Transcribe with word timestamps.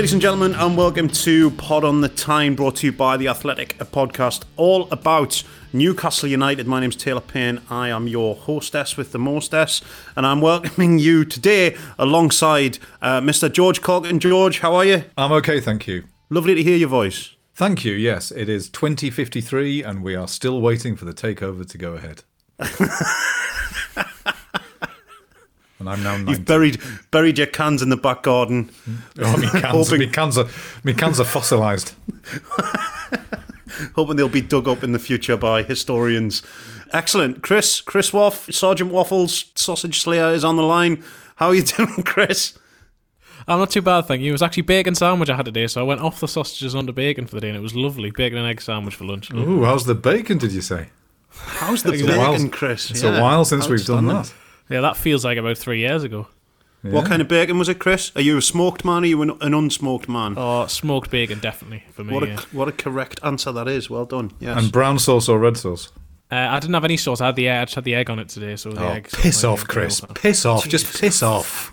Ladies 0.00 0.14
and 0.14 0.22
gentlemen, 0.22 0.54
and 0.54 0.78
welcome 0.78 1.08
to 1.08 1.50
Pod 1.50 1.84
on 1.84 2.00
the 2.00 2.08
Tyne, 2.08 2.54
brought 2.54 2.76
to 2.76 2.86
you 2.86 2.92
by 2.92 3.18
The 3.18 3.28
Athletic, 3.28 3.78
a 3.78 3.84
podcast 3.84 4.44
all 4.56 4.90
about 4.90 5.42
Newcastle 5.74 6.26
United. 6.26 6.66
My 6.66 6.80
name's 6.80 6.96
Taylor 6.96 7.20
Payne. 7.20 7.60
I 7.68 7.90
am 7.90 8.08
your 8.08 8.34
hostess 8.34 8.96
with 8.96 9.12
the 9.12 9.18
mostess, 9.18 9.82
and 10.16 10.24
I'm 10.26 10.40
welcoming 10.40 10.98
you 10.98 11.26
today 11.26 11.76
alongside 11.98 12.78
uh, 13.02 13.20
Mr. 13.20 13.52
George 13.52 13.82
Caulkin. 13.82 14.20
George, 14.20 14.60
how 14.60 14.74
are 14.74 14.86
you? 14.86 15.04
I'm 15.18 15.32
okay, 15.32 15.60
thank 15.60 15.86
you. 15.86 16.04
Lovely 16.30 16.54
to 16.54 16.62
hear 16.62 16.78
your 16.78 16.88
voice. 16.88 17.36
Thank 17.54 17.84
you. 17.84 17.92
Yes, 17.92 18.30
it 18.30 18.48
is 18.48 18.70
2053, 18.70 19.82
and 19.82 20.02
we 20.02 20.14
are 20.14 20.28
still 20.28 20.62
waiting 20.62 20.96
for 20.96 21.04
the 21.04 21.12
takeover 21.12 21.68
to 21.68 21.76
go 21.76 21.92
ahead. 21.92 22.24
and 25.80 25.88
I'm 25.88 26.02
now 26.02 26.16
90. 26.16 26.30
You've 26.30 26.44
buried 26.44 26.80
buried 27.10 27.38
your 27.38 27.46
cans 27.48 27.82
in 27.82 27.88
the 27.88 27.96
back 27.96 28.22
garden. 28.22 28.70
Oh, 29.18 29.36
my 29.36 29.48
cans, 29.60 29.64
Hoping- 29.88 29.98
my 30.06 30.12
cans 30.12 30.38
are, 30.38 30.46
my 30.84 30.92
cans 30.92 31.20
are 31.20 31.24
fossilised. 31.24 31.94
hoping 33.94 34.16
they'll 34.16 34.28
be 34.28 34.40
dug 34.40 34.68
up 34.68 34.82
in 34.82 34.92
the 34.92 34.98
future 34.98 35.36
by 35.36 35.62
historians. 35.62 36.42
Excellent. 36.92 37.42
Chris, 37.42 37.80
Chris 37.80 38.12
Waugh, 38.12 38.30
Sergeant 38.30 38.90
Waffles, 38.92 39.46
Sausage 39.54 40.00
Slayer 40.00 40.30
is 40.32 40.44
on 40.44 40.56
the 40.56 40.62
line. 40.62 41.02
How 41.36 41.48
are 41.48 41.54
you 41.54 41.62
doing, 41.62 42.02
Chris? 42.04 42.58
I'm 43.46 43.58
not 43.58 43.70
too 43.70 43.82
bad, 43.82 44.02
thank 44.06 44.22
you. 44.22 44.30
It 44.30 44.32
was 44.32 44.42
actually 44.42 44.62
bacon 44.64 44.94
sandwich 44.94 45.30
I 45.30 45.36
had 45.36 45.44
today, 45.46 45.66
so 45.66 45.80
I 45.80 45.84
went 45.84 46.00
off 46.00 46.20
the 46.20 46.28
sausages 46.28 46.74
onto 46.74 46.92
bacon 46.92 47.26
for 47.26 47.34
the 47.36 47.40
day, 47.40 47.48
and 47.48 47.56
it 47.56 47.62
was 47.62 47.74
lovely. 47.74 48.10
Bacon 48.10 48.38
and 48.38 48.46
egg 48.46 48.60
sandwich 48.60 48.94
for 48.94 49.04
lunch. 49.04 49.32
Ooh, 49.32 49.64
how's 49.64 49.86
the 49.86 49.94
bacon, 49.94 50.38
did 50.38 50.52
you 50.52 50.60
say? 50.60 50.88
How's 51.30 51.82
the 51.82 51.92
bacon, 51.92 52.50
Chris? 52.50 52.90
It's 52.90 53.02
a 53.02 53.20
while 53.20 53.44
since 53.44 53.68
we've 53.68 53.84
done 53.84 54.06
that. 54.06 54.32
Yeah, 54.70 54.80
that 54.80 54.96
feels 54.96 55.24
like 55.24 55.36
about 55.36 55.58
three 55.58 55.80
years 55.80 56.02
ago. 56.04 56.28
What 56.82 57.04
kind 57.04 57.20
of 57.20 57.28
bacon 57.28 57.58
was 57.58 57.68
it, 57.68 57.78
Chris? 57.78 58.10
Are 58.16 58.22
you 58.22 58.38
a 58.38 58.42
smoked 58.42 58.86
man 58.86 59.02
or 59.02 59.04
are 59.04 59.06
you 59.06 59.20
an, 59.20 59.30
an 59.42 59.52
unsmoked 59.52 60.08
man? 60.08 60.32
Oh, 60.38 60.66
smoked 60.66 61.10
bacon, 61.10 61.38
definitely, 61.38 61.84
for 61.92 62.04
me. 62.04 62.14
what, 62.14 62.22
a, 62.22 62.26
yeah. 62.28 62.40
what 62.52 62.68
a 62.68 62.72
correct 62.72 63.20
answer 63.22 63.52
that 63.52 63.68
is. 63.68 63.90
Well 63.90 64.06
done. 64.06 64.30
Yes. 64.40 64.56
And 64.62 64.72
brown 64.72 64.98
sauce 64.98 65.28
or 65.28 65.38
red 65.38 65.58
sauce? 65.58 65.92
Uh, 66.32 66.36
I 66.36 66.58
didn't 66.58 66.72
have 66.72 66.84
any 66.86 66.96
sauce. 66.96 67.20
I 67.20 67.26
had 67.26 67.36
the 67.36 67.48
egg. 67.48 67.60
I 67.60 67.64
just 67.66 67.74
had 67.74 67.84
the 67.84 67.94
egg 67.96 68.08
on 68.08 68.18
it 68.18 68.30
today, 68.30 68.56
so 68.56 68.70
the 68.72 68.82
Oh, 68.82 68.88
egg. 68.88 69.10
piss 69.12 69.44
off, 69.44 69.66
Chris. 69.68 70.00
Piss 70.14 70.46
off. 70.46 70.66
Just 70.68 70.98
piss 70.98 71.22
off. 71.22 71.72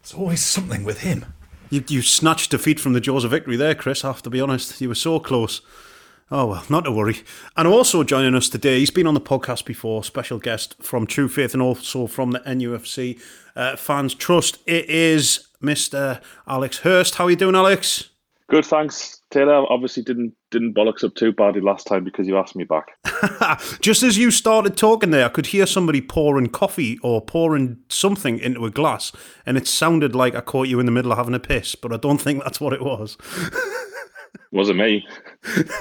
It's 0.00 0.12
always 0.12 0.44
something 0.44 0.84
with 0.84 1.00
him. 1.00 1.24
you, 1.70 1.82
you 1.88 2.02
snatched 2.02 2.50
defeat 2.50 2.80
from 2.80 2.92
the 2.92 3.00
jaws 3.00 3.24
of 3.24 3.30
victory 3.30 3.56
there, 3.56 3.74
Chris, 3.76 4.04
I 4.04 4.08
have 4.08 4.22
to 4.22 4.30
be 4.30 4.40
honest. 4.40 4.80
You 4.80 4.88
were 4.88 4.94
so 4.94 5.20
close. 5.20 5.60
Oh, 6.32 6.46
well, 6.46 6.64
not 6.68 6.84
to 6.84 6.92
worry. 6.92 7.16
And 7.56 7.66
also 7.66 8.04
joining 8.04 8.36
us 8.36 8.48
today, 8.48 8.78
he's 8.78 8.92
been 8.92 9.08
on 9.08 9.14
the 9.14 9.20
podcast 9.20 9.64
before, 9.64 10.04
special 10.04 10.38
guest 10.38 10.80
from 10.80 11.04
True 11.04 11.28
Faith 11.28 11.54
and 11.54 11.62
also 11.62 12.06
from 12.06 12.30
the 12.30 12.38
NUFC 12.40 13.20
uh, 13.56 13.74
Fans 13.74 14.14
Trust. 14.14 14.58
It 14.64 14.88
is 14.88 15.48
Mr. 15.60 16.22
Alex 16.46 16.78
Hurst. 16.78 17.16
How 17.16 17.24
are 17.24 17.30
you 17.30 17.36
doing, 17.36 17.56
Alex? 17.56 18.10
Good, 18.48 18.64
thanks, 18.64 19.22
Taylor. 19.30 19.64
Obviously, 19.72 20.04
didn't 20.04 20.34
didn't 20.52 20.74
bollocks 20.74 21.02
up 21.04 21.14
too 21.14 21.32
badly 21.32 21.60
last 21.60 21.86
time 21.86 22.04
because 22.04 22.26
you 22.26 22.36
asked 22.36 22.56
me 22.56 22.64
back. 22.64 22.96
Just 23.80 24.02
as 24.02 24.18
you 24.18 24.32
started 24.32 24.76
talking 24.76 25.10
there, 25.10 25.26
I 25.26 25.28
could 25.28 25.46
hear 25.46 25.66
somebody 25.66 26.00
pouring 26.00 26.48
coffee 26.48 26.98
or 26.98 27.20
pouring 27.20 27.78
something 27.88 28.38
into 28.40 28.64
a 28.64 28.70
glass, 28.70 29.12
and 29.46 29.56
it 29.56 29.68
sounded 29.68 30.16
like 30.16 30.34
I 30.34 30.40
caught 30.40 30.66
you 30.66 30.80
in 30.80 30.86
the 30.86 30.92
middle 30.92 31.12
of 31.12 31.18
having 31.18 31.34
a 31.34 31.40
piss, 31.40 31.76
but 31.76 31.92
I 31.92 31.96
don't 31.96 32.18
think 32.18 32.42
that's 32.42 32.60
what 32.60 32.72
it 32.72 32.82
was. 32.82 33.16
Wasn't 34.52 34.78
me. 34.78 35.06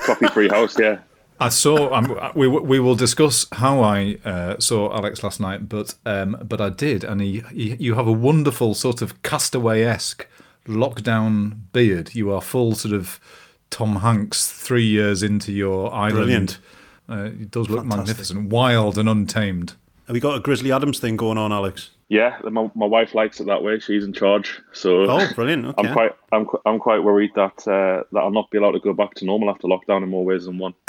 Coffee 0.06 0.28
free 0.28 0.50
house, 0.50 0.78
yeah. 0.80 1.00
I 1.40 1.50
saw. 1.50 1.94
Um, 1.94 2.20
we 2.36 2.48
we 2.48 2.80
will 2.80 2.96
discuss 2.96 3.48
how 3.54 3.82
I 3.82 4.18
uh, 4.26 4.60
saw 4.60 4.94
Alex 4.94 5.24
last 5.24 5.40
night, 5.40 5.70
but 5.70 5.96
um, 6.06 6.38
but 6.44 6.60
I 6.60 6.70
did, 6.70 7.04
and 7.04 7.22
he, 7.22 7.44
he 7.52 7.76
you 7.80 7.96
have 7.96 8.08
a 8.08 8.12
wonderful 8.12 8.74
sort 8.74 9.02
of 9.02 9.22
castaway 9.24 9.84
esque 9.84 10.28
lockdown 10.68 11.60
beard. 11.72 12.14
You 12.14 12.32
are 12.34 12.42
full 12.42 12.76
sort 12.76 12.94
of 12.94 13.20
Tom 13.70 13.98
Hanks 13.98 14.52
three 14.52 14.86
years 14.86 15.24
into 15.24 15.52
your 15.52 15.94
island. 15.94 16.16
Brilliant. 16.16 16.60
Uh, 17.10 17.42
it 17.42 17.52
does 17.52 17.70
look 17.70 17.80
Fantastic. 17.80 17.98
magnificent, 17.98 18.50
wild 18.50 18.98
and 18.98 19.10
untamed. 19.10 19.74
Have 20.08 20.16
you 20.16 20.22
got 20.22 20.36
a 20.36 20.40
Grizzly 20.40 20.72
Adams 20.72 21.00
thing 21.00 21.16
going 21.18 21.38
on, 21.38 21.52
Alex? 21.52 21.92
Yeah, 22.12 22.40
my, 22.44 22.72
my 22.74 22.88
wife 22.88 23.14
likes 23.14 23.40
it 23.40 23.46
that 23.46 23.62
way. 23.64 23.78
She's 23.80 24.04
in 24.04 24.14
charge, 24.14 24.60
so 24.74 25.04
Oh, 25.10 25.28
brilliant. 25.36 25.66
Okay. 25.68 25.88
I'm 25.88 25.94
quite 25.94 26.12
I'm 26.32 26.48
I'm 26.66 26.80
quite 26.80 27.04
worried 27.04 27.32
that 27.36 27.68
uh, 27.68 28.04
that 28.12 28.20
I'll 28.20 28.32
not 28.32 28.50
be 28.50 28.58
allowed 28.58 28.72
to 28.72 28.80
go 28.80 28.94
back 28.94 29.14
to 29.16 29.26
normal 29.26 29.50
after 29.52 29.68
lockdown 29.68 30.02
in 30.02 30.10
more 30.10 30.26
ways 30.26 30.46
than 30.46 30.58
one. 30.58 30.74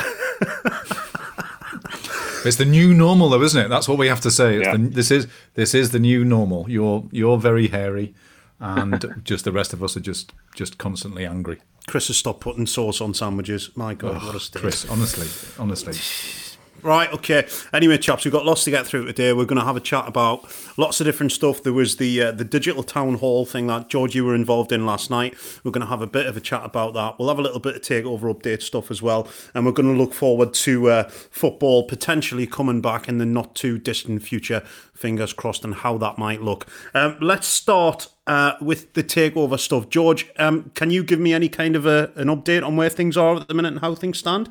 It's 2.43 2.57
the 2.57 2.65
new 2.65 2.95
normal, 2.95 3.29
though, 3.29 3.43
isn't 3.43 3.67
it? 3.67 3.69
That's 3.69 3.87
what 3.87 3.99
we 3.99 4.09
have 4.09 4.23
to 4.23 4.31
say. 4.31 4.57
It's 4.57 4.67
Yeah. 4.67 4.77
the, 4.79 4.89
this 4.89 5.11
is 5.11 5.27
this 5.55 5.75
is 5.75 5.91
the 5.91 5.99
new 5.99 6.25
normal. 6.25 6.65
You're 6.71 7.07
you're 7.13 7.37
very 7.37 7.69
hairy, 7.69 8.15
and 8.59 9.21
just 9.25 9.45
the 9.45 9.53
rest 9.53 9.75
of 9.75 9.83
us 9.83 9.95
are 9.95 10.01
just 10.01 10.33
just 10.55 10.79
constantly 10.79 11.27
angry. 11.27 11.59
Chris 11.87 12.07
has 12.09 12.17
stopped 12.17 12.41
putting 12.41 12.67
sauce 12.67 13.03
on 13.03 13.13
sandwiches. 13.13 13.71
My 13.77 13.93
God, 13.95 14.23
what 14.25 14.35
a 14.35 14.41
state. 14.41 14.61
Chris, 14.63 14.89
honestly, 14.89 15.29
honestly. 15.63 15.93
Right, 16.83 17.13
okay. 17.13 17.47
Anyway, 17.75 17.99
chaps, 17.99 18.25
we've 18.25 18.33
got 18.33 18.47
lots 18.47 18.65
to 18.65 18.71
get 18.71 18.87
through 18.87 19.05
today. 19.07 19.35
We're 19.35 19.45
going 19.45 19.59
to 19.59 19.65
have 19.65 19.77
a 19.77 19.81
chat 19.81 20.09
about 20.09 20.49
lots 20.79 21.01
of 21.01 21.05
different 21.05 21.33
stuff. 21.33 21.63
There 21.63 21.75
was 21.75 21.97
the 21.97 22.23
uh, 22.23 22.33
the 22.33 22.45
digital 22.45 22.83
town 22.83 23.17
hall 23.17 23.45
thing 23.45 23.67
that 23.67 23.89
George 23.89 24.15
you 24.15 24.25
were 24.25 24.35
involved 24.35 24.73
in 24.73 24.87
last 24.87 25.11
night. 25.11 25.35
We're 25.63 25.73
going 25.73 25.85
to 25.85 25.91
have 25.91 26.01
a 26.01 26.07
bit 26.07 26.27
of 26.27 26.37
a 26.37 26.41
chat 26.41 26.63
about 26.65 26.95
that. 26.95 27.19
We'll 27.19 27.29
have 27.29 27.39
a 27.39 27.43
little 27.43 27.61
bit 27.61 27.77
of 27.77 27.83
takeover 27.83 28.35
update 28.35 28.63
stuff 28.63 28.91
as 28.91 29.03
well, 29.03 29.29
and 29.55 29.67
we're 29.67 29.73
going 29.73 29.93
to 29.93 29.99
look 29.99 30.15
forward 30.15 30.55
to 30.55 30.91
uh, 30.91 31.03
football 31.09 31.85
potentially 31.85 32.47
coming 32.47 32.81
back 32.81 33.09
in 33.09 33.19
the 33.19 33.27
not 33.27 33.55
too 33.55 33.77
distant 33.79 34.23
future. 34.23 34.61
Fingers 34.95 35.35
crossed, 35.35 35.65
and 35.65 35.75
how 35.75 35.99
that 35.99 36.17
might 36.17 36.41
look. 36.41 36.67
Um, 36.95 37.19
let's 37.21 37.47
start 37.47 38.09
uh, 38.27 38.53
with 38.61 38.95
the 38.95 39.05
takeover 39.05 39.59
stuff. 39.59 39.91
George, 39.91 40.31
um, 40.39 40.71
can 40.75 40.91
you 40.91 41.03
give 41.05 41.21
me 41.21 41.35
any 41.35 41.49
kind 41.51 41.77
of 41.77 41.85
a, 41.85 42.11
an 42.17 42.29
update 42.29 42.67
on 42.67 42.77
where 42.77 42.91
things 42.91 43.17
are 43.17 43.37
at 43.37 43.49
the 43.49 43.55
minute 43.55 43.73
and 43.73 43.81
how 43.81 43.95
things 43.95 44.19
stand? 44.19 44.51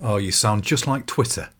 Oh, 0.00 0.16
you 0.16 0.30
sound 0.30 0.62
just 0.62 0.86
like 0.86 1.06
Twitter. 1.06 1.50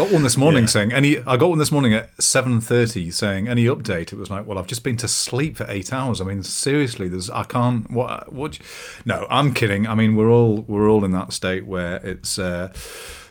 Got 0.00 0.10
one 0.10 0.22
this 0.22 0.38
morning 0.38 0.66
saying 0.66 0.92
any. 0.92 1.18
I 1.18 1.36
got 1.36 1.50
one 1.50 1.58
this 1.58 1.70
morning 1.70 1.92
at 1.92 2.22
seven 2.22 2.58
thirty 2.62 3.10
saying 3.10 3.48
any 3.48 3.66
update. 3.66 4.14
It 4.14 4.14
was 4.14 4.30
like, 4.30 4.46
well, 4.46 4.56
I've 4.56 4.66
just 4.66 4.82
been 4.82 4.96
to 4.96 5.06
sleep 5.08 5.58
for 5.58 5.66
eight 5.68 5.92
hours. 5.92 6.22
I 6.22 6.24
mean, 6.24 6.42
seriously, 6.42 7.06
there's 7.06 7.28
I 7.28 7.44
can't. 7.44 7.90
What? 7.90 8.32
What? 8.32 8.58
No, 9.04 9.26
I'm 9.28 9.52
kidding. 9.52 9.86
I 9.86 9.94
mean, 9.94 10.16
we're 10.16 10.30
all 10.30 10.62
we're 10.62 10.88
all 10.88 11.04
in 11.04 11.10
that 11.12 11.34
state 11.34 11.66
where 11.66 11.96
it's. 11.96 12.38
Uh, 12.38 12.72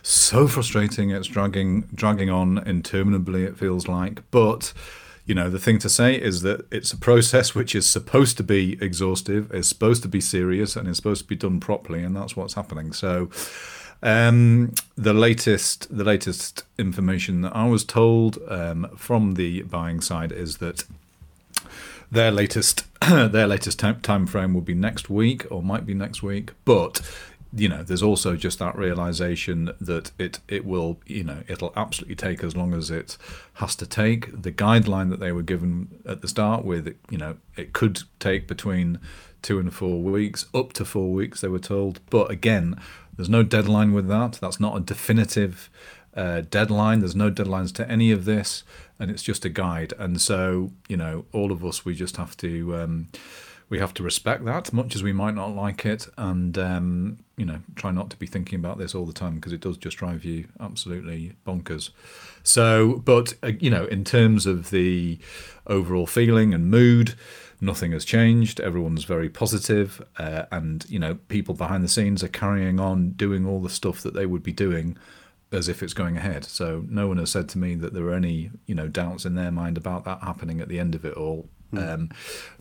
so 0.02 0.46
frustrating. 0.46 1.10
It's 1.10 1.26
dragging 1.26 1.88
dragging 1.92 2.30
on 2.30 2.58
interminably. 2.58 3.42
It 3.42 3.58
feels 3.58 3.88
like, 3.88 4.22
but 4.30 4.72
you 5.26 5.34
know, 5.34 5.50
the 5.50 5.58
thing 5.58 5.78
to 5.80 5.88
say 5.88 6.14
is 6.14 6.42
that 6.42 6.66
it's 6.72 6.92
a 6.92 6.96
process 6.96 7.54
which 7.54 7.74
is 7.74 7.86
supposed 7.86 8.36
to 8.36 8.42
be 8.42 8.78
exhaustive, 8.80 9.52
is 9.52 9.68
supposed 9.68 10.02
to 10.02 10.08
be 10.08 10.20
serious, 10.20 10.76
and 10.76 10.88
is 10.88 10.96
supposed 10.96 11.22
to 11.22 11.28
be 11.28 11.36
done 11.36 11.58
properly, 11.58 12.04
and 12.04 12.16
that's 12.16 12.36
what's 12.36 12.54
happening. 12.54 12.92
So, 12.92 13.28
um, 14.02 14.74
the 14.96 15.12
latest 15.12 15.94
the 15.94 16.04
latest 16.04 16.64
information 16.78 17.42
that 17.42 17.54
I 17.54 17.66
was 17.66 17.84
told 17.84 18.38
um, 18.48 18.88
from 18.96 19.34
the 19.34 19.62
buying 19.62 20.00
side 20.00 20.32
is 20.32 20.58
that 20.58 20.84
their 22.10 22.30
latest 22.30 22.84
their 23.08 23.46
latest 23.46 23.78
time, 23.78 24.00
time 24.00 24.26
frame 24.26 24.54
will 24.54 24.60
be 24.60 24.74
next 24.74 25.10
week 25.10 25.46
or 25.50 25.62
might 25.62 25.86
be 25.86 25.94
next 25.94 26.22
week 26.22 26.52
but 26.64 27.00
you 27.52 27.68
know 27.68 27.82
there's 27.82 28.02
also 28.02 28.36
just 28.36 28.58
that 28.58 28.76
realization 28.76 29.72
that 29.80 30.12
it 30.18 30.38
it 30.48 30.64
will 30.64 30.98
you 31.06 31.24
know 31.24 31.42
it'll 31.48 31.72
absolutely 31.76 32.14
take 32.14 32.44
as 32.44 32.56
long 32.56 32.74
as 32.74 32.90
it 32.90 33.16
has 33.54 33.74
to 33.76 33.86
take. 33.86 34.42
The 34.42 34.52
guideline 34.52 35.10
that 35.10 35.20
they 35.20 35.32
were 35.32 35.42
given 35.42 36.00
at 36.06 36.22
the 36.22 36.28
start 36.28 36.64
with 36.64 36.94
you 37.10 37.18
know 37.18 37.36
it 37.56 37.72
could 37.72 38.02
take 38.18 38.46
between 38.46 38.98
two 39.42 39.58
and 39.58 39.72
four 39.72 40.00
weeks 40.00 40.46
up 40.54 40.72
to 40.74 40.84
four 40.84 41.12
weeks 41.12 41.40
they 41.40 41.48
were 41.48 41.58
told. 41.58 42.00
But 42.08 42.30
again 42.30 42.78
there's 43.20 43.28
no 43.28 43.42
deadline 43.42 43.92
with 43.92 44.08
that 44.08 44.38
that's 44.40 44.58
not 44.58 44.74
a 44.78 44.80
definitive 44.80 45.68
uh, 46.14 46.40
deadline. 46.48 47.00
There's 47.00 47.14
no 47.14 47.30
deadlines 47.30 47.70
to 47.74 47.86
any 47.86 48.10
of 48.12 48.24
this, 48.24 48.64
and 48.98 49.10
it's 49.10 49.22
just 49.22 49.44
a 49.44 49.50
guide. 49.50 49.92
And 49.98 50.18
so, 50.18 50.72
you 50.88 50.96
know, 50.96 51.26
all 51.30 51.52
of 51.52 51.62
us, 51.62 51.84
we 51.84 51.94
just 51.94 52.16
have 52.16 52.34
to 52.38 52.74
um, 52.76 53.08
we 53.68 53.78
have 53.78 53.92
to 53.92 54.02
respect 54.02 54.46
that, 54.46 54.72
much 54.72 54.96
as 54.96 55.02
we 55.02 55.12
might 55.12 55.34
not 55.34 55.54
like 55.54 55.84
it, 55.84 56.08
and 56.16 56.56
um, 56.56 57.18
you 57.36 57.44
know, 57.44 57.58
try 57.74 57.90
not 57.90 58.08
to 58.08 58.16
be 58.16 58.26
thinking 58.26 58.58
about 58.58 58.78
this 58.78 58.94
all 58.94 59.04
the 59.04 59.12
time 59.12 59.34
because 59.34 59.52
it 59.52 59.60
does 59.60 59.76
just 59.76 59.98
drive 59.98 60.24
you 60.24 60.48
absolutely 60.58 61.34
bonkers. 61.46 61.90
So, 62.42 63.02
but 63.04 63.34
uh, 63.42 63.52
you 63.60 63.68
know, 63.68 63.84
in 63.84 64.02
terms 64.02 64.46
of 64.46 64.70
the 64.70 65.18
overall 65.66 66.06
feeling 66.06 66.54
and 66.54 66.70
mood. 66.70 67.16
Nothing 67.60 67.92
has 67.92 68.04
changed. 68.04 68.58
Everyone's 68.60 69.04
very 69.04 69.28
positive, 69.28 70.02
uh, 70.18 70.44
and 70.50 70.84
you 70.88 70.98
know, 70.98 71.16
people 71.28 71.54
behind 71.54 71.84
the 71.84 71.88
scenes 71.88 72.24
are 72.24 72.28
carrying 72.28 72.80
on 72.80 73.10
doing 73.10 73.46
all 73.46 73.60
the 73.60 73.68
stuff 73.68 74.00
that 74.02 74.14
they 74.14 74.26
would 74.26 74.42
be 74.42 74.52
doing 74.52 74.96
as 75.52 75.68
if 75.68 75.82
it's 75.82 75.94
going 75.94 76.16
ahead. 76.16 76.44
So 76.44 76.84
no 76.88 77.08
one 77.08 77.18
has 77.18 77.30
said 77.30 77.48
to 77.50 77.58
me 77.58 77.74
that 77.74 77.92
there 77.92 78.04
are 78.04 78.14
any, 78.14 78.50
you 78.66 78.74
know, 78.74 78.88
doubts 78.88 79.24
in 79.24 79.34
their 79.34 79.50
mind 79.50 79.76
about 79.76 80.04
that 80.04 80.22
happening 80.22 80.60
at 80.60 80.68
the 80.68 80.78
end 80.78 80.94
of 80.94 81.04
it 81.04 81.14
all. 81.14 81.48
Um, 81.76 82.10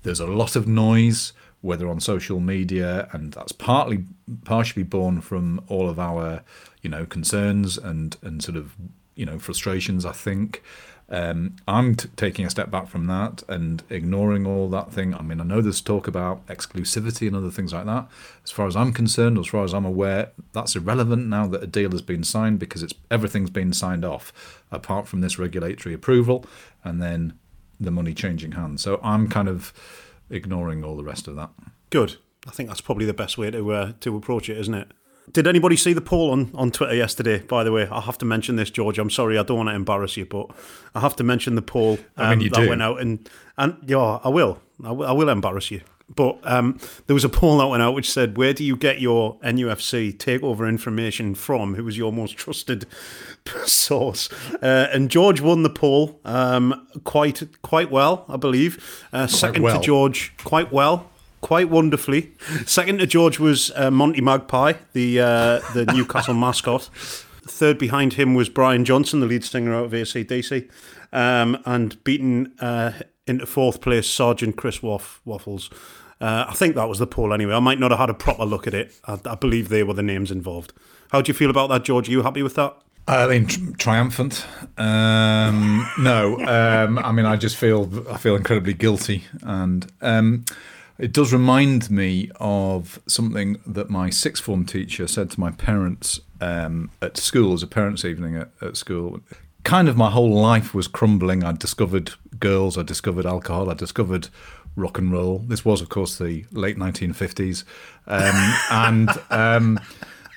there's 0.04 0.20
a 0.20 0.28
lot 0.28 0.56
of 0.56 0.68
noise, 0.68 1.34
whether 1.62 1.88
on 1.88 2.00
social 2.00 2.40
media, 2.40 3.08
and 3.12 3.34
that's 3.34 3.52
partly 3.52 4.06
partially 4.46 4.84
born 4.84 5.22
from 5.22 5.62
all 5.68 5.90
of 5.90 6.00
our, 6.00 6.44
you 6.82 6.90
know, 6.90 7.06
concerns 7.06 7.78
and 7.78 8.18
and 8.22 8.44
sort 8.44 8.58
of 8.58 8.76
you 9.16 9.26
know 9.26 9.40
frustrations. 9.40 10.06
I 10.06 10.12
think. 10.12 10.64
Um, 11.12 11.56
I'm 11.68 11.96
t- 11.96 12.08
taking 12.16 12.46
a 12.46 12.50
step 12.50 12.70
back 12.70 12.88
from 12.88 13.08
that 13.08 13.42
and 13.50 13.82
ignoring 13.90 14.46
all 14.46 14.70
that 14.70 14.92
thing. 14.92 15.16
I 15.16 15.24
mean, 15.24 15.42
I 15.42 15.44
know 15.44 15.60
there's 15.60 15.82
talk 15.82 16.08
about 16.08 16.46
exclusivity 16.48 17.28
and 17.28 17.36
other 17.36 17.50
things 17.50 17.74
like 17.74 17.86
that. 17.88 18.08
As 18.44 18.52
far 18.52 18.68
as 18.68 18.76
I'm 18.76 18.94
concerned, 18.94 19.38
as 19.40 19.48
far 19.48 19.64
as 19.64 19.74
I'm 19.74 19.86
aware, 19.86 20.32
that's 20.54 20.76
irrelevant 20.76 21.28
now 21.28 21.48
that 21.48 21.64
a 21.64 21.68
deal 21.68 21.92
has 21.92 22.04
been 22.04 22.24
signed 22.24 22.60
because 22.60 22.84
it's 22.84 22.94
everything's 23.10 23.50
been 23.50 23.74
signed 23.74 24.06
off, 24.06 24.62
apart 24.72 25.08
from 25.08 25.22
this 25.22 25.40
regulatory 25.40 25.96
approval 25.96 26.46
and 26.84 27.02
then 27.02 27.34
the 27.80 27.92
money 27.92 28.14
changing 28.14 28.52
hands. 28.52 28.84
So 28.84 29.00
I'm 29.04 29.30
kind 29.30 29.48
of 29.48 29.74
ignoring 30.30 30.84
all 30.84 30.96
the 30.96 31.04
rest 31.04 31.28
of 31.28 31.36
that. 31.38 31.50
Good. 31.90 32.18
I 32.48 32.52
think 32.52 32.70
that's 32.70 32.82
probably 32.82 33.06
the 33.06 33.14
best 33.14 33.38
way 33.38 33.52
to 33.52 33.72
uh, 33.72 33.94
to 34.00 34.16
approach 34.16 34.50
it, 34.50 34.58
isn't 34.58 34.74
it? 34.74 34.92
Did 35.32 35.48
anybody 35.48 35.76
see 35.76 35.94
the 35.94 36.02
poll 36.02 36.32
on, 36.32 36.52
on 36.56 36.72
Twitter 36.72 36.96
yesterday? 36.96 37.40
By 37.40 37.64
the 37.64 37.72
way, 37.72 37.88
I 37.88 38.02
have 38.02 38.18
to 38.20 38.26
mention 38.26 38.56
this, 38.56 38.72
George. 38.72 38.98
I'm 38.98 39.10
sorry, 39.10 39.38
I 39.38 39.44
don't 39.44 39.58
want 39.58 39.70
to 39.70 39.76
embarrass 39.76 40.18
you, 40.18 40.26
but 40.26 40.48
I 40.96 41.02
have 41.02 41.16
to 41.18 41.24
mention 41.24 41.56
the 41.56 41.62
poll 41.62 42.00
um, 42.18 42.26
I 42.26 42.30
mean, 42.32 42.42
you 42.42 42.50
that 42.50 42.62
do. 42.62 42.70
went 42.70 42.82
out, 42.82 43.00
and 43.00 43.30
and 43.58 43.78
yeah, 43.86 44.20
I 44.24 44.30
will, 44.30 44.60
I 44.84 44.92
will, 44.92 45.08
I 45.08 45.12
will 45.12 45.30
embarrass 45.30 45.70
you. 45.70 45.82
But 46.16 46.40
um, 46.44 46.80
there 47.06 47.14
was 47.14 47.24
a 47.24 47.30
poll 47.30 47.60
that 47.60 47.68
went 47.68 47.84
out 47.84 47.94
which 47.94 48.10
said, 48.12 48.38
"Where 48.38 48.54
do 48.54 48.64
you 48.64 48.76
get 48.76 49.00
your 49.00 49.38
NUFC 49.42 50.18
takeover 50.18 50.68
information 50.68 51.36
from? 51.36 51.76
Who 51.76 51.84
was 51.84 51.98
your 51.98 52.12
most 52.12 52.36
trusted 52.36 52.88
source?" 53.66 54.30
Uh, 54.64 54.88
and 54.92 55.12
George 55.12 55.42
won 55.42 55.62
the 55.62 55.70
poll 55.70 56.20
um, 56.26 56.88
quite 57.04 57.44
quite 57.62 57.92
well, 57.92 58.26
I 58.28 58.38
believe. 58.38 59.06
Uh, 59.14 59.28
second 59.28 59.62
well. 59.62 59.80
to 59.80 59.86
George, 59.86 60.34
quite 60.44 60.72
well 60.72 61.12
quite 61.42 61.70
wonderfully. 61.70 62.32
Second 62.66 63.00
to 63.00 63.08
George 63.08 63.40
was 63.40 63.72
uh, 63.76 63.92
Monty 63.92 64.22
Magpie, 64.22 64.74
the 64.94 65.20
uh, 65.20 65.60
the 65.74 65.86
Newcastle 65.94 66.34
mascot. 66.34 66.90
Third 67.48 67.78
behind 67.78 68.14
him 68.14 68.36
was 68.36 68.50
Brian 68.50 68.86
Johnson, 68.86 69.20
the 69.22 69.26
lead 69.26 69.44
singer 69.44 69.74
out 69.74 69.86
of 69.86 69.94
AC/DC, 69.94 70.70
um, 71.12 71.58
and 71.66 72.02
beaten 72.04 72.54
uh, 72.60 72.92
into 73.26 73.46
fourth 73.46 73.82
place 73.82 74.08
Sergeant 74.08 74.56
Chris 74.56 74.84
Waff- 74.84 75.22
Waffles. 75.26 75.70
Uh, 76.22 76.46
I 76.50 76.54
think 76.54 76.76
that 76.76 76.90
was 76.90 77.00
the 77.00 77.08
poll 77.08 77.34
anyway. 77.34 77.54
I 77.54 77.60
might 77.60 77.80
not 77.80 77.92
have 77.92 78.00
had 78.00 78.10
a 78.10 78.14
proper 78.14 78.44
look 78.44 78.68
at 78.68 78.74
it. 78.74 79.00
I, 79.06 79.18
I 79.26 79.36
believe 79.36 79.70
they 79.70 79.84
were 79.84 79.94
the 79.94 80.04
names 80.04 80.32
involved. 80.32 80.74
How 81.12 81.22
do 81.22 81.30
you 81.30 81.34
feel 81.34 81.50
about 81.50 81.70
that, 81.70 81.84
George? 81.84 82.10
Are 82.10 82.12
you 82.12 82.22
happy 82.24 82.44
with 82.44 82.56
that? 82.56 82.76
I 83.08 83.26
mean, 83.28 83.48
tri- 83.48 83.74
triumphant. 83.78 84.46
Um, 84.78 85.90
no, 85.98 86.38
um, 86.46 87.00
I 87.00 87.12
mean, 87.12 87.26
I 87.26 87.36
just 87.38 87.56
feel 87.58 87.90
I 88.12 88.18
feel 88.18 88.36
incredibly 88.36 88.74
guilty, 88.74 89.24
and 89.42 89.92
um, 90.02 90.46
it 91.00 91.14
does 91.14 91.32
remind 91.32 91.90
me 91.90 92.30
of 92.40 93.00
something 93.08 93.58
that 93.66 93.90
my 93.90 94.10
sixth 94.10 94.44
form 94.44 94.66
teacher 94.66 95.08
said 95.08 95.32
to 95.32 95.40
my 95.40 95.50
parents 95.52 96.20
um, 96.42 96.92
at 97.02 97.16
school, 97.18 97.54
as 97.54 97.64
a 97.64 97.68
parents' 97.68 98.04
evening 98.04 98.36
at, 98.36 98.50
at 98.62 98.76
school. 98.76 99.22
Kind 99.64 99.88
of 99.88 99.96
my 99.96 100.10
whole 100.10 100.34
life 100.34 100.74
was 100.74 100.88
crumbling. 100.88 101.44
I 101.44 101.54
discovered 101.54 102.12
girls, 102.40 102.78
I 102.78 102.84
discovered 102.84 103.26
alcohol, 103.26 103.70
I 103.70 103.76
discovered 103.76 104.28
rock 104.76 104.98
and 104.98 105.12
roll. 105.12 105.40
This 105.40 105.64
was, 105.64 105.82
of 105.82 105.88
course, 105.88 106.18
the 106.18 106.46
late 106.52 106.78
1950s, 106.78 107.64
um, 108.08 108.56
and. 108.70 109.10
Um, 109.30 109.80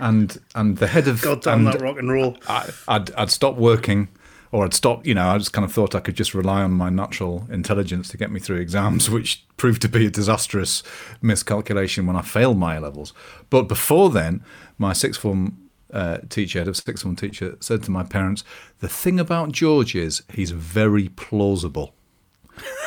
and 0.00 0.40
and 0.56 0.78
the 0.78 0.88
head 0.88 1.06
of 1.06 1.22
God 1.22 1.42
damn 1.42 1.58
and 1.58 1.66
that 1.68 1.80
rock 1.80 1.96
and 1.96 2.10
roll. 2.10 2.36
I, 2.48 2.70
I'd, 2.88 3.12
I'd 3.12 3.30
stopped 3.30 3.58
working 3.58 4.08
or 4.52 4.64
I'd 4.64 4.74
stopped, 4.74 5.06
you 5.06 5.14
know, 5.14 5.28
I 5.28 5.38
just 5.38 5.54
kind 5.54 5.64
of 5.64 5.72
thought 5.72 5.94
I 5.94 6.00
could 6.00 6.14
just 6.14 6.34
rely 6.34 6.62
on 6.62 6.72
my 6.72 6.90
natural 6.90 7.46
intelligence 7.50 8.08
to 8.10 8.18
get 8.18 8.30
me 8.30 8.38
through 8.38 8.58
exams, 8.58 9.10
which 9.16 9.44
proved 9.56 9.82
to 9.82 9.88
be 9.88 10.06
a 10.06 10.10
disastrous 10.10 10.82
miscalculation 11.22 12.06
when 12.06 12.16
I 12.16 12.22
failed 12.22 12.58
my 12.58 12.76
A 12.76 12.80
levels. 12.80 13.14
But 13.50 13.62
before 13.62 14.10
then, 14.10 14.44
my 14.78 14.92
sixth 14.92 15.20
form 15.20 15.58
uh, 15.92 16.18
teacher, 16.28 16.58
head 16.58 16.68
of 16.68 16.76
sixth 16.76 17.02
form 17.02 17.16
teacher, 17.16 17.56
said 17.60 17.82
to 17.84 17.90
my 17.90 18.02
parents, 18.02 18.44
The 18.80 18.88
thing 18.88 19.18
about 19.18 19.52
George 19.52 19.94
is 19.94 20.22
he's 20.32 20.50
very 20.50 21.08
plausible. 21.08 21.94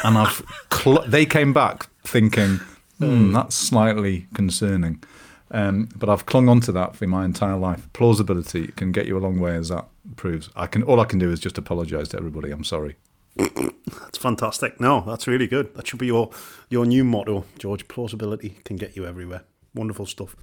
And 0.04 0.18
I've 0.18 0.44
cl- 0.72 1.06
they 1.08 1.26
came 1.26 1.52
back 1.52 1.88
thinking, 2.04 2.60
hmm, 3.00 3.32
that's 3.32 3.56
slightly 3.56 4.28
concerning. 4.36 5.04
Um, 5.52 5.90
but 5.96 6.10
I've 6.10 6.26
clung 6.26 6.50
on 6.50 6.60
to 6.62 6.72
that 6.72 6.96
for 6.96 7.08
my 7.08 7.24
entire 7.24 7.58
life. 7.58 7.88
Plausibility 7.94 8.68
can 8.68 8.92
get 8.92 9.06
you 9.06 9.18
a 9.18 9.20
long 9.20 9.40
way, 9.40 9.56
as 9.56 9.70
that 9.70 9.86
proves. 10.16 10.50
I 10.56 10.68
can. 10.68 10.84
All 10.84 11.00
I 11.00 11.06
can 11.06 11.20
do 11.20 11.32
is 11.32 11.40
just 11.40 11.58
apologise 11.58 12.08
to 12.10 12.18
everybody. 12.18 12.52
I'm 12.52 12.64
sorry. 12.64 12.96
That's 13.38 14.18
fantastic. 14.18 14.80
No, 14.80 15.02
that's 15.06 15.28
really 15.28 15.46
good. 15.46 15.76
That 15.76 15.86
should 15.88 16.00
be 16.00 16.08
your 16.08 16.32
your 16.70 16.86
new 16.86 17.04
motto, 17.04 17.46
George. 17.60 17.88
Plausibility 17.88 18.58
can 18.64 18.78
get 18.78 18.96
you 18.96 19.06
everywhere. 19.06 19.44
Wonderful 19.74 20.06
stuff. 20.06 20.36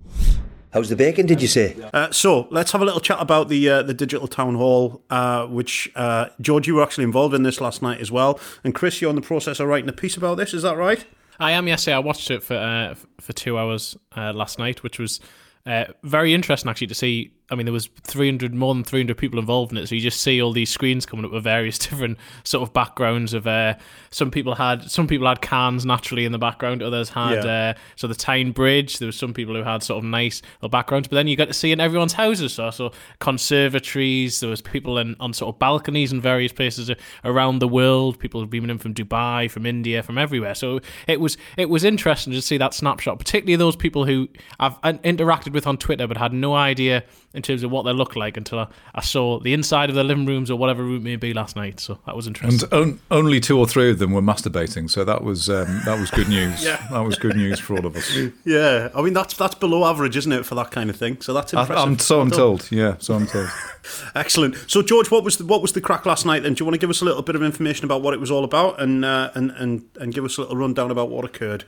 How's 0.73 0.89
the 0.89 0.97
bacon, 0.97 1.27
did 1.27 1.43
you 1.43 1.49
say? 1.49 1.77
Uh, 1.93 2.11
so 2.11 2.49
let's 2.51 2.73
have 2.73 2.81
a 2.81 2.85
little 2.85 3.01
chat 3.01 3.21
about 3.21 3.49
the 3.49 3.69
uh, 3.69 3.83
the 3.83 3.95
digital 3.95 4.29
town 4.29 4.55
hall, 4.55 5.03
uh, 5.11 5.47
which 5.47 5.91
uh, 5.97 6.27
George, 6.41 6.67
you 6.67 6.77
were 6.77 6.83
actually 6.83 7.05
involved 7.05 7.35
in 7.35 7.43
this 7.43 7.61
last 7.61 7.83
night 7.83 8.01
as 8.01 8.11
well, 8.11 8.39
and 8.63 8.75
Chris, 8.75 9.01
you're 9.01 9.11
in 9.11 9.17
the 9.17 9.23
process 9.23 9.59
of 9.59 9.69
writing 9.69 9.89
a 9.89 9.93
piece 9.93 10.17
about 10.17 10.37
this. 10.37 10.55
Is 10.55 10.63
that 10.63 10.77
right? 10.77 11.05
I 11.39 11.53
am. 11.53 11.69
Yes, 11.69 11.87
yeah, 11.87 11.97
I 11.97 12.01
watched 12.01 12.31
it 12.31 12.43
for 12.43 12.55
uh, 12.55 12.95
for 13.21 13.33
two 13.33 13.59
hours 13.59 13.97
uh, 14.17 14.33
last 14.33 14.59
night, 14.59 14.83
which 14.83 14.99
was 14.99 15.21
uh, 15.67 15.85
very 16.03 16.35
interesting 16.35 16.71
actually 16.71 16.89
to 16.89 16.95
see. 16.95 17.33
I 17.53 17.55
mean, 17.55 17.67
there 17.67 17.73
was 17.73 17.89
300 18.05 18.55
more 18.55 18.75
than 18.75 18.83
300 18.83 19.17
people 19.19 19.39
involved 19.39 19.73
in 19.73 19.79
it, 19.79 19.87
so 19.87 19.95
you 19.95 20.01
just 20.01 20.23
see 20.23 20.41
all 20.41 20.53
these 20.53 20.71
screens 20.71 21.05
coming 21.05 21.25
up 21.25 21.33
with 21.33 21.45
various 21.45 21.79
different 21.87 22.19
sort 22.45 22.67
of 22.67 22.73
backgrounds. 22.73 23.35
Of 23.35 23.47
uh, 23.47 23.75
some 24.11 24.31
people 24.31 24.55
had 24.55 24.91
some 24.91 25.07
people 25.07 25.27
had 25.29 25.43
cans 25.43 25.85
naturally 25.85 26.25
in 26.25 26.33
the 26.33 26.39
background, 26.39 26.83
others 26.83 27.11
had 27.11 27.45
Yeah. 27.45 27.75
uh, 27.77 27.81
so 27.97 28.09
the 28.09 28.15
Tyne 28.15 28.53
Bridge. 28.53 28.99
There 28.99 29.07
was 29.07 29.17
some 29.17 29.35
people 29.35 29.55
who 29.55 29.63
had 29.63 29.83
sort 29.83 29.99
of 29.99 30.05
nice 30.11 30.41
little 30.57 30.71
backgrounds, 30.71 31.09
but 31.09 31.17
then 31.17 31.29
you 31.29 31.37
got 31.37 31.49
to 31.49 31.55
see 31.55 31.73
in 31.73 31.81
everyone's 31.81 32.15
houses. 32.15 32.55
So, 32.55 32.71
so 32.71 32.93
conservatories. 33.21 34.41
There 34.41 34.51
was 34.51 34.63
people 34.63 34.99
in, 34.99 35.15
on 35.21 35.33
sort 35.33 35.55
of 35.55 35.59
balconies 35.59 36.13
in 36.13 36.21
various 36.21 36.53
places 36.53 36.91
around 37.25 37.59
the 37.59 37.69
world. 37.69 38.19
People 38.19 38.45
beaming 38.47 38.71
in 38.71 38.79
from 38.79 38.95
Dubai, 38.95 39.51
from 39.51 39.67
India, 39.67 40.03
from 40.03 40.19
everywhere. 40.19 40.55
So 40.55 40.81
it 41.07 41.21
was 41.21 41.37
it 41.57 41.69
was 41.69 41.85
interesting 41.85 42.33
to 42.33 42.43
see 42.43 42.57
that 42.59 42.75
snapshot, 42.75 43.19
particularly 43.19 43.57
those 43.57 43.77
people 43.77 44.05
who 44.07 44.29
I've 44.59 44.79
uh, 44.83 44.95
interacted 45.05 45.53
with 45.53 45.67
on 45.67 45.77
Twitter 45.77 46.07
but 46.07 46.17
had 46.17 46.33
no 46.33 46.55
idea 46.55 47.05
in 47.43 47.55
terms 47.55 47.63
of 47.65 47.71
what 47.71 47.83
they 47.83 47.93
look 47.93 48.15
like 48.15 48.37
until 48.37 48.61
I, 48.61 48.67
I 48.95 49.01
saw 49.01 49.41
the 49.41 49.53
inside 49.53 49.89
of 49.89 49.97
their 49.97 50.05
living 50.05 50.27
rooms 50.27 50.51
or 50.51 50.57
whatever 50.57 50.85
room 50.85 50.99
it 50.99 51.03
may 51.03 51.17
be 51.17 51.35
last 51.35 51.57
night. 51.57 51.81
So 51.81 51.99
that 52.07 52.15
was 52.15 52.27
interesting. 52.27 52.69
And 52.71 52.91
on, 52.91 53.01
only 53.11 53.41
two 53.41 53.59
or 53.59 53.67
three 53.67 53.91
of 53.91 53.99
them 53.99 54.13
were 54.13 54.23
masturbating, 54.23 54.89
so 54.89 55.05
that 55.05 55.25
was 55.25 55.51
um, 55.51 55.83
that 55.85 55.99
was 55.99 56.11
good 56.11 56.29
news. 56.29 56.67
That 56.93 57.01
was 57.07 57.17
good 57.17 57.37
news 57.37 57.59
for 57.59 57.77
all 57.77 57.87
of 57.87 57.97
us. 57.97 58.17
Yeah, 58.45 58.91
I 58.95 59.03
mean 59.03 59.15
that's 59.15 59.35
that's 59.35 59.55
below 59.55 59.85
average, 59.85 60.17
isn't 60.17 60.33
it, 60.33 60.45
for 60.45 60.55
that 60.57 60.71
kind 60.71 60.91
of 60.91 60.97
thing? 60.97 61.21
So 61.21 61.33
that's 61.33 61.55
I, 61.55 61.63
impressive. 61.63 61.89
I'm 61.89 61.99
so 61.99 62.21
I'm 62.21 62.31
told. 62.31 62.71
Yeah, 62.71 62.97
so 62.99 63.15
I'm 63.15 63.27
told. 63.27 63.49
Excellent. 64.15 64.57
So, 64.69 64.83
George, 64.83 65.11
what 65.11 65.25
was 65.25 65.39
the, 65.39 65.47
what 65.47 65.63
was 65.63 65.73
the 65.73 65.81
crack 65.81 66.07
last 66.07 66.27
night? 66.27 66.43
Then, 66.43 66.55
do 66.55 66.63
you 66.63 66.67
want 66.67 66.75
to 66.75 66.79
give 66.79 66.91
us 66.91 67.01
a 67.01 67.05
little 67.05 67.23
bit 67.23 67.35
of 67.35 67.43
information 67.43 67.85
about 67.85 68.03
what 68.03 68.15
it 68.15 68.21
was 68.21 68.31
all 68.31 68.45
about, 68.45 68.81
and 68.81 69.05
uh, 69.05 69.31
and 69.35 69.51
and 69.53 69.85
and 70.01 70.15
give 70.15 70.25
us 70.25 70.37
a 70.39 70.43
little 70.43 70.57
rundown 70.57 70.91
about 70.91 71.09
what 71.09 71.25
occurred? 71.25 71.65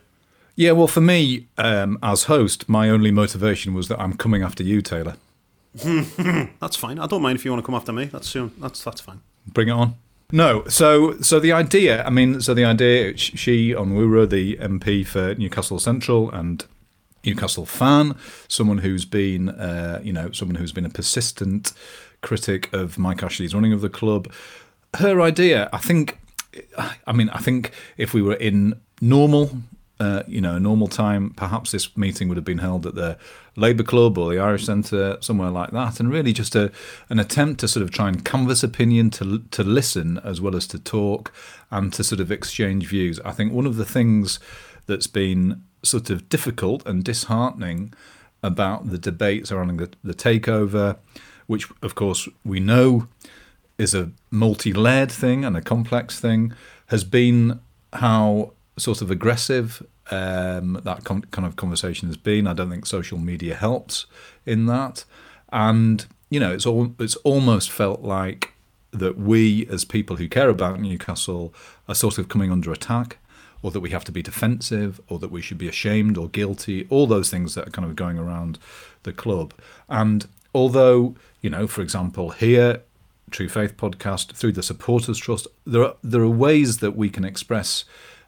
Yeah, 0.56 0.72
well, 0.72 0.86
for 0.86 1.00
me 1.00 1.46
um, 1.58 1.98
as 2.02 2.24
host, 2.24 2.68
my 2.68 2.88
only 2.88 3.10
motivation 3.10 3.74
was 3.74 3.88
that 3.88 4.00
I'm 4.00 4.14
coming 4.14 4.42
after 4.42 4.62
you, 4.62 4.82
Taylor. 4.82 5.16
That's 6.60 6.76
fine. 6.76 6.98
I 6.98 7.06
don't 7.06 7.22
mind 7.22 7.36
if 7.36 7.44
you 7.44 7.50
want 7.50 7.62
to 7.62 7.66
come 7.66 7.74
after 7.74 7.92
me. 7.92 8.04
That's 8.04 8.28
soon. 8.28 8.52
That's 8.58 8.82
that's 8.82 9.00
fine. 9.00 9.20
Bring 9.46 9.68
it 9.68 9.72
on. 9.72 9.96
No, 10.32 10.66
so 10.68 11.20
so 11.20 11.38
the 11.38 11.52
idea, 11.52 12.04
I 12.04 12.10
mean, 12.10 12.40
so 12.40 12.54
the 12.54 12.64
idea, 12.64 13.16
sh- 13.16 13.32
Chi 13.32 13.78
Onwurah, 13.78 14.28
the 14.28 14.56
MP 14.56 15.06
for 15.06 15.34
Newcastle 15.34 15.78
Central 15.78 16.30
and 16.30 16.64
Newcastle 17.24 17.66
fan, 17.66 18.16
someone 18.48 18.78
who's 18.78 19.04
been, 19.04 19.48
uh, 19.48 20.00
you 20.02 20.12
know, 20.12 20.30
someone 20.32 20.56
who's 20.56 20.72
been 20.72 20.86
a 20.86 20.90
persistent 20.90 21.72
critic 22.22 22.72
of 22.72 22.98
Mike 22.98 23.22
Ashley's 23.22 23.54
running 23.54 23.72
of 23.72 23.80
the 23.80 23.88
club. 23.88 24.32
Her 24.96 25.20
idea, 25.20 25.68
I 25.72 25.78
think, 25.78 26.18
I 27.06 27.12
mean, 27.12 27.28
I 27.30 27.38
think 27.38 27.72
if 27.96 28.14
we 28.14 28.22
were 28.22 28.34
in 28.34 28.80
normal, 29.00 29.50
uh, 30.00 30.22
you 30.26 30.40
know, 30.40 30.56
a 30.56 30.60
normal 30.60 30.88
time, 30.88 31.30
perhaps 31.30 31.72
this 31.72 31.96
meeting 31.96 32.28
would 32.28 32.36
have 32.36 32.44
been 32.44 32.58
held 32.58 32.86
at 32.86 32.94
the 32.94 33.18
Labour 33.56 33.82
Club 33.82 34.18
or 34.18 34.32
the 34.32 34.40
Irish 34.40 34.66
Centre, 34.66 35.16
somewhere 35.20 35.50
like 35.50 35.70
that, 35.70 36.00
and 36.00 36.10
really 36.10 36.32
just 36.32 36.54
a 36.54 36.72
an 37.08 37.18
attempt 37.18 37.60
to 37.60 37.68
sort 37.68 37.82
of 37.82 37.90
try 37.90 38.08
and 38.08 38.24
canvass 38.24 38.62
opinion, 38.62 39.10
to 39.10 39.42
to 39.50 39.62
listen 39.62 40.18
as 40.24 40.40
well 40.40 40.56
as 40.56 40.66
to 40.68 40.78
talk, 40.78 41.32
and 41.70 41.92
to 41.92 42.04
sort 42.04 42.20
of 42.20 42.30
exchange 42.30 42.86
views. 42.88 43.20
I 43.24 43.32
think 43.32 43.52
one 43.52 43.66
of 43.66 43.76
the 43.76 43.84
things 43.84 44.38
that's 44.86 45.06
been 45.06 45.62
sort 45.82 46.10
of 46.10 46.28
difficult 46.28 46.86
and 46.86 47.04
disheartening 47.04 47.92
about 48.42 48.90
the 48.90 48.98
debates 48.98 49.48
surrounding 49.48 49.78
the, 49.78 49.90
the 50.02 50.14
takeover, 50.14 50.96
which 51.46 51.68
of 51.82 51.94
course 51.94 52.28
we 52.44 52.60
know 52.60 53.08
is 53.78 53.94
a 53.94 54.10
multi-layered 54.30 55.10
thing 55.10 55.44
and 55.44 55.56
a 55.56 55.62
complex 55.62 56.20
thing, 56.20 56.52
has 56.86 57.04
been 57.04 57.60
how 57.94 58.52
sort 58.76 59.00
of 59.02 59.10
aggressive 59.10 59.84
um, 60.10 60.80
that 60.84 61.04
con- 61.04 61.24
kind 61.30 61.46
of 61.46 61.56
conversation 61.56 62.08
has 62.08 62.16
been. 62.16 62.46
I 62.46 62.52
don't 62.52 62.70
think 62.70 62.86
social 62.86 63.18
media 63.18 63.54
helps 63.54 64.06
in 64.44 64.66
that, 64.66 65.04
and 65.52 66.06
you 66.30 66.40
know, 66.40 66.52
it's 66.52 66.66
all 66.66 66.94
it's 66.98 67.16
almost 67.16 67.70
felt 67.70 68.02
like 68.02 68.52
that 68.92 69.18
we, 69.18 69.66
as 69.66 69.84
people 69.84 70.16
who 70.16 70.28
care 70.28 70.48
about 70.48 70.80
Newcastle, 70.80 71.52
are 71.88 71.94
sort 71.94 72.18
of 72.18 72.28
coming 72.28 72.52
under 72.52 72.72
attack, 72.72 73.18
or 73.62 73.70
that 73.70 73.80
we 73.80 73.90
have 73.90 74.04
to 74.04 74.12
be 74.12 74.22
defensive, 74.22 75.00
or 75.08 75.18
that 75.18 75.30
we 75.30 75.42
should 75.42 75.58
be 75.58 75.68
ashamed 75.68 76.16
or 76.16 76.28
guilty. 76.28 76.86
All 76.90 77.06
those 77.06 77.30
things 77.30 77.54
that 77.54 77.68
are 77.68 77.70
kind 77.70 77.88
of 77.88 77.96
going 77.96 78.18
around 78.18 78.58
the 79.02 79.12
club, 79.12 79.54
and 79.88 80.26
although 80.54 81.14
you 81.40 81.50
know, 81.50 81.66
for 81.66 81.82
example, 81.82 82.30
here 82.30 82.80
True 83.30 83.48
Faith 83.48 83.76
podcast, 83.76 84.32
through 84.34 84.52
the 84.52 84.62
Supporters 84.62 85.18
Trust. 85.18 85.48
There 85.66 85.82
are 85.82 85.96
there 86.04 86.22
are 86.22 86.28
ways 86.28 86.78
that 86.78 86.96
we 86.96 87.10
can 87.10 87.24
express 87.24 87.84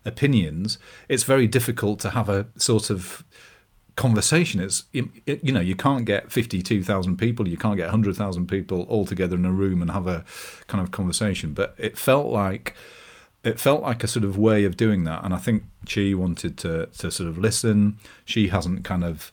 opinions. 0.06 0.78
It's 1.08 1.25
very 1.25 1.46
difficult 1.46 2.00
to 2.00 2.10
have 2.10 2.28
a 2.28 2.46
sort 2.56 2.90
of 2.90 3.25
conversation. 3.96 4.60
It's 4.60 4.84
you 4.92 5.52
know 5.52 5.60
you 5.60 5.75
can't 5.75 6.04
get 6.04 6.30
fifty 6.30 6.62
two 6.62 6.82
thousand 6.82 7.16
people, 7.16 7.48
you 7.48 7.56
can't 7.56 7.76
get 7.76 7.90
hundred 7.90 8.16
thousand 8.16 8.46
people 8.46 8.82
all 8.82 9.06
together 9.06 9.36
in 9.36 9.44
a 9.44 9.52
room 9.52 9.82
and 9.82 9.90
have 9.90 10.06
a 10.06 10.25
kind 10.66 10.82
of 10.82 10.90
conversation. 10.90 11.52
But 11.52 11.75
it 11.78 11.98
felt 11.98 12.26
like 12.26 12.75
it 13.42 13.60
felt 13.60 13.82
like 13.82 14.04
a 14.04 14.08
sort 14.08 14.25
of 14.25 14.38
way 14.38 14.64
of 14.64 14.76
doing 14.76 15.04
that, 15.04 15.25
and 15.25 15.34
I 15.34 15.38
think 15.38 15.64
she 15.86 16.14
wanted 16.14 16.56
to 16.58 16.86
to 16.98 17.10
sort 17.10 17.28
of 17.28 17.38
listen. 17.38 17.98
She 18.25 18.48
hasn't 18.48 18.84
kind 18.84 19.04
of 19.04 19.32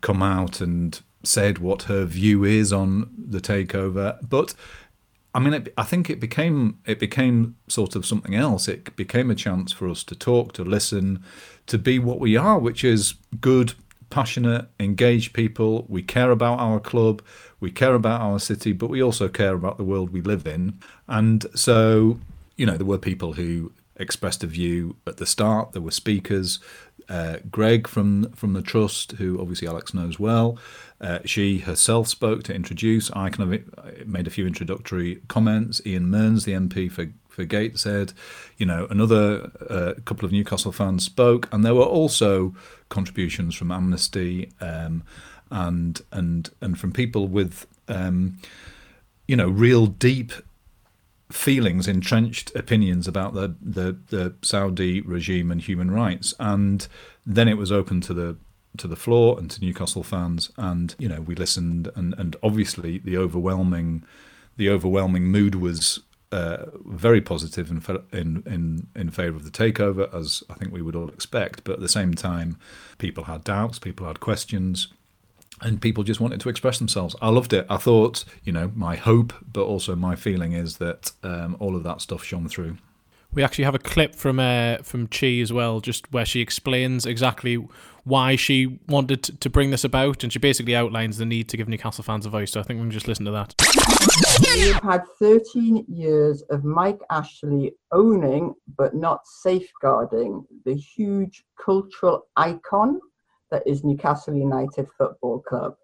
come 0.00 0.22
out 0.22 0.60
and 0.60 1.00
said 1.24 1.58
what 1.58 1.84
her 1.84 2.04
view 2.04 2.44
is 2.44 2.72
on 2.72 3.08
the 3.16 3.40
takeover, 3.40 4.18
but 4.28 4.54
I 5.34 5.40
mean, 5.40 5.54
it, 5.54 5.72
I 5.78 5.84
think 5.84 6.10
it 6.10 6.20
became 6.20 6.78
it 6.86 6.98
became 6.98 7.56
sort 7.68 7.96
of 7.96 8.04
something 8.04 8.34
else. 8.34 8.68
It 8.68 8.94
became 8.96 9.30
a 9.30 9.34
chance 9.34 9.72
for 9.72 9.88
us 9.88 10.04
to 10.04 10.14
talk, 10.14 10.52
to 10.54 10.64
listen, 10.64 11.24
to 11.66 11.78
be 11.78 11.98
what 11.98 12.20
we 12.20 12.36
are, 12.36 12.58
which 12.58 12.84
is 12.84 13.14
good, 13.40 13.74
passionate, 14.10 14.68
engaged 14.78 15.32
people. 15.32 15.86
We 15.88 16.02
care 16.02 16.30
about 16.30 16.58
our 16.58 16.80
club, 16.80 17.22
we 17.60 17.70
care 17.70 17.94
about 17.94 18.20
our 18.20 18.38
city, 18.38 18.72
but 18.72 18.90
we 18.90 19.02
also 19.02 19.28
care 19.28 19.54
about 19.54 19.78
the 19.78 19.84
world 19.84 20.10
we 20.10 20.20
live 20.20 20.46
in. 20.46 20.78
And 21.08 21.46
so, 21.54 22.18
you 22.56 22.66
know, 22.66 22.76
there 22.76 22.86
were 22.86 22.98
people 22.98 23.32
who 23.34 23.72
expressed 23.96 24.44
a 24.44 24.46
view 24.46 24.96
at 25.06 25.16
the 25.16 25.26
start. 25.26 25.72
There 25.72 25.82
were 25.82 25.90
speakers. 25.90 26.58
Uh, 27.08 27.38
Greg 27.50 27.88
from 27.88 28.30
from 28.32 28.52
the 28.52 28.62
trust, 28.62 29.12
who 29.12 29.40
obviously 29.40 29.66
Alex 29.66 29.92
knows 29.92 30.18
well, 30.20 30.58
uh, 31.02 31.18
she 31.24 31.58
herself 31.58 32.06
spoke 32.06 32.44
to 32.44 32.54
introduce. 32.54 33.10
I 33.10 33.28
kind 33.28 33.52
of 33.52 34.06
made 34.06 34.26
a 34.28 34.30
few 34.30 34.46
introductory 34.46 35.20
comments. 35.28 35.82
Ian 35.84 36.08
Mearns, 36.08 36.44
the 36.44 36.52
MP 36.52 36.90
for 36.90 37.08
for 37.28 37.44
Gateshead, 37.44 38.12
you 38.58 38.66
know, 38.66 38.86
another 38.90 39.50
uh, 39.68 39.94
couple 40.04 40.26
of 40.26 40.32
Newcastle 40.32 40.70
fans 40.70 41.04
spoke, 41.04 41.48
and 41.50 41.64
there 41.64 41.74
were 41.74 41.82
also 41.82 42.54
contributions 42.90 43.54
from 43.54 43.72
Amnesty 43.72 44.52
um, 44.60 45.02
and 45.50 46.02
and 46.12 46.50
and 46.60 46.78
from 46.78 46.92
people 46.92 47.26
with 47.26 47.66
um, 47.88 48.38
you 49.26 49.34
know 49.34 49.48
real 49.48 49.86
deep 49.86 50.32
feelings, 51.30 51.88
entrenched 51.88 52.54
opinions 52.54 53.08
about 53.08 53.34
the, 53.34 53.56
the 53.60 53.98
the 54.10 54.34
Saudi 54.42 55.00
regime 55.00 55.50
and 55.50 55.60
human 55.60 55.90
rights, 55.90 56.34
and 56.38 56.86
then 57.26 57.48
it 57.48 57.56
was 57.56 57.72
open 57.72 58.00
to 58.02 58.14
the 58.14 58.36
to 58.78 58.88
the 58.88 58.96
floor 58.96 59.38
and 59.38 59.50
to 59.50 59.60
Newcastle 59.60 60.02
fans, 60.02 60.50
and 60.56 60.94
you 60.98 61.08
know 61.08 61.20
we 61.20 61.34
listened, 61.34 61.90
and 61.94 62.14
and 62.18 62.36
obviously 62.42 62.98
the 62.98 63.16
overwhelming 63.16 64.04
the 64.56 64.68
overwhelming 64.68 65.24
mood 65.24 65.54
was 65.54 66.00
uh, 66.30 66.66
very 66.86 67.20
positive 67.20 67.70
in, 67.70 67.82
in 68.12 68.42
in 68.46 68.86
in 68.96 69.10
favour 69.10 69.36
of 69.36 69.44
the 69.44 69.50
takeover, 69.50 70.12
as 70.14 70.42
I 70.48 70.54
think 70.54 70.72
we 70.72 70.82
would 70.82 70.96
all 70.96 71.08
expect. 71.08 71.64
But 71.64 71.74
at 71.74 71.80
the 71.80 71.88
same 71.88 72.14
time, 72.14 72.58
people 72.98 73.24
had 73.24 73.44
doubts, 73.44 73.78
people 73.78 74.06
had 74.06 74.20
questions, 74.20 74.88
and 75.60 75.80
people 75.80 76.02
just 76.04 76.20
wanted 76.20 76.40
to 76.40 76.48
express 76.48 76.78
themselves. 76.78 77.14
I 77.20 77.28
loved 77.28 77.52
it. 77.52 77.66
I 77.68 77.76
thought, 77.76 78.24
you 78.44 78.52
know, 78.52 78.72
my 78.74 78.96
hope, 78.96 79.32
but 79.52 79.64
also 79.64 79.94
my 79.94 80.16
feeling 80.16 80.52
is 80.52 80.78
that 80.78 81.12
um, 81.22 81.56
all 81.60 81.76
of 81.76 81.82
that 81.84 82.00
stuff 82.00 82.24
shone 82.24 82.48
through. 82.48 82.78
We 83.34 83.42
actually 83.42 83.64
have 83.64 83.74
a 83.74 83.78
clip 83.78 84.14
from 84.14 84.38
uh, 84.40 84.78
from 84.78 85.06
Chi 85.06 85.38
as 85.40 85.52
well, 85.52 85.80
just 85.80 86.10
where 86.12 86.26
she 86.26 86.40
explains 86.40 87.06
exactly 87.06 87.66
why 88.04 88.36
she 88.36 88.80
wanted 88.88 89.22
to 89.22 89.50
bring 89.50 89.70
this 89.70 89.84
about, 89.84 90.22
and 90.22 90.32
she 90.32 90.38
basically 90.38 90.74
outlines 90.74 91.18
the 91.18 91.26
need 91.26 91.48
to 91.48 91.56
give 91.56 91.68
Newcastle 91.68 92.02
fans 92.02 92.26
a 92.26 92.30
voice. 92.30 92.52
So 92.52 92.60
I 92.60 92.62
think 92.62 92.78
we 92.78 92.84
can 92.84 92.90
just 92.90 93.08
listen 93.08 93.24
to 93.26 93.30
that. 93.32 93.54
We've 94.54 94.82
had 94.82 95.04
13 95.18 95.84
years 95.88 96.42
of 96.50 96.64
Mike 96.64 97.00
Ashley 97.10 97.74
owning 97.92 98.54
but 98.76 98.94
not 98.94 99.20
safeguarding 99.26 100.44
the 100.64 100.74
huge 100.74 101.44
cultural 101.64 102.26
icon 102.36 103.00
that 103.50 103.62
is 103.66 103.84
Newcastle 103.84 104.34
United 104.34 104.88
Football 104.98 105.40
Club. 105.40 105.74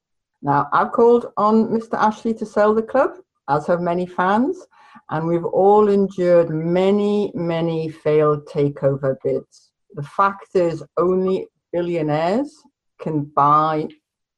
Now, 0.42 0.68
I've 0.72 0.92
called 0.92 1.32
on 1.36 1.68
Mr. 1.68 1.94
Ashley 1.94 2.34
to 2.34 2.46
sell 2.46 2.74
the 2.74 2.82
club, 2.82 3.10
as 3.48 3.66
have 3.66 3.80
many 3.80 4.06
fans, 4.06 4.66
and 5.10 5.26
we've 5.26 5.44
all 5.44 5.88
endured 5.88 6.50
many, 6.50 7.32
many 7.34 7.88
failed 7.88 8.46
takeover 8.46 9.16
bids. 9.22 9.70
The 9.94 10.02
fact 10.02 10.54
is, 10.54 10.82
only 10.96 11.46
billionaires 11.72 12.62
can 13.00 13.24
buy 13.24 13.88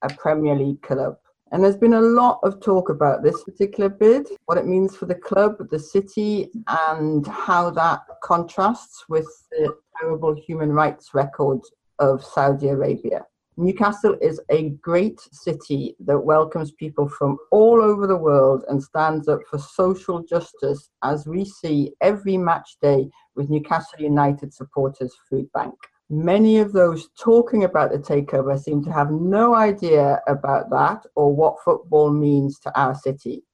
a 0.03 0.09
Premier 0.15 0.55
League 0.55 0.83
club. 0.83 1.17
And 1.53 1.65
there's 1.65 1.77
been 1.77 1.95
a 1.95 2.01
lot 2.01 2.39
of 2.45 2.61
talk 2.61 2.91
about 2.91 3.23
this 3.23 3.43
particular 3.43 3.89
bid, 3.89 4.29
what 4.47 4.59
it 4.59 4.67
means 4.67 4.97
for 4.97 5.07
the 5.07 5.17
club, 5.17 5.57
the 5.71 5.79
city, 5.79 6.51
and 6.69 7.27
how 7.27 7.71
that 7.71 8.03
contrasts 8.23 9.05
with 9.09 9.27
the 9.51 9.75
terrible 9.99 10.35
human 10.35 10.73
rights 10.73 11.13
record 11.13 11.61
of 11.99 12.25
Saudi 12.25 12.69
Arabia. 12.69 13.27
Newcastle 13.57 14.17
is 14.23 14.41
a 14.51 14.71
great 14.81 15.21
city 15.33 15.97
that 15.99 16.19
welcomes 16.19 16.71
people 16.71 17.09
from 17.09 17.37
all 17.51 17.83
over 17.83 18.07
the 18.07 18.17
world 18.17 18.65
and 18.69 18.83
stands 18.83 19.27
up 19.27 19.41
for 19.51 19.59
social 19.59 20.23
justice, 20.23 20.89
as 21.03 21.27
we 21.27 21.45
see 21.45 21.93
every 22.01 22.37
match 22.37 22.77
day 22.81 23.11
with 23.35 23.51
Newcastle 23.51 24.01
United 24.01 24.55
supporters 24.55 25.15
food 25.29 25.51
bank 25.53 25.75
many 26.11 26.59
of 26.59 26.73
those 26.73 27.09
talking 27.19 27.65
about 27.65 27.93
the 27.93 27.99
takeover 27.99 28.59
seem 28.59 28.83
to 28.85 28.93
have 28.93 29.13
no 29.13 29.55
idea 29.55 30.21
about 30.27 30.69
that 30.71 31.07
or 31.15 31.35
what 31.35 31.63
football 31.65 32.11
means 32.11 32.59
to 32.59 32.79
our 32.79 32.95
city. 32.95 33.45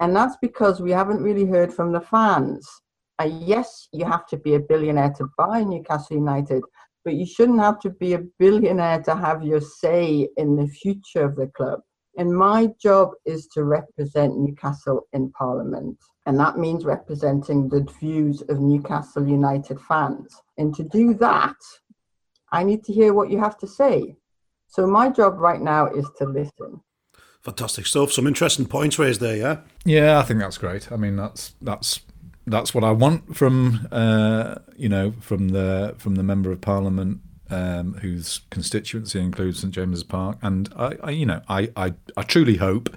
And 0.00 0.16
that's 0.16 0.36
because 0.40 0.80
we 0.80 0.90
haven't 0.90 1.22
really 1.22 1.44
heard 1.44 1.72
from 1.72 1.92
the 1.92 2.00
fans. 2.00 2.66
Yes, 3.24 3.88
you 3.92 4.04
have 4.04 4.26
to 4.28 4.36
be 4.36 4.54
a 4.54 4.60
billionaire 4.60 5.12
to 5.18 5.28
buy 5.38 5.62
Newcastle 5.62 6.16
United, 6.16 6.64
but 7.04 7.14
you 7.14 7.26
shouldn't 7.26 7.60
have 7.60 7.78
to 7.80 7.90
be 7.90 8.14
a 8.14 8.24
billionaire 8.38 9.02
to 9.02 9.14
have 9.14 9.44
your 9.44 9.60
say 9.60 10.28
in 10.36 10.56
the 10.56 10.66
future 10.66 11.24
of 11.24 11.36
the 11.36 11.46
club. 11.48 11.80
And 12.18 12.36
my 12.36 12.68
job 12.82 13.10
is 13.24 13.46
to 13.54 13.64
represent 13.64 14.36
Newcastle 14.36 15.06
in 15.12 15.30
Parliament. 15.30 15.96
And 16.26 16.38
that 16.38 16.58
means 16.58 16.84
representing 16.84 17.68
the 17.68 17.86
views 18.00 18.42
of 18.48 18.60
Newcastle 18.60 19.26
United 19.26 19.80
fans. 19.80 20.34
And 20.58 20.74
to 20.74 20.84
do 20.84 21.14
that, 21.14 21.56
I 22.52 22.62
need 22.62 22.84
to 22.84 22.92
hear 22.92 23.12
what 23.12 23.30
you 23.30 23.38
have 23.38 23.58
to 23.58 23.66
say. 23.66 24.16
So 24.68 24.86
my 24.86 25.08
job 25.08 25.38
right 25.38 25.60
now 25.60 25.86
is 25.86 26.08
to 26.18 26.24
listen. 26.26 26.80
Fantastic 27.42 27.86
stuff. 27.86 28.12
Some 28.12 28.26
interesting 28.26 28.66
points 28.66 28.98
raised 28.98 29.20
there, 29.20 29.36
yeah. 29.36 29.56
Yeah, 29.84 30.18
I 30.18 30.22
think 30.22 30.38
that's 30.38 30.58
great. 30.58 30.92
I 30.92 30.96
mean, 30.96 31.16
that's 31.16 31.54
that's 31.60 32.00
that's 32.46 32.74
what 32.74 32.84
I 32.84 32.92
want 32.92 33.36
from 33.36 33.88
uh, 33.90 34.56
you 34.76 34.88
know 34.88 35.12
from 35.20 35.48
the 35.48 35.94
from 35.98 36.14
the 36.14 36.22
member 36.22 36.52
of 36.52 36.60
parliament 36.60 37.20
um, 37.50 37.94
whose 37.94 38.42
constituency 38.50 39.20
includes 39.20 39.60
St 39.60 39.74
James's 39.74 40.04
Park, 40.04 40.38
and 40.40 40.72
I, 40.76 40.96
I 41.02 41.10
you 41.10 41.26
know 41.26 41.42
I, 41.48 41.70
I 41.76 41.94
I 42.16 42.22
truly 42.22 42.56
hope 42.56 42.96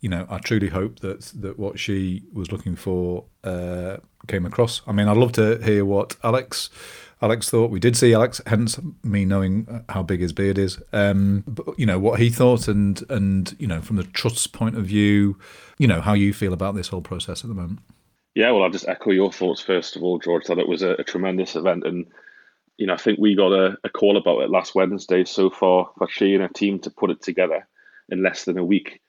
you 0.00 0.08
know 0.08 0.26
I 0.28 0.38
truly 0.38 0.68
hope 0.68 1.00
that 1.00 1.22
that 1.40 1.58
what 1.58 1.78
she 1.78 2.24
was 2.32 2.50
looking 2.50 2.76
for 2.76 3.24
uh, 3.44 3.98
came 4.26 4.46
across. 4.46 4.82
I 4.86 4.92
mean, 4.92 5.08
I'd 5.08 5.16
love 5.16 5.32
to 5.32 5.62
hear 5.62 5.84
what 5.84 6.16
Alex 6.22 6.70
Alex 7.22 7.48
thought. 7.48 7.70
We 7.70 7.80
did 7.80 7.96
see 7.96 8.12
Alex, 8.12 8.42
hence 8.46 8.78
me 9.02 9.24
knowing 9.24 9.82
how 9.88 10.02
big 10.02 10.20
his 10.20 10.32
beard 10.32 10.58
is. 10.58 10.80
Um, 10.92 11.44
but, 11.46 11.78
you 11.78 11.86
know 11.86 11.98
what 11.98 12.20
he 12.20 12.28
thought, 12.28 12.68
and 12.68 13.02
and 13.08 13.56
you 13.58 13.66
know 13.66 13.80
from 13.80 13.96
the 13.96 14.04
trust's 14.04 14.46
point 14.46 14.76
of 14.76 14.84
view, 14.84 15.38
you 15.78 15.86
know 15.86 16.00
how 16.00 16.12
you 16.12 16.34
feel 16.34 16.52
about 16.52 16.74
this 16.74 16.88
whole 16.88 17.00
process 17.00 17.42
at 17.42 17.48
the 17.48 17.54
moment. 17.54 17.80
Yeah, 18.34 18.50
well, 18.50 18.64
I'll 18.64 18.70
just 18.70 18.88
echo 18.88 19.12
your 19.12 19.32
thoughts 19.32 19.62
first 19.62 19.96
of 19.96 20.02
all, 20.02 20.18
George. 20.18 20.44
That 20.44 20.58
it 20.58 20.68
was 20.68 20.82
a, 20.82 20.90
a 20.90 21.04
tremendous 21.04 21.56
event, 21.56 21.84
and 21.86 22.06
you 22.76 22.86
know 22.86 22.94
I 22.94 22.98
think 22.98 23.18
we 23.18 23.34
got 23.34 23.52
a, 23.52 23.78
a, 23.82 23.88
call 23.88 24.18
about 24.18 24.42
it 24.42 24.50
last 24.50 24.74
Wednesday. 24.74 25.24
So 25.24 25.48
far, 25.48 25.90
for 25.96 26.06
Chi 26.06 26.26
and 26.26 26.42
her 26.42 26.48
team 26.48 26.78
to 26.80 26.90
put 26.90 27.10
it 27.10 27.22
together 27.22 27.66
in 28.10 28.22
less 28.22 28.44
than 28.44 28.58
a 28.58 28.64
week 28.64 29.00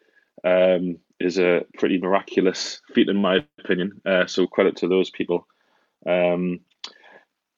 um, 0.45 0.97
is 1.19 1.39
a 1.39 1.65
pretty 1.77 1.99
miraculous 1.99 2.79
feat, 2.93 3.09
in 3.09 3.17
my 3.17 3.43
opinion. 3.59 3.99
Uh, 4.05 4.27
so 4.27 4.47
credit 4.47 4.77
to 4.77 4.87
those 4.87 5.09
people. 5.09 5.45
Um, 6.05 6.61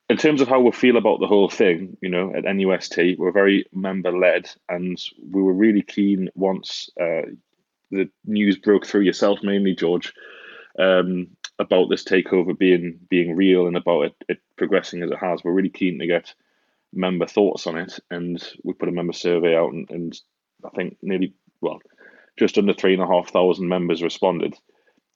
in 0.10 0.18
terms 0.18 0.42
of 0.42 0.48
how 0.48 0.60
we 0.60 0.72
feel 0.72 0.98
about 0.98 1.20
the 1.20 1.28
whole 1.28 1.50
thing, 1.50 1.96
you 2.02 2.10
know, 2.10 2.34
at 2.36 2.44
NUST, 2.44 3.18
we're 3.20 3.32
very 3.32 3.66
member 3.72 4.12
led, 4.12 4.50
and 4.68 4.98
we 5.32 5.42
were 5.42 5.54
really 5.54 5.84
keen 5.84 6.30
once 6.34 6.90
uh, 7.00 7.30
the 7.92 8.10
news 8.26 8.58
broke 8.58 8.88
through 8.88 9.02
yourself, 9.02 9.40
mainly 9.44 9.76
George, 9.76 10.12
um, 10.80 11.28
about 11.60 11.90
this 11.90 12.04
takeover 12.04 12.58
being 12.58 13.00
being 13.10 13.36
real 13.36 13.68
and 13.68 13.78
about 13.78 14.02
it, 14.02 14.16
it 14.28 14.40
progressing 14.58 15.04
as 15.04 15.12
it 15.12 15.20
has. 15.20 15.44
We're 15.44 15.52
really 15.54 15.70
keen 15.70 16.00
to 16.00 16.08
get 16.08 16.34
member 16.92 17.28
thoughts 17.28 17.68
on 17.68 17.78
it, 17.78 18.00
and 18.10 18.42
we 18.64 18.74
put 18.74 18.90
a 18.90 18.94
member 18.94 19.14
survey 19.14 19.56
out, 19.56 19.74
and, 19.74 19.90
and 19.92 20.20
I 20.66 20.70
think 20.70 20.98
nearly 21.04 21.36
well, 21.62 21.82
just 22.38 22.58
under 22.58 22.74
three 22.74 22.94
and 22.94 23.04
a 23.04 23.08
half 23.08 23.30
thousand 23.30 23.68
members 23.68 24.02
responded, 24.02 24.56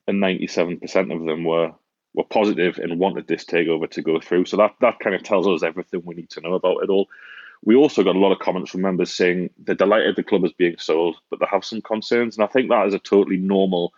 and 0.08 0.20
ninety 0.20 0.46
seven 0.46 0.80
percent 0.80 1.12
of 1.12 1.26
them 1.26 1.46
were 1.46 1.74
were 2.14 2.24
positive 2.24 2.78
and 2.78 3.00
wanted 3.00 3.28
this 3.28 3.46
takeover 3.46 3.90
to 3.90 4.02
go 4.02 4.20
through. 4.20 4.46
So 4.46 4.58
that 4.58 4.76
that 4.82 5.00
kind 5.00 5.16
of 5.16 5.24
tells 5.24 5.48
us 5.48 5.64
everything 5.64 6.02
we 6.04 6.16
need 6.16 6.30
to 6.32 6.42
know 6.42 6.54
about 6.54 6.84
it 6.84 6.90
all. 6.90 7.10
We 7.66 7.76
also 7.76 8.04
got 8.04 8.16
a 8.16 8.20
lot 8.20 8.34
of 8.34 8.40
comments 8.40 8.72
from 8.72 8.82
members 8.82 9.14
saying 9.14 9.50
they're 9.58 9.76
delighted 9.76 10.16
the 10.16 10.24
club 10.24 10.44
is 10.44 10.52
being 10.52 10.76
sold, 10.78 11.16
but 11.30 11.40
they 11.40 11.46
have 11.50 11.64
some 11.64 11.82
concerns, 11.82 12.36
and 12.36 12.44
I 12.44 12.48
think 12.48 12.70
that 12.70 12.88
is 12.88 12.94
a 12.94 13.00
totally 13.00 13.38
normal 13.38 13.94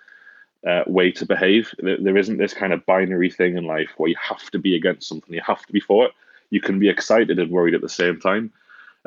uh, 0.67 0.83
way 0.87 1.11
to 1.11 1.25
behave. 1.25 1.73
There, 1.79 1.97
there 1.99 2.17
isn't 2.17 2.37
this 2.37 2.53
kind 2.53 2.73
of 2.73 2.85
binary 2.85 3.31
thing 3.31 3.57
in 3.57 3.65
life 3.65 3.89
where 3.97 4.09
you 4.09 4.15
have 4.21 4.49
to 4.51 4.59
be 4.59 4.75
against 4.75 5.07
something, 5.07 5.33
you 5.33 5.41
have 5.45 5.65
to 5.65 5.73
be 5.73 5.79
for 5.79 6.05
it. 6.05 6.11
You 6.51 6.61
can 6.61 6.79
be 6.79 6.89
excited 6.89 7.39
and 7.39 7.51
worried 7.51 7.73
at 7.73 7.81
the 7.81 7.89
same 7.89 8.19
time 8.19 8.53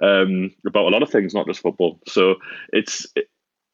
um, 0.03 0.53
about 0.67 0.87
a 0.87 0.91
lot 0.91 1.05
of 1.05 1.11
things, 1.11 1.35
not 1.35 1.47
just 1.47 1.61
football. 1.61 2.01
So 2.07 2.37
it's. 2.73 3.07
It, 3.15 3.29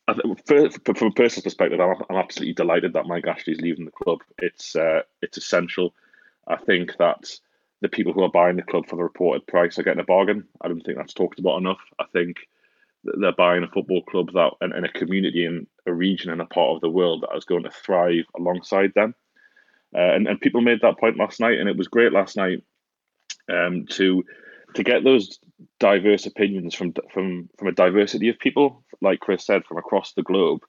for, 0.07 0.71
for, 0.71 0.95
from 0.95 1.09
a 1.09 1.13
personal 1.13 1.43
perspective, 1.43 1.81
I'm, 1.81 1.97
I'm 2.11 2.17
absolutely 2.17 2.55
delighted 2.55 2.93
that 2.93 3.07
Mike 3.07 3.27
Ashley's 3.27 3.61
leaving 3.61 3.85
the 3.85 3.91
club. 3.91 4.21
It's 4.39 4.77
uh, 4.77 5.03
it's 5.23 5.39
essential. 5.39 5.95
I 6.47 6.57
think 6.57 6.97
that 6.99 7.31
the 7.81 7.89
people 7.89 8.13
who 8.13 8.23
are 8.23 8.31
buying 8.31 8.57
the 8.57 8.63
club 8.63 8.87
for 8.87 8.97
the 8.97 9.03
reported 9.03 9.47
price 9.47 9.79
are 9.79 9.83
getting 9.83 10.01
a 10.01 10.05
bargain. 10.05 10.45
I 10.61 10.69
don't 10.69 10.81
think 10.81 10.99
that's 10.99 11.15
talked 11.15 11.39
about 11.39 11.59
enough. 11.59 11.81
I 11.99 12.05
think 12.13 12.37
they're 13.05 13.33
buying 13.33 13.63
a 13.63 13.69
football 13.69 14.03
club 14.03 14.33
that 14.33 14.53
and, 14.61 14.73
and, 14.73 14.87
a 14.87 14.93
community 14.93 15.45
and 15.45 15.67
a 15.87 15.93
region 15.93 16.31
and 16.31 16.41
a 16.41 16.47
part 16.47 16.75
of 16.75 16.81
the 16.81 16.89
world 16.89 17.23
that 17.23 17.37
is 17.37 17.45
going 17.45 17.63
to 17.65 17.71
thrive 17.71 18.25
alongside 18.39 18.93
them. 18.95 19.15
Uh, 19.95 20.15
and, 20.15 20.27
and 20.27 20.41
people 20.41 20.61
made 20.61 20.81
that 20.81 20.99
point 20.99 21.19
last 21.19 21.41
night, 21.41 21.59
and 21.59 21.69
it 21.69 21.77
was 21.77 21.89
great 21.89 22.13
last 22.13 22.37
night 22.37 22.63
um, 23.53 23.87
to 23.87 24.25
to 24.75 24.83
get 24.83 25.05
those 25.05 25.39
diverse 25.79 26.27
opinions 26.27 26.75
from 26.75 26.95
from 27.13 27.49
from 27.59 27.69
a 27.69 27.73
diversity 27.73 28.29
of 28.29 28.39
people, 28.39 28.85
like 29.01 29.21
Chris 29.21 29.47
said, 29.47 29.65
from 29.65 29.79
across 29.79 30.13
the 30.13 30.23
globe. 30.23 30.61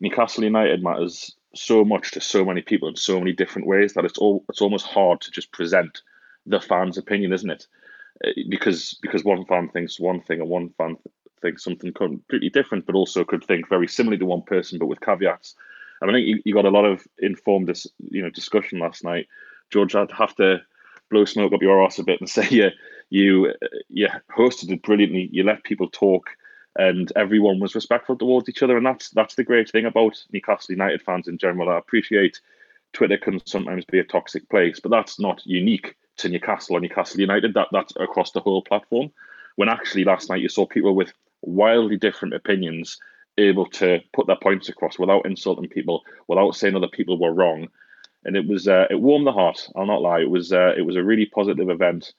Newcastle 0.00 0.44
United 0.44 0.82
matters 0.82 1.34
so 1.54 1.84
much 1.84 2.10
to 2.10 2.20
so 2.20 2.44
many 2.44 2.60
people 2.60 2.88
in 2.88 2.96
so 2.96 3.18
many 3.18 3.32
different 3.32 3.68
ways 3.68 3.94
that 3.94 4.04
it's 4.04 4.18
all 4.18 4.44
it's 4.48 4.60
almost 4.60 4.86
hard 4.86 5.20
to 5.20 5.30
just 5.30 5.52
present 5.52 6.02
the 6.46 6.60
fan's 6.60 6.98
opinion, 6.98 7.32
isn't 7.32 7.50
it? 7.50 7.66
Uh, 8.24 8.30
because 8.48 8.98
because 9.02 9.24
one 9.24 9.44
fan 9.46 9.68
thinks 9.68 10.00
one 10.00 10.20
thing 10.20 10.40
and 10.40 10.48
one 10.50 10.70
fan 10.76 10.96
thinks 11.40 11.62
something 11.62 11.92
completely 11.92 12.50
different, 12.50 12.86
but 12.86 12.94
also 12.94 13.24
could 13.24 13.44
think 13.44 13.68
very 13.68 13.86
similarly 13.86 14.18
to 14.18 14.26
one 14.26 14.42
person, 14.42 14.78
but 14.78 14.86
with 14.86 15.00
caveats. 15.00 15.54
And 16.00 16.10
I 16.10 16.14
think 16.14 16.26
you, 16.26 16.42
you 16.44 16.54
got 16.54 16.64
a 16.64 16.70
lot 16.70 16.84
of 16.84 17.06
informed, 17.18 17.70
you 18.10 18.22
know, 18.22 18.30
discussion 18.30 18.78
last 18.78 19.04
night. 19.04 19.28
George, 19.70 19.94
I'd 19.94 20.10
have 20.12 20.34
to 20.36 20.60
blow 21.10 21.24
smoke 21.24 21.52
up 21.52 21.62
your 21.62 21.84
ass 21.84 21.98
a 21.98 22.04
bit 22.04 22.20
and 22.20 22.28
say, 22.36 22.48
yeah, 22.50 22.70
you, 23.14 23.52
you 23.88 24.08
hosted 24.36 24.72
it 24.72 24.82
brilliantly. 24.82 25.28
You 25.30 25.44
let 25.44 25.62
people 25.62 25.88
talk, 25.88 26.30
and 26.76 27.12
everyone 27.14 27.60
was 27.60 27.76
respectful 27.76 28.16
towards 28.16 28.48
each 28.48 28.62
other. 28.62 28.76
And 28.76 28.84
that's 28.84 29.10
that's 29.10 29.36
the 29.36 29.44
great 29.44 29.70
thing 29.70 29.86
about 29.86 30.20
Newcastle 30.32 30.72
United 30.72 31.00
fans 31.02 31.28
in 31.28 31.38
general. 31.38 31.68
I 31.68 31.78
appreciate 31.78 32.40
Twitter 32.92 33.16
can 33.16 33.44
sometimes 33.46 33.84
be 33.84 34.00
a 34.00 34.04
toxic 34.04 34.48
place, 34.48 34.80
but 34.80 34.90
that's 34.90 35.20
not 35.20 35.46
unique 35.46 35.94
to 36.16 36.28
Newcastle 36.28 36.76
or 36.76 36.80
Newcastle 36.80 37.20
United. 37.20 37.54
That 37.54 37.68
that's 37.70 37.92
across 37.96 38.32
the 38.32 38.40
whole 38.40 38.62
platform. 38.62 39.12
When 39.54 39.68
actually 39.68 40.02
last 40.02 40.28
night 40.28 40.42
you 40.42 40.48
saw 40.48 40.66
people 40.66 40.96
with 40.96 41.12
wildly 41.42 41.96
different 41.96 42.34
opinions 42.34 42.98
able 43.38 43.66
to 43.66 44.00
put 44.12 44.26
their 44.26 44.42
points 44.42 44.68
across 44.68 44.98
without 44.98 45.26
insulting 45.26 45.68
people, 45.68 46.02
without 46.26 46.56
saying 46.56 46.74
other 46.74 46.88
people 46.88 47.20
were 47.20 47.32
wrong. 47.32 47.68
And 48.24 48.36
it 48.36 48.48
was 48.48 48.66
uh, 48.66 48.86
it 48.90 49.00
warmed 49.00 49.26
the 49.26 49.32
heart. 49.32 49.68
I'll 49.76 49.86
not 49.86 50.02
lie. 50.02 50.20
It 50.20 50.30
was 50.30 50.52
uh, 50.52 50.72
it 50.76 50.82
was 50.82 50.96
a 50.96 51.04
really 51.04 51.26
positive 51.26 51.70
event, 51.70 52.12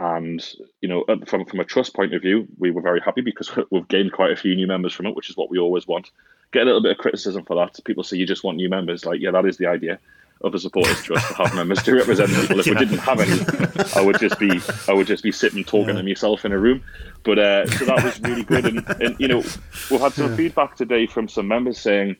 and 0.00 0.42
you 0.80 0.88
know 0.88 1.04
from 1.26 1.44
from 1.44 1.60
a 1.60 1.64
trust 1.64 1.94
point 1.94 2.14
of 2.14 2.22
view, 2.22 2.48
we 2.58 2.70
were 2.70 2.80
very 2.80 3.00
happy 3.00 3.20
because 3.20 3.50
we've 3.70 3.86
gained 3.88 4.12
quite 4.12 4.32
a 4.32 4.36
few 4.36 4.56
new 4.56 4.66
members 4.66 4.94
from 4.94 5.06
it, 5.06 5.14
which 5.14 5.30
is 5.30 5.36
what 5.36 5.50
we 5.50 5.58
always 5.58 5.86
want. 5.86 6.10
Get 6.52 6.62
a 6.62 6.64
little 6.64 6.82
bit 6.82 6.92
of 6.92 6.98
criticism 6.98 7.44
for 7.44 7.54
that. 7.56 7.78
People 7.84 8.02
say 8.02 8.16
you 8.16 8.26
just 8.26 8.42
want 8.42 8.56
new 8.56 8.68
members. 8.68 9.04
Like 9.04 9.20
yeah, 9.20 9.30
that 9.30 9.44
is 9.44 9.58
the 9.58 9.66
idea 9.66 10.00
of 10.40 10.54
a 10.54 10.58
supporters 10.58 11.02
trust 11.02 11.28
to 11.28 11.34
have 11.34 11.54
members 11.54 11.82
to 11.82 11.94
represent 11.94 12.30
people. 12.30 12.58
If 12.58 12.66
yeah. 12.66 12.72
we 12.72 12.78
didn't 12.78 12.98
have 12.98 13.20
any, 13.20 13.86
I 13.94 14.00
would 14.00 14.18
just 14.18 14.38
be 14.38 14.58
I 14.88 14.94
would 14.94 15.06
just 15.06 15.22
be 15.22 15.32
sitting 15.32 15.64
talking 15.64 15.94
yeah. 15.94 16.00
to 16.00 16.02
myself 16.02 16.46
in 16.46 16.52
a 16.52 16.58
room. 16.58 16.82
But 17.22 17.38
uh, 17.38 17.66
so 17.66 17.84
that 17.84 18.02
was 18.02 18.20
really 18.22 18.44
good, 18.44 18.64
and, 18.64 18.88
and 19.02 19.20
you 19.20 19.28
know 19.28 19.42
we've 19.90 20.00
had 20.00 20.14
some 20.14 20.30
yeah. 20.30 20.36
feedback 20.36 20.76
today 20.76 21.06
from 21.06 21.28
some 21.28 21.46
members 21.46 21.78
saying 21.78 22.16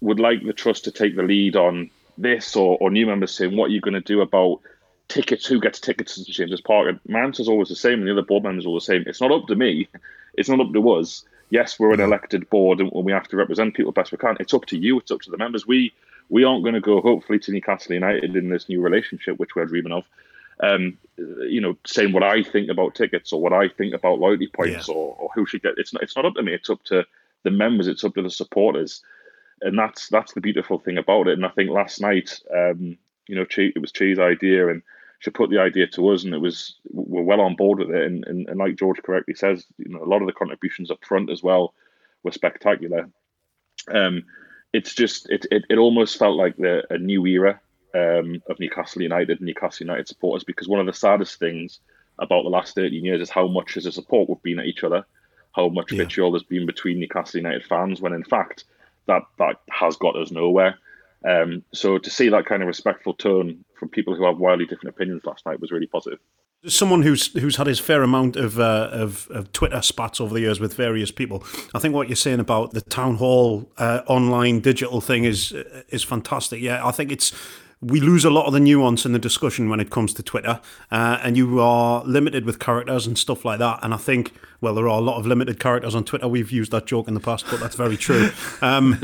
would 0.00 0.20
like 0.20 0.44
the 0.44 0.52
trust 0.52 0.84
to 0.84 0.92
take 0.92 1.16
the 1.16 1.24
lead 1.24 1.56
on 1.56 1.90
this, 2.16 2.54
or, 2.54 2.78
or 2.80 2.90
new 2.90 3.06
members 3.06 3.34
saying 3.34 3.56
what 3.56 3.66
are 3.66 3.74
you 3.74 3.80
going 3.80 3.94
to 3.94 4.00
do 4.00 4.20
about 4.20 4.60
tickets, 5.08 5.46
who 5.46 5.60
gets 5.60 5.80
tickets 5.80 6.14
to 6.14 6.24
James's 6.24 6.60
Park. 6.60 6.88
And 6.88 7.00
my 7.08 7.20
answer 7.20 7.42
is 7.42 7.48
always 7.48 7.68
the 7.68 7.76
same, 7.76 8.00
and 8.00 8.06
the 8.06 8.12
other 8.12 8.22
board 8.22 8.44
members 8.44 8.64
are 8.64 8.68
all 8.68 8.74
the 8.74 8.80
same. 8.80 9.04
It's 9.06 9.20
not 9.20 9.32
up 9.32 9.46
to 9.46 9.56
me. 9.56 9.88
It's 10.34 10.48
not 10.48 10.60
up 10.60 10.72
to 10.72 10.90
us. 10.90 11.24
Yes, 11.50 11.78
we're 11.78 11.94
an 11.94 12.00
elected 12.00 12.48
board, 12.50 12.80
and 12.80 12.90
we 12.92 13.12
have 13.12 13.28
to 13.28 13.36
represent 13.36 13.74
people 13.74 13.92
best 13.92 14.12
we 14.12 14.18
can. 14.18 14.36
It's 14.38 14.54
up 14.54 14.66
to 14.66 14.78
you. 14.78 14.98
It's 14.98 15.10
up 15.10 15.22
to 15.22 15.30
the 15.30 15.38
members. 15.38 15.66
We 15.66 15.92
we 16.28 16.44
aren't 16.44 16.62
going 16.62 16.74
to 16.74 16.80
go 16.80 17.00
hopefully 17.00 17.38
to 17.38 17.52
Newcastle 17.52 17.94
United 17.94 18.36
in 18.36 18.50
this 18.50 18.68
new 18.68 18.82
relationship 18.82 19.38
which 19.38 19.56
we're 19.56 19.64
dreaming 19.64 19.92
of. 19.92 20.04
Um, 20.60 20.98
you 21.16 21.60
know, 21.60 21.76
saying 21.86 22.12
what 22.12 22.22
I 22.22 22.42
think 22.42 22.68
about 22.68 22.94
tickets 22.94 23.32
or 23.32 23.40
what 23.40 23.52
I 23.52 23.68
think 23.68 23.94
about 23.94 24.18
loyalty 24.18 24.48
points 24.48 24.88
yeah. 24.88 24.94
or, 24.94 25.16
or 25.18 25.30
who 25.34 25.46
should 25.46 25.62
get 25.62 25.74
it's 25.78 25.92
not 25.92 26.02
it's 26.02 26.16
not 26.16 26.26
up 26.26 26.34
to 26.34 26.42
me. 26.42 26.52
It's 26.52 26.68
up 26.68 26.82
to 26.84 27.06
the 27.44 27.50
members. 27.50 27.86
It's 27.86 28.04
up 28.04 28.14
to 28.14 28.22
the 28.22 28.30
supporters, 28.30 29.02
and 29.62 29.78
that's 29.78 30.08
that's 30.08 30.34
the 30.34 30.40
beautiful 30.40 30.78
thing 30.78 30.98
about 30.98 31.28
it. 31.28 31.34
And 31.34 31.46
I 31.46 31.50
think 31.50 31.70
last 31.70 32.00
night, 32.00 32.40
um, 32.54 32.98
you 33.26 33.36
know, 33.36 33.46
it 33.56 33.80
was 33.80 33.92
Chi's 33.92 34.18
idea, 34.18 34.68
and 34.68 34.82
she 35.18 35.30
put 35.30 35.50
the 35.50 35.58
idea 35.58 35.86
to 35.88 36.08
us, 36.08 36.24
and 36.24 36.34
it 36.34 36.40
was 36.40 36.76
we're 36.90 37.22
well 37.22 37.40
on 37.40 37.56
board 37.56 37.80
with 37.80 37.90
it. 37.90 38.04
And, 38.04 38.24
and, 38.26 38.48
and 38.48 38.58
like 38.58 38.76
George 38.76 39.02
correctly 39.02 39.34
says, 39.34 39.66
you 39.76 39.88
know, 39.88 40.02
a 40.02 40.06
lot 40.06 40.22
of 40.22 40.26
the 40.26 40.32
contributions 40.32 40.90
up 40.90 41.04
front 41.04 41.30
as 41.30 41.42
well 41.42 41.74
were 42.22 42.32
spectacular. 42.32 43.08
Um, 43.92 44.24
it's 44.72 44.94
just 44.94 45.28
it, 45.30 45.46
it, 45.50 45.64
it 45.70 45.78
almost 45.78 46.18
felt 46.18 46.36
like 46.36 46.56
the 46.56 46.82
a 46.90 46.98
new 46.98 47.26
era 47.26 47.60
um, 47.94 48.42
of 48.48 48.60
Newcastle 48.60 49.02
United 49.02 49.38
and 49.38 49.46
Newcastle 49.46 49.86
United 49.86 50.08
supporters 50.08 50.44
because 50.44 50.68
one 50.68 50.80
of 50.80 50.86
the 50.86 50.92
saddest 50.92 51.38
things 51.38 51.80
about 52.18 52.42
the 52.42 52.50
last 52.50 52.74
13 52.74 53.04
years 53.04 53.20
is 53.20 53.30
how 53.30 53.46
much 53.46 53.76
as 53.76 53.86
a 53.86 53.92
support 53.92 54.28
we've 54.28 54.42
been 54.42 54.58
at 54.58 54.66
each 54.66 54.84
other, 54.84 55.04
how 55.54 55.68
much 55.68 55.92
yeah. 55.92 55.98
vitriol 55.98 56.32
there's 56.32 56.42
been 56.42 56.66
between 56.66 57.00
Newcastle 57.00 57.38
United 57.38 57.64
fans 57.64 58.00
when 58.00 58.12
in 58.12 58.24
fact 58.24 58.64
that 59.06 59.22
that 59.38 59.60
has 59.70 59.96
got 59.96 60.16
us 60.16 60.30
nowhere. 60.30 60.78
Um, 61.28 61.64
so 61.72 61.98
to 61.98 62.10
see 62.10 62.28
that 62.28 62.46
kind 62.46 62.62
of 62.62 62.68
respectful 62.68 63.14
tone 63.14 63.64
from 63.78 63.88
people 63.88 64.14
who 64.14 64.24
have 64.24 64.38
wildly 64.38 64.66
different 64.66 64.94
opinions 64.94 65.22
last 65.24 65.46
night 65.46 65.60
was 65.60 65.70
really 65.70 65.86
positive 65.86 66.18
someone 66.66 67.02
who's 67.02 67.32
who's 67.34 67.56
had 67.56 67.66
his 67.66 67.78
fair 67.78 68.02
amount 68.02 68.36
of, 68.36 68.58
uh, 68.58 68.88
of, 68.92 69.28
of 69.30 69.52
Twitter 69.52 69.80
spats 69.82 70.20
over 70.20 70.34
the 70.34 70.40
years 70.40 70.58
with 70.58 70.74
various 70.74 71.10
people. 71.10 71.44
I 71.74 71.78
think 71.78 71.94
what 71.94 72.08
you're 72.08 72.16
saying 72.16 72.40
about 72.40 72.72
the 72.72 72.80
town 72.80 73.16
hall 73.16 73.70
uh, 73.78 74.02
online 74.06 74.60
digital 74.60 75.00
thing 75.00 75.24
is 75.24 75.52
is 75.88 76.02
fantastic. 76.02 76.60
Yeah, 76.60 76.84
I 76.86 76.90
think 76.90 77.12
it's 77.12 77.32
we 77.80 78.00
lose 78.00 78.24
a 78.24 78.30
lot 78.30 78.46
of 78.46 78.52
the 78.52 78.60
nuance 78.60 79.06
in 79.06 79.12
the 79.12 79.18
discussion 79.18 79.68
when 79.68 79.78
it 79.78 79.90
comes 79.90 80.12
to 80.14 80.22
Twitter, 80.22 80.60
uh, 80.90 81.18
and 81.22 81.36
you 81.36 81.60
are 81.60 82.02
limited 82.04 82.44
with 82.44 82.58
characters 82.58 83.06
and 83.06 83.16
stuff 83.16 83.44
like 83.44 83.60
that. 83.60 83.78
And 83.82 83.94
I 83.94 83.96
think, 83.96 84.32
well, 84.60 84.74
there 84.74 84.88
are 84.88 84.98
a 84.98 85.02
lot 85.02 85.18
of 85.18 85.26
limited 85.26 85.60
characters 85.60 85.94
on 85.94 86.04
Twitter. 86.04 86.26
We've 86.26 86.50
used 86.50 86.72
that 86.72 86.86
joke 86.86 87.06
in 87.06 87.14
the 87.14 87.20
past, 87.20 87.46
but 87.50 87.60
that's 87.60 87.76
very 87.76 87.96
true. 87.96 88.30
Um, 88.60 88.98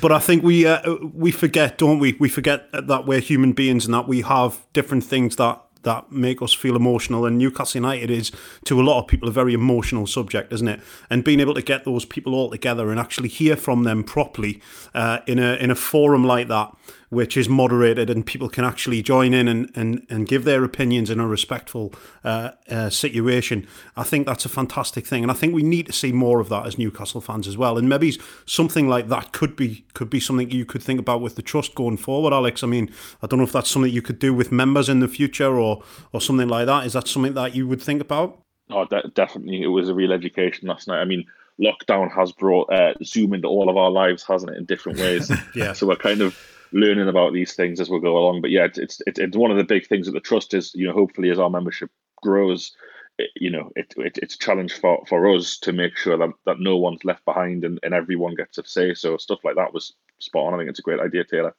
but 0.00 0.12
I 0.12 0.18
think 0.18 0.42
we 0.42 0.66
uh, 0.66 0.96
we 1.12 1.30
forget, 1.30 1.76
don't 1.78 1.98
we? 1.98 2.16
We 2.18 2.28
forget 2.28 2.68
that 2.72 3.06
we're 3.06 3.20
human 3.20 3.52
beings 3.52 3.84
and 3.84 3.92
that 3.92 4.08
we 4.08 4.22
have 4.22 4.64
different 4.72 5.04
things 5.04 5.36
that 5.36 5.60
that 5.84 6.10
make 6.10 6.42
us 6.42 6.52
feel 6.52 6.74
emotional. 6.74 7.24
And 7.24 7.38
Newcastle 7.38 7.80
United 7.80 8.10
is, 8.10 8.32
to 8.64 8.80
a 8.80 8.82
lot 8.82 9.00
of 9.00 9.06
people, 9.06 9.28
a 9.28 9.32
very 9.32 9.54
emotional 9.54 10.06
subject, 10.06 10.52
isn't 10.52 10.68
it? 10.68 10.80
And 11.08 11.22
being 11.22 11.40
able 11.40 11.54
to 11.54 11.62
get 11.62 11.84
those 11.84 12.04
people 12.04 12.34
all 12.34 12.50
together 12.50 12.90
and 12.90 12.98
actually 12.98 13.28
hear 13.28 13.56
from 13.56 13.84
them 13.84 14.02
properly 14.02 14.60
uh, 14.94 15.20
in 15.26 15.38
a 15.38 15.54
in 15.54 15.70
a 15.70 15.74
forum 15.74 16.24
like 16.24 16.48
that 16.48 16.74
which 17.14 17.36
is 17.36 17.48
moderated 17.48 18.10
and 18.10 18.26
people 18.26 18.48
can 18.48 18.64
actually 18.64 19.02
join 19.02 19.32
in 19.32 19.48
and, 19.48 19.70
and, 19.74 20.06
and 20.10 20.26
give 20.26 20.44
their 20.44 20.64
opinions 20.64 21.08
in 21.08 21.20
a 21.20 21.26
respectful 21.26 21.92
uh, 22.24 22.50
uh, 22.68 22.90
situation. 22.90 23.66
I 23.96 24.02
think 24.02 24.26
that's 24.26 24.44
a 24.44 24.48
fantastic 24.48 25.06
thing, 25.06 25.22
and 25.22 25.30
I 25.30 25.34
think 25.34 25.54
we 25.54 25.62
need 25.62 25.86
to 25.86 25.92
see 25.92 26.12
more 26.12 26.40
of 26.40 26.48
that 26.48 26.66
as 26.66 26.76
Newcastle 26.76 27.20
fans 27.20 27.46
as 27.48 27.56
well. 27.56 27.78
And 27.78 27.88
maybe 27.88 28.18
something 28.46 28.88
like 28.88 29.08
that 29.08 29.32
could 29.32 29.56
be 29.56 29.86
could 29.94 30.10
be 30.10 30.20
something 30.20 30.50
you 30.50 30.66
could 30.66 30.82
think 30.82 31.00
about 31.00 31.20
with 31.20 31.36
the 31.36 31.42
trust 31.42 31.74
going 31.74 31.96
forward, 31.96 32.32
Alex. 32.32 32.62
I 32.62 32.66
mean, 32.66 32.92
I 33.22 33.26
don't 33.26 33.38
know 33.38 33.44
if 33.44 33.52
that's 33.52 33.70
something 33.70 33.92
you 33.92 34.02
could 34.02 34.18
do 34.18 34.34
with 34.34 34.52
members 34.52 34.88
in 34.88 35.00
the 35.00 35.08
future 35.08 35.58
or 35.58 35.82
or 36.12 36.20
something 36.20 36.48
like 36.48 36.66
that. 36.66 36.86
Is 36.86 36.92
that 36.94 37.08
something 37.08 37.34
that 37.34 37.54
you 37.54 37.66
would 37.68 37.80
think 37.80 38.00
about? 38.00 38.40
Oh, 38.70 38.84
de- 38.86 39.08
definitely. 39.14 39.62
It 39.62 39.68
was 39.68 39.88
a 39.88 39.94
real 39.94 40.12
education 40.12 40.68
last 40.68 40.88
night. 40.88 41.00
I 41.00 41.04
mean 41.04 41.26
lockdown 41.60 42.10
has 42.12 42.32
brought 42.32 42.72
uh, 42.72 42.94
Zoom 43.04 43.34
into 43.34 43.48
all 43.48 43.68
of 43.68 43.76
our 43.76 43.90
lives, 43.90 44.24
hasn't 44.26 44.52
it, 44.52 44.58
in 44.58 44.64
different 44.64 44.98
ways? 44.98 45.30
yeah. 45.54 45.72
So 45.72 45.86
we're 45.86 45.96
kind 45.96 46.20
of 46.20 46.36
learning 46.74 47.08
about 47.08 47.32
these 47.32 47.54
things 47.54 47.80
as 47.80 47.88
we 47.88 48.00
go 48.00 48.18
along. 48.18 48.42
But 48.42 48.50
yeah, 48.50 48.64
it's, 48.64 49.00
it's 49.06 49.18
it's 49.18 49.36
one 49.36 49.50
of 49.50 49.56
the 49.56 49.64
big 49.64 49.86
things 49.86 50.06
that 50.06 50.12
the 50.12 50.20
trust 50.20 50.52
is. 50.52 50.74
You 50.74 50.88
know, 50.88 50.92
hopefully 50.92 51.30
as 51.30 51.38
our 51.38 51.48
membership 51.48 51.90
grows, 52.20 52.72
it, 53.18 53.30
you 53.36 53.50
know, 53.50 53.70
it, 53.76 53.94
it, 53.96 54.18
it's 54.20 54.34
a 54.34 54.38
challenge 54.38 54.72
for, 54.74 55.02
for 55.06 55.34
us 55.34 55.56
to 55.58 55.72
make 55.72 55.96
sure 55.96 56.18
that, 56.18 56.30
that 56.46 56.58
no 56.58 56.76
one's 56.76 57.04
left 57.04 57.24
behind 57.24 57.64
and, 57.64 57.78
and 57.82 57.94
everyone 57.94 58.34
gets 58.34 58.58
a 58.58 58.64
say. 58.66 58.92
So 58.92 59.16
stuff 59.16 59.38
like 59.44 59.56
that 59.56 59.72
was 59.72 59.92
spot 60.18 60.48
on. 60.48 60.54
I 60.54 60.58
think 60.58 60.70
it's 60.70 60.80
a 60.80 60.82
great 60.82 61.00
idea, 61.00 61.24
Taylor. 61.24 61.54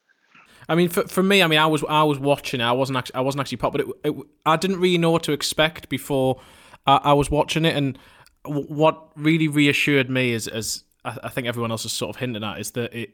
I 0.67 0.75
mean, 0.75 0.89
for, 0.89 1.08
for 1.08 1.23
me, 1.23 1.43
I 1.43 1.47
mean, 1.47 1.60
I 1.60 1.67
was 1.67 1.84
I 1.88 2.04
was 2.04 2.19
watching. 2.19 2.60
I 2.60 2.71
wasn't 2.71 2.97
actually 2.97 3.15
I 3.15 3.21
wasn't 3.21 3.41
actually 3.41 3.58
part, 3.58 3.71
but 3.73 3.82
it, 3.82 3.88
it, 4.04 4.15
I 4.45 4.58
didn't 4.58 4.80
really 4.80 4.97
know 4.97 5.12
what 5.12 5.23
to 5.23 5.32
expect 5.32 5.89
before 5.89 6.41
I, 6.86 6.99
I 7.04 7.13
was 7.13 7.30
watching 7.30 7.65
it. 7.65 7.75
And 7.75 7.97
what 8.43 9.12
really 9.15 9.47
reassured 9.47 10.10
me 10.10 10.32
is, 10.32 10.47
as 10.47 10.84
I, 11.04 11.17
I 11.23 11.30
think 11.30 11.47
everyone 11.47 11.71
else 11.71 11.86
is 11.86 11.93
sort 11.93 12.10
of 12.10 12.19
hinting 12.19 12.43
at, 12.43 12.60
is 12.60 12.71
that 12.71 12.93
it 12.93 13.13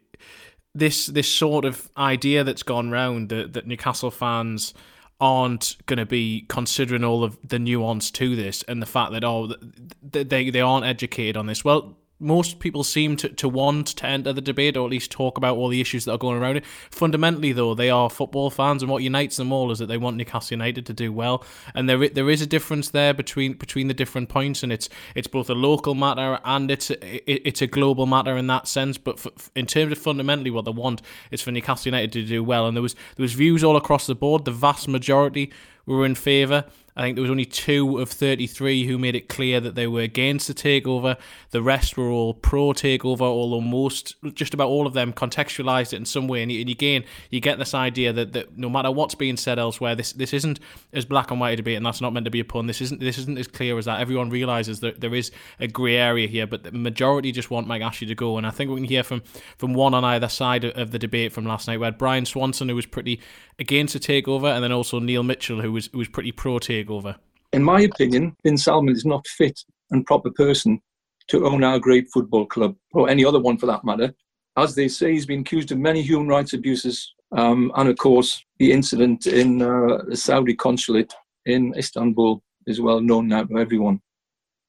this 0.73 1.07
this 1.07 1.33
sort 1.33 1.65
of 1.65 1.89
idea 1.97 2.43
that's 2.43 2.63
gone 2.63 2.91
round 2.91 3.29
that, 3.29 3.53
that 3.53 3.67
Newcastle 3.67 4.11
fans 4.11 4.73
aren't 5.19 5.77
going 5.85 5.97
to 5.97 6.05
be 6.05 6.45
considering 6.49 7.03
all 7.03 7.23
of 7.23 7.37
the 7.47 7.59
nuance 7.59 8.09
to 8.09 8.35
this 8.35 8.63
and 8.63 8.81
the 8.81 8.87
fact 8.87 9.11
that 9.11 9.23
oh 9.23 9.53
they 10.01 10.49
they 10.49 10.61
aren't 10.61 10.85
educated 10.85 11.37
on 11.37 11.45
this. 11.45 11.63
Well, 11.63 11.97
most 12.21 12.59
people 12.59 12.83
seem 12.83 13.17
to, 13.17 13.29
to 13.29 13.49
want 13.49 13.87
to 13.87 14.05
enter 14.05 14.31
the 14.31 14.41
debate 14.41 14.77
or 14.77 14.85
at 14.85 14.91
least 14.91 15.11
talk 15.11 15.37
about 15.37 15.57
all 15.57 15.67
the 15.67 15.81
issues 15.81 16.05
that 16.05 16.11
are 16.13 16.17
going 16.17 16.37
around 16.37 16.57
it. 16.57 16.65
Fundamentally, 16.91 17.51
though, 17.51 17.73
they 17.73 17.89
are 17.89 18.09
football 18.09 18.49
fans, 18.49 18.83
and 18.83 18.91
what 18.91 19.03
unites 19.03 19.37
them 19.37 19.51
all 19.51 19.71
is 19.71 19.79
that 19.79 19.87
they 19.87 19.97
want 19.97 20.17
Newcastle 20.17 20.55
United 20.55 20.85
to 20.85 20.93
do 20.93 21.11
well. 21.11 21.43
And 21.73 21.89
there 21.89 22.07
there 22.07 22.29
is 22.29 22.41
a 22.41 22.47
difference 22.47 22.89
there 22.89 23.13
between 23.13 23.53
between 23.53 23.87
the 23.87 23.93
different 23.93 24.29
points, 24.29 24.63
and 24.63 24.71
it's 24.71 24.87
it's 25.15 25.27
both 25.27 25.49
a 25.49 25.55
local 25.55 25.95
matter 25.95 26.39
and 26.45 26.69
it's 26.69 26.89
a, 26.91 27.31
it's 27.31 27.61
a 27.61 27.67
global 27.67 28.05
matter 28.05 28.37
in 28.37 28.47
that 28.47 28.67
sense. 28.67 28.97
But 28.97 29.19
for, 29.19 29.31
in 29.55 29.65
terms 29.65 29.91
of 29.91 29.97
fundamentally, 29.97 30.51
what 30.51 30.65
they 30.65 30.71
want 30.71 31.01
is 31.31 31.41
for 31.41 31.51
Newcastle 31.51 31.89
United 31.89 32.11
to 32.13 32.23
do 32.23 32.43
well. 32.43 32.67
And 32.67 32.77
there 32.77 32.83
was 32.83 32.93
there 32.93 33.23
was 33.23 33.33
views 33.33 33.63
all 33.63 33.75
across 33.75 34.07
the 34.07 34.15
board. 34.15 34.45
The 34.45 34.51
vast 34.51 34.87
majority 34.87 35.51
were 35.85 36.05
in 36.05 36.15
favour. 36.15 36.65
I 36.95 37.01
think 37.01 37.15
there 37.15 37.21
was 37.21 37.31
only 37.31 37.45
two 37.45 37.99
of 37.99 38.09
33 38.09 38.85
who 38.85 38.97
made 38.97 39.15
it 39.15 39.29
clear 39.29 39.61
that 39.61 39.75
they 39.75 39.87
were 39.87 40.01
against 40.01 40.47
the 40.47 40.53
takeover. 40.53 41.17
The 41.51 41.61
rest 41.61 41.97
were 41.97 42.09
all 42.09 42.33
pro 42.33 42.73
takeover, 42.73 43.21
although 43.21 43.61
most, 43.61 44.15
just 44.33 44.53
about 44.53 44.67
all 44.67 44.85
of 44.85 44.93
them, 44.93 45.13
contextualized 45.13 45.93
it 45.93 45.97
in 45.97 46.05
some 46.05 46.27
way. 46.27 46.43
And, 46.43 46.51
and 46.51 46.69
again, 46.69 47.05
you 47.29 47.39
get 47.39 47.59
this 47.59 47.73
idea 47.73 48.11
that, 48.11 48.33
that 48.33 48.57
no 48.57 48.69
matter 48.69 48.91
what's 48.91 49.15
being 49.15 49.37
said 49.37 49.57
elsewhere, 49.57 49.95
this 49.95 50.11
this 50.11 50.33
isn't 50.33 50.59
as 50.91 51.05
black 51.05 51.31
and 51.31 51.39
white 51.39 51.53
a 51.53 51.55
debate, 51.55 51.77
and 51.77 51.85
that's 51.85 52.01
not 52.01 52.11
meant 52.11 52.25
to 52.25 52.31
be 52.31 52.41
a 52.41 52.45
pun. 52.45 52.67
This 52.67 52.81
isn't 52.81 52.99
this 52.99 53.17
isn't 53.17 53.37
as 53.37 53.47
clear 53.47 53.77
as 53.77 53.85
that. 53.85 54.01
Everyone 54.01 54.29
realizes 54.29 54.81
that 54.81 54.99
there 54.99 55.15
is 55.15 55.31
a 55.59 55.67
grey 55.67 55.95
area 55.95 56.27
here, 56.27 56.45
but 56.45 56.63
the 56.63 56.71
majority 56.71 57.31
just 57.31 57.49
want 57.49 57.67
Mike 57.67 57.81
Ashley 57.81 58.07
to 58.07 58.15
go. 58.15 58.37
And 58.37 58.45
I 58.45 58.51
think 58.51 58.69
we 58.69 58.75
can 58.75 58.83
hear 58.83 59.03
from 59.03 59.21
from 59.57 59.73
one 59.73 59.93
on 59.93 60.03
either 60.03 60.27
side 60.27 60.65
of 60.65 60.91
the 60.91 60.99
debate 60.99 61.31
from 61.31 61.45
last 61.45 61.67
night. 61.67 61.79
We 61.79 61.85
had 61.85 61.97
Brian 61.97 62.25
Swanson, 62.25 62.67
who 62.67 62.75
was 62.75 62.85
pretty 62.85 63.21
against 63.59 63.93
the 63.93 63.99
takeover, 63.99 64.53
and 64.53 64.63
then 64.63 64.71
also 64.73 64.99
Neil 64.99 65.23
Mitchell, 65.23 65.61
who 65.61 65.70
was 65.71 65.89
who 65.91 65.99
was 65.99 66.07
pretty 66.07 66.31
pro 66.31 66.59
takeover. 66.59 67.15
In 67.53 67.63
my 67.63 67.81
opinion, 67.81 68.35
Bin 68.43 68.57
Salman 68.57 68.95
is 68.95 69.05
not 69.05 69.27
fit 69.27 69.59
and 69.91 70.05
proper 70.05 70.31
person 70.31 70.81
to 71.27 71.45
own 71.45 71.63
our 71.63 71.79
great 71.79 72.07
football 72.13 72.45
club 72.45 72.75
or 72.93 73.09
any 73.09 73.25
other 73.25 73.39
one 73.39 73.57
for 73.57 73.65
that 73.65 73.83
matter. 73.83 74.13
As 74.57 74.75
they 74.75 74.87
say, 74.87 75.13
he's 75.13 75.25
been 75.25 75.41
accused 75.41 75.71
of 75.71 75.77
many 75.77 76.01
human 76.01 76.27
rights 76.27 76.53
abuses, 76.53 77.13
um, 77.31 77.71
and 77.75 77.87
of 77.89 77.97
course, 77.97 78.43
the 78.59 78.71
incident 78.71 79.27
in 79.27 79.61
uh, 79.61 79.99
the 80.07 80.15
Saudi 80.15 80.55
consulate 80.55 81.13
in 81.45 81.73
Istanbul 81.77 82.41
is 82.67 82.81
well 82.81 83.01
known 83.01 83.27
now 83.27 83.43
to 83.43 83.57
everyone. 83.57 84.01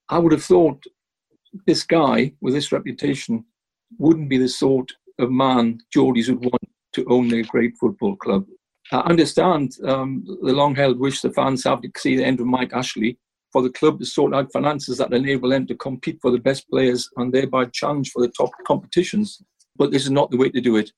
I 0.08 0.18
would 0.18 0.32
have 0.32 0.44
thought 0.44 0.82
this 1.66 1.82
guy 1.82 2.32
with 2.40 2.54
this 2.54 2.72
reputation 2.72 3.44
wouldn't 3.98 4.28
be 4.28 4.38
the 4.38 4.48
sort 4.48 4.92
of 5.18 5.30
man 5.30 5.78
Geordies 5.94 6.28
would 6.28 6.40
want 6.40 6.68
to 6.94 7.04
own 7.08 7.28
their 7.28 7.44
great 7.44 7.76
football 7.78 8.16
club. 8.16 8.46
I 8.92 9.00
understand 9.00 9.72
um, 9.86 10.22
the 10.26 10.52
long 10.52 10.74
held 10.74 10.98
wish 10.98 11.22
the 11.22 11.32
fans 11.32 11.64
have 11.64 11.80
to 11.80 11.90
see 11.96 12.16
the 12.16 12.24
end 12.24 12.40
of 12.40 12.46
Mike 12.46 12.74
Ashley 12.74 13.18
for 13.50 13.62
the 13.62 13.70
club 13.70 13.98
to 13.98 14.04
sort 14.04 14.34
out 14.34 14.52
finances 14.52 14.98
that 14.98 15.12
enable 15.12 15.48
them 15.48 15.66
to 15.66 15.74
compete 15.74 16.18
for 16.20 16.30
the 16.30 16.38
best 16.38 16.68
players 16.68 17.08
and 17.16 17.32
thereby 17.32 17.64
challenge 17.66 18.10
for 18.10 18.20
the 18.20 18.32
top 18.36 18.50
competitions. 18.66 19.42
But 19.76 19.92
this 19.92 20.04
is 20.04 20.10
not 20.10 20.30
the 20.30 20.36
way 20.36 20.50
to 20.50 20.60
do 20.60 20.76
it. 20.76 20.90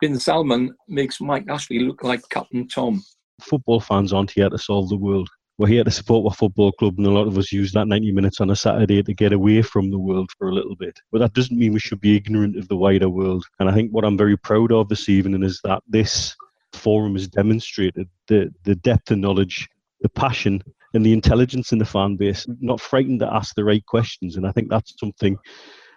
Bin 0.00 0.18
Salman 0.18 0.74
makes 0.88 1.20
Mike 1.20 1.46
Ashley 1.48 1.80
look 1.80 2.04
like 2.04 2.28
Captain 2.28 2.68
Tom. 2.68 3.02
Football 3.40 3.80
fans 3.80 4.12
aren't 4.12 4.30
here 4.30 4.50
to 4.50 4.58
solve 4.58 4.88
the 4.90 4.96
world. 4.96 5.28
We're 5.56 5.68
here 5.68 5.84
to 5.84 5.90
support 5.90 6.30
our 6.30 6.36
football 6.36 6.70
club, 6.72 6.98
and 6.98 7.06
a 7.06 7.10
lot 7.10 7.26
of 7.26 7.36
us 7.36 7.50
use 7.50 7.72
that 7.72 7.88
90 7.88 8.12
minutes 8.12 8.40
on 8.40 8.50
a 8.50 8.54
Saturday 8.54 9.02
to 9.02 9.14
get 9.14 9.32
away 9.32 9.62
from 9.62 9.90
the 9.90 9.98
world 9.98 10.30
for 10.38 10.48
a 10.48 10.54
little 10.54 10.76
bit. 10.76 11.00
But 11.10 11.18
that 11.18 11.32
doesn't 11.32 11.58
mean 11.58 11.72
we 11.72 11.80
should 11.80 12.00
be 12.00 12.16
ignorant 12.16 12.56
of 12.56 12.68
the 12.68 12.76
wider 12.76 13.08
world. 13.08 13.44
And 13.58 13.68
I 13.68 13.74
think 13.74 13.90
what 13.90 14.04
I'm 14.04 14.16
very 14.16 14.36
proud 14.36 14.70
of 14.70 14.88
this 14.88 15.08
evening 15.08 15.42
is 15.42 15.60
that 15.64 15.82
this 15.88 16.36
forum 16.72 17.14
has 17.14 17.28
demonstrated 17.28 18.08
the, 18.26 18.52
the 18.64 18.74
depth 18.76 19.10
of 19.10 19.18
knowledge, 19.18 19.68
the 20.00 20.08
passion, 20.08 20.62
and 20.94 21.04
the 21.04 21.12
intelligence 21.12 21.72
in 21.72 21.78
the 21.78 21.84
fan 21.84 22.16
base, 22.16 22.46
not 22.60 22.80
frightened 22.80 23.20
to 23.20 23.32
ask 23.32 23.54
the 23.54 23.64
right 23.64 23.84
questions. 23.86 24.36
And 24.36 24.46
I 24.46 24.52
think 24.52 24.70
that's 24.70 24.94
something 24.98 25.36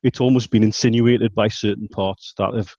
it's 0.04 0.20
almost 0.20 0.50
been 0.50 0.64
insinuated 0.64 1.34
by 1.34 1.48
certain 1.48 1.88
parts 1.88 2.34
that 2.38 2.54
have 2.54 2.74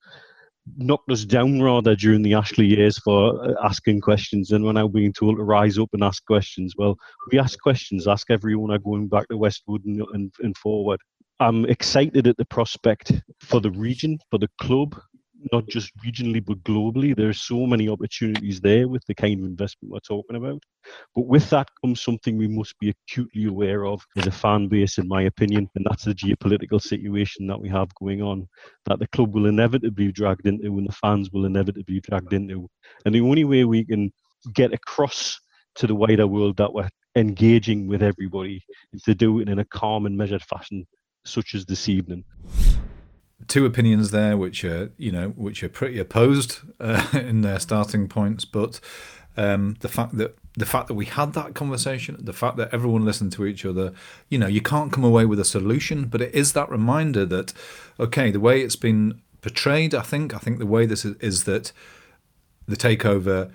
knocked 0.77 1.11
us 1.11 1.25
down 1.25 1.61
rather 1.61 1.95
during 1.95 2.21
the 2.21 2.33
Ashley 2.33 2.65
years 2.65 2.97
for 2.99 3.43
uh, 3.43 3.53
asking 3.63 3.99
questions 4.01 4.51
and 4.51 4.63
we're 4.63 4.71
now 4.71 4.87
being 4.87 5.11
told 5.11 5.37
to 5.37 5.43
rise 5.43 5.77
up 5.77 5.89
and 5.93 6.03
ask 6.03 6.25
questions. 6.25 6.73
Well, 6.77 6.95
we 7.31 7.39
ask 7.39 7.59
questions, 7.59 8.07
ask 8.07 8.29
everyone 8.29 8.71
are 8.71 8.79
going 8.79 9.07
back 9.09 9.27
to 9.29 9.37
Westwood 9.37 9.83
and, 9.85 10.01
and, 10.13 10.33
and 10.39 10.55
forward. 10.57 10.99
I'm 11.39 11.65
excited 11.65 12.27
at 12.27 12.37
the 12.37 12.45
prospect 12.45 13.11
for 13.41 13.59
the 13.59 13.71
region, 13.71 14.19
for 14.29 14.37
the 14.37 14.49
club, 14.61 14.99
not 15.51 15.67
just 15.67 15.91
regionally 16.05 16.43
but 16.43 16.63
globally. 16.63 17.15
There's 17.15 17.41
so 17.41 17.65
many 17.65 17.89
opportunities 17.89 18.59
there 18.61 18.87
with 18.87 19.03
the 19.07 19.15
kind 19.15 19.39
of 19.39 19.45
investment 19.45 19.91
we're 19.91 19.99
talking 19.99 20.35
about. 20.35 20.61
But 21.15 21.27
with 21.27 21.49
that 21.49 21.69
comes 21.81 22.01
something 22.01 22.37
we 22.37 22.47
must 22.47 22.77
be 22.79 22.89
acutely 22.89 23.45
aware 23.45 23.85
of 23.85 24.01
as 24.17 24.27
a 24.27 24.31
fan 24.31 24.67
base, 24.67 24.97
in 24.97 25.07
my 25.07 25.23
opinion, 25.23 25.69
and 25.75 25.85
that's 25.89 26.05
the 26.05 26.13
geopolitical 26.13 26.81
situation 26.81 27.47
that 27.47 27.59
we 27.59 27.69
have 27.69 27.93
going 27.95 28.21
on, 28.21 28.47
that 28.85 28.99
the 28.99 29.07
club 29.07 29.33
will 29.33 29.47
inevitably 29.47 30.07
be 30.07 30.11
dragged 30.11 30.47
into 30.47 30.77
and 30.77 30.87
the 30.87 30.93
fans 30.93 31.31
will 31.31 31.45
inevitably 31.45 31.83
be 31.83 32.01
dragged 32.01 32.33
into. 32.33 32.69
And 33.05 33.13
the 33.13 33.21
only 33.21 33.45
way 33.45 33.65
we 33.65 33.85
can 33.85 34.11
get 34.53 34.73
across 34.73 35.39
to 35.75 35.87
the 35.87 35.95
wider 35.95 36.27
world 36.27 36.57
that 36.57 36.73
we're 36.73 36.89
engaging 37.15 37.87
with 37.87 38.03
everybody 38.03 38.63
is 38.93 39.03
to 39.03 39.15
do 39.15 39.39
it 39.39 39.49
in 39.49 39.59
a 39.59 39.65
calm 39.65 40.05
and 40.05 40.17
measured 40.17 40.43
fashion, 40.43 40.85
such 41.25 41.55
as 41.55 41.65
this 41.65 41.87
evening 41.87 42.23
two 43.47 43.65
opinions 43.65 44.11
there, 44.11 44.37
which 44.37 44.63
are 44.63 44.91
you 44.97 45.11
know 45.11 45.29
which 45.29 45.63
are 45.63 45.69
pretty 45.69 45.99
opposed 45.99 46.59
uh, 46.79 47.05
in 47.13 47.41
their 47.41 47.59
starting 47.59 48.07
points. 48.07 48.45
But 48.45 48.79
um, 49.37 49.75
the 49.79 49.89
fact 49.89 50.17
that 50.17 50.37
the 50.55 50.65
fact 50.65 50.87
that 50.87 50.93
we 50.93 51.05
had 51.05 51.33
that 51.33 51.55
conversation, 51.55 52.17
the 52.19 52.33
fact 52.33 52.57
that 52.57 52.73
everyone 52.73 53.05
listened 53.05 53.31
to 53.33 53.45
each 53.45 53.65
other, 53.65 53.93
you 54.29 54.37
know, 54.37 54.47
you 54.47 54.61
can't 54.61 54.91
come 54.91 55.03
away 55.03 55.25
with 55.25 55.39
a 55.39 55.45
solution, 55.45 56.05
but 56.05 56.21
it 56.21 56.33
is 56.33 56.53
that 56.53 56.69
reminder 56.69 57.25
that 57.25 57.53
okay, 57.99 58.31
the 58.31 58.39
way 58.39 58.61
it's 58.61 58.75
been 58.75 59.21
portrayed, 59.41 59.93
I 59.93 60.01
think, 60.01 60.33
I 60.33 60.39
think 60.39 60.59
the 60.59 60.65
way 60.65 60.85
this 60.85 61.05
is, 61.05 61.15
is 61.17 61.43
that 61.43 61.71
the 62.67 62.77
takeover 62.77 63.51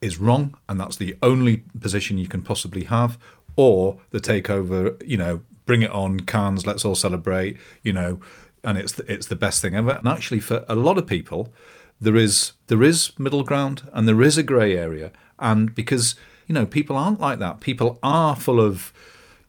is 0.00 0.18
wrong, 0.18 0.56
and 0.68 0.80
that's 0.80 0.96
the 0.96 1.16
only 1.22 1.58
position 1.78 2.18
you 2.18 2.28
can 2.28 2.42
possibly 2.42 2.84
have, 2.84 3.18
or 3.56 3.98
the 4.10 4.20
takeover, 4.20 5.00
you 5.06 5.16
know, 5.16 5.42
bring 5.66 5.82
it 5.82 5.90
on, 5.90 6.20
cans, 6.20 6.66
let's 6.66 6.84
all 6.84 6.94
celebrate, 6.94 7.56
you 7.82 7.92
know, 7.92 8.18
and 8.64 8.78
it's 8.78 8.92
the, 8.92 9.10
it's 9.10 9.26
the 9.26 9.36
best 9.36 9.62
thing 9.62 9.74
ever. 9.74 9.92
And 9.92 10.08
actually, 10.08 10.40
for 10.40 10.64
a 10.68 10.74
lot 10.74 10.98
of 10.98 11.06
people, 11.06 11.52
there 12.00 12.16
is 12.16 12.52
there 12.68 12.82
is 12.82 13.18
middle 13.18 13.42
ground 13.42 13.88
and 13.92 14.08
there 14.08 14.22
is 14.22 14.38
a 14.38 14.42
grey 14.42 14.76
area, 14.76 15.12
and 15.38 15.74
because 15.74 16.14
you 16.46 16.54
know 16.54 16.66
people 16.66 16.96
aren't 16.96 17.20
like 17.20 17.38
that. 17.38 17.60
People 17.60 17.98
are 18.02 18.34
full 18.34 18.60
of 18.60 18.92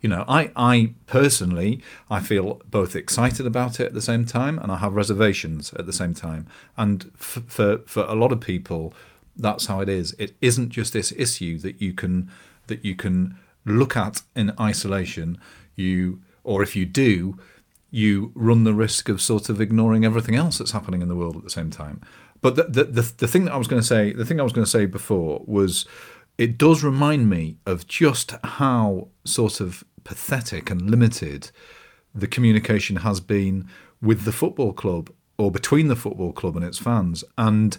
you 0.01 0.09
know 0.09 0.25
I 0.27 0.51
I 0.55 0.93
personally 1.07 1.81
I 2.09 2.19
feel 2.19 2.61
both 2.69 2.95
excited 2.95 3.45
about 3.45 3.79
it 3.79 3.87
at 3.87 3.93
the 3.93 4.01
same 4.01 4.25
time 4.25 4.59
and 4.59 4.71
I 4.71 4.77
have 4.77 4.93
reservations 4.93 5.73
at 5.73 5.85
the 5.85 5.93
same 5.93 6.13
time. 6.13 6.47
And 6.77 7.11
for 7.15 7.41
for, 7.41 7.77
for 7.87 8.03
a 8.03 8.15
lot 8.15 8.31
of 8.31 8.41
people, 8.41 8.93
that's 9.35 9.67
how 9.67 9.79
it 9.79 9.89
is. 9.89 10.13
It 10.19 10.35
isn't 10.41 10.69
just 10.69 10.93
this 10.93 11.13
issue 11.13 11.57
that 11.59 11.81
you 11.81 11.93
can 11.93 12.29
that 12.67 12.83
you 12.83 12.95
can 12.95 13.37
look 13.65 13.95
at 13.95 14.21
in 14.35 14.53
isolation. 14.59 15.37
You 15.75 16.21
or 16.43 16.63
if 16.63 16.75
you 16.75 16.85
do, 16.85 17.37
you 17.91 18.31
run 18.33 18.63
the 18.63 18.73
risk 18.73 19.09
of 19.09 19.21
sort 19.21 19.49
of 19.49 19.61
ignoring 19.61 20.03
everything 20.05 20.35
else 20.35 20.57
that's 20.57 20.71
happening 20.71 21.01
in 21.01 21.09
the 21.09 21.15
world 21.15 21.35
at 21.35 21.43
the 21.43 21.49
same 21.49 21.69
time. 21.69 22.01
But 22.41 22.55
the 22.55 22.63
the, 22.63 22.83
the, 22.85 23.13
the 23.17 23.27
thing 23.27 23.45
that 23.45 23.53
I 23.53 23.57
was 23.57 23.67
going 23.67 23.81
to 23.81 23.87
say, 23.87 24.13
the 24.13 24.25
thing 24.25 24.39
I 24.39 24.43
was 24.43 24.53
going 24.53 24.65
to 24.65 24.71
say 24.71 24.85
before 24.85 25.43
was, 25.45 25.85
it 26.37 26.57
does 26.57 26.83
remind 26.83 27.29
me 27.29 27.57
of 27.65 27.85
just 27.85 28.33
how 28.43 29.09
sort 29.25 29.59
of 29.59 29.83
pathetic 30.03 30.71
and 30.71 30.89
limited 30.89 31.51
the 32.15 32.27
communication 32.27 32.97
has 32.97 33.19
been 33.19 33.67
with 34.01 34.23
the 34.23 34.31
football 34.31 34.73
club 34.73 35.11
or 35.37 35.51
between 35.51 35.87
the 35.87 35.95
football 35.95 36.33
club 36.33 36.55
and 36.55 36.65
its 36.65 36.79
fans. 36.79 37.23
And 37.37 37.77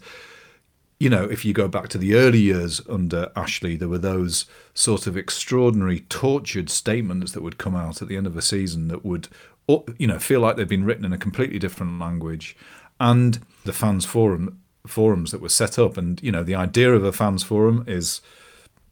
you 1.02 1.10
know, 1.10 1.24
if 1.24 1.44
you 1.44 1.52
go 1.52 1.66
back 1.66 1.88
to 1.88 1.98
the 1.98 2.14
early 2.14 2.38
years 2.38 2.80
under 2.88 3.32
Ashley, 3.34 3.74
there 3.74 3.88
were 3.88 3.98
those 3.98 4.46
sort 4.72 5.08
of 5.08 5.16
extraordinary 5.16 5.98
tortured 6.08 6.70
statements 6.70 7.32
that 7.32 7.42
would 7.42 7.58
come 7.58 7.74
out 7.74 8.00
at 8.00 8.06
the 8.06 8.16
end 8.16 8.28
of 8.28 8.36
a 8.36 8.40
season 8.40 8.86
that 8.86 9.04
would 9.04 9.26
uh, 9.68 9.78
you 9.98 10.06
know 10.06 10.20
feel 10.20 10.38
like 10.38 10.54
they'd 10.54 10.68
been 10.68 10.84
written 10.84 11.04
in 11.04 11.12
a 11.12 11.18
completely 11.18 11.58
different 11.58 11.98
language. 11.98 12.56
And 13.00 13.40
the 13.64 13.72
fans 13.72 14.04
forum 14.04 14.60
forums 14.86 15.32
that 15.32 15.40
were 15.40 15.48
set 15.48 15.76
up. 15.76 15.96
And 15.96 16.22
you 16.22 16.30
know 16.30 16.44
the 16.44 16.54
idea 16.54 16.94
of 16.94 17.02
a 17.02 17.10
fans 17.10 17.42
forum 17.42 17.82
is 17.88 18.20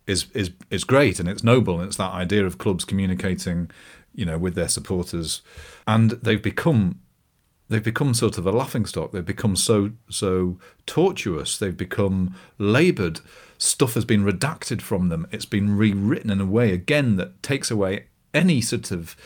is 0.09 0.27
is 0.35 0.51
is 0.69 0.83
great 0.83 1.21
and 1.21 1.29
it's 1.29 1.45
noble. 1.45 1.79
And 1.79 1.87
it's 1.87 1.99
that 1.99 2.13
idea 2.13 2.45
of 2.45 2.59
clubs 2.59 2.85
communicating 2.85 3.71
you 4.17 4.25
know 4.25 4.37
with 4.37 4.57
their 4.57 4.69
supporters. 4.69 5.43
And 5.87 6.11
they've 6.11 6.43
become 6.43 6.99
they've 7.71 7.83
become 7.83 8.13
sort 8.13 8.37
of 8.37 8.47
a 8.47 8.53
laughing 8.53 8.85
stock 8.85 9.13
they've 9.13 9.25
become 9.25 9.57
so 9.57 9.91
so 10.11 10.59
tortuous 10.87 11.57
they've 11.57 11.77
become 11.77 12.35
labored 12.59 13.21
stuff 13.57 13.95
has 13.95 14.05
been 14.05 14.25
redacted 14.25 14.83
from 14.83 15.09
them 15.09 15.27
it's 15.31 15.47
been 15.47 15.77
rewritten 15.77 16.31
in 16.31 16.41
a 16.41 16.47
way 16.47 16.73
again 16.73 17.17
that 17.17 17.43
takes 17.43 17.71
away 17.71 18.07
any 18.35 18.61
sort 18.61 18.91
of 18.91 19.17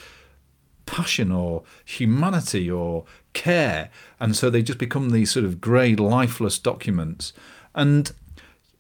passion 0.87 1.33
or 1.33 1.63
humanity 1.85 2.71
or 2.71 3.05
care. 3.33 3.91
And 4.21 4.37
so 4.37 4.51
they 4.51 4.63
just 4.63 4.79
become 4.79 5.11
these 5.11 5.31
sort 5.31 5.45
of 5.45 5.61
grey, 5.61 5.95
lifeless 5.95 6.59
documents. 6.59 7.33
And, 7.75 8.13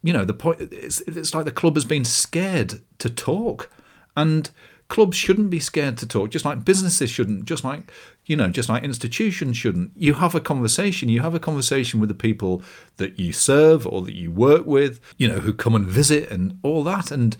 you 0.03 0.12
know, 0.12 0.24
the 0.24 0.35
point 0.35 0.61
it's, 0.61 1.00
it's 1.03 1.35
like 1.35 1.44
the 1.44 1.50
club 1.50 1.77
has 1.77 1.85
been 1.85 2.05
scared 2.05 2.81
to 2.98 3.11
talk. 3.11 3.70
And 4.16 4.50
clubs 4.94 5.16
shouldn't 5.16 5.50
be 5.50 5.59
scared 5.59 5.96
to 5.98 6.07
talk, 6.07 6.30
just 6.30 6.44
like 6.44 6.64
businesses 6.64 7.11
shouldn't, 7.11 7.46
just 7.46 7.64
like 7.64 7.90
you 8.26 8.37
know, 8.37 8.48
just 8.48 8.68
like 8.68 8.85
institutions 8.85 9.57
shouldn't. 9.57 9.90
You 9.96 10.14
have 10.14 10.37
a 10.37 10.40
conversation. 10.40 11.09
You 11.09 11.20
have 11.20 11.35
a 11.35 11.40
conversation 11.40 11.98
with 11.98 12.09
the 12.09 12.14
people 12.14 12.62
that 12.96 13.18
you 13.18 13.33
serve 13.33 13.88
or 13.88 14.02
that 14.02 14.14
you 14.14 14.30
work 14.30 14.64
with, 14.66 15.00
you 15.18 15.26
know, 15.26 15.40
who 15.40 15.52
come 15.52 15.74
and 15.74 15.85
visit 15.85 16.30
and 16.30 16.59
all 16.62 16.85
that. 16.85 17.11
And 17.11 17.37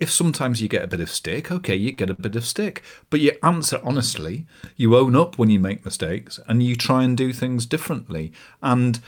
if 0.00 0.10
sometimes 0.10 0.60
you 0.60 0.68
get 0.68 0.82
a 0.82 0.88
bit 0.88 1.00
of 1.00 1.08
stick, 1.08 1.52
okay, 1.52 1.76
you 1.76 1.92
get 1.92 2.10
a 2.10 2.14
bit 2.14 2.34
of 2.34 2.44
stick, 2.44 2.82
but 3.10 3.20
you 3.20 3.32
answer 3.44 3.80
honestly, 3.84 4.44
you 4.76 4.96
own 4.96 5.14
up 5.14 5.38
when 5.38 5.50
you 5.50 5.60
make 5.60 5.84
mistakes, 5.84 6.40
and 6.48 6.64
you 6.64 6.74
try 6.74 7.04
and 7.04 7.16
do 7.16 7.32
things 7.32 7.64
differently. 7.64 8.32
And 8.60 9.00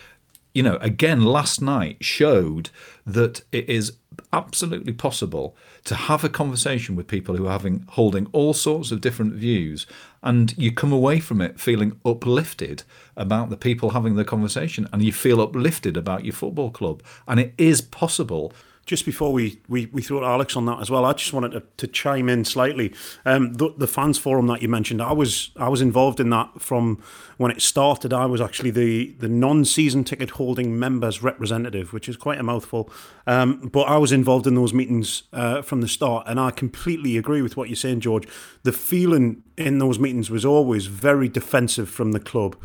you 0.55 0.63
know, 0.63 0.77
again, 0.77 1.23
last 1.23 1.61
night 1.61 1.99
showed 2.01 2.71
that 3.05 3.43
it 3.53 3.69
is 3.69 3.97
absolutely 4.33 4.93
possible 4.93 5.57
to 5.85 5.95
have 5.95 6.25
a 6.25 6.29
conversation 6.29 6.97
with 6.97 7.07
people 7.07 7.37
who 7.37 7.47
are 7.47 7.53
having 7.53 7.85
holding 7.91 8.27
all 8.33 8.53
sorts 8.55 8.91
of 8.91 9.01
different 9.01 9.35
views 9.35 9.87
and 10.23 10.57
you 10.59 10.73
come 10.73 10.93
away 10.93 11.21
from 11.21 11.41
it 11.41 11.59
feeling 11.59 11.99
uplifted 12.05 12.83
about 13.17 13.51
the 13.51 13.57
people 13.57 13.91
having 13.91 14.17
the 14.17 14.25
conversation 14.25 14.89
and 14.93 15.03
you 15.03 15.13
feel 15.13 15.41
uplifted 15.41 15.97
about 15.97 16.25
your 16.25 16.35
football 16.35 16.71
club. 16.71 17.03
And 17.27 17.41
it 17.41 17.55
is 17.57 17.81
possible 17.81 18.53
just 18.91 19.05
before 19.05 19.33
we, 19.33 19.61
we, 19.69 19.87
we 19.87 20.03
throw 20.03 20.25
Alex 20.25 20.57
on 20.57 20.67
that 20.67 20.81
as 20.81 20.91
well, 20.91 21.05
I 21.05 21.13
just 21.13 21.33
wanted 21.33 21.53
to, 21.53 21.63
to 21.77 21.87
chime 21.87 22.29
in 22.29 22.45
slightly. 22.45 22.93
Um, 23.25 23.53
the, 23.53 23.73
the 23.79 23.87
fans 23.87 24.19
forum 24.19 24.49
that 24.49 24.63
you 24.63 24.69
mentioned, 24.69 25.01
I 25.01 25.13
was 25.13 25.53
I 25.57 25.69
was 25.69 25.81
involved 25.81 26.19
in 26.19 26.31
that 26.31 26.61
from 26.61 27.01
when 27.37 27.53
it 27.53 27.63
started. 27.63 28.13
I 28.13 28.27
was 28.27 28.41
actually 28.41 28.73
the, 28.73 29.15
the 29.21 29.29
non 29.29 29.65
season 29.65 30.03
ticket 30.03 30.31
holding 30.31 30.77
members 30.77 31.23
representative, 31.23 31.93
which 31.93 32.09
is 32.09 32.17
quite 32.17 32.41
a 32.41 32.43
mouthful. 32.43 32.91
Um, 33.29 33.69
but 33.73 33.83
I 33.83 33.97
was 33.97 34.11
involved 34.11 34.49
in 34.49 34.57
those 34.57 34.75
meetings 34.75 35.23
uh, 35.33 35.63
from 35.63 35.83
the 35.83 35.89
start, 35.89 36.27
and 36.27 36.41
I 36.41 36.51
completely 36.51 37.17
agree 37.17 37.43
with 37.43 37.57
what 37.57 37.69
you're 37.69 37.77
saying, 37.77 38.01
George. 38.01 38.27
The 38.65 38.73
feeling 38.73 39.45
in 39.57 39.79
those 39.79 40.01
meetings 40.01 40.31
was 40.31 40.45
always 40.45 40.87
very 40.87 41.29
defensive 41.29 41.89
from 41.89 42.11
the 42.11 42.19
club. 42.19 42.57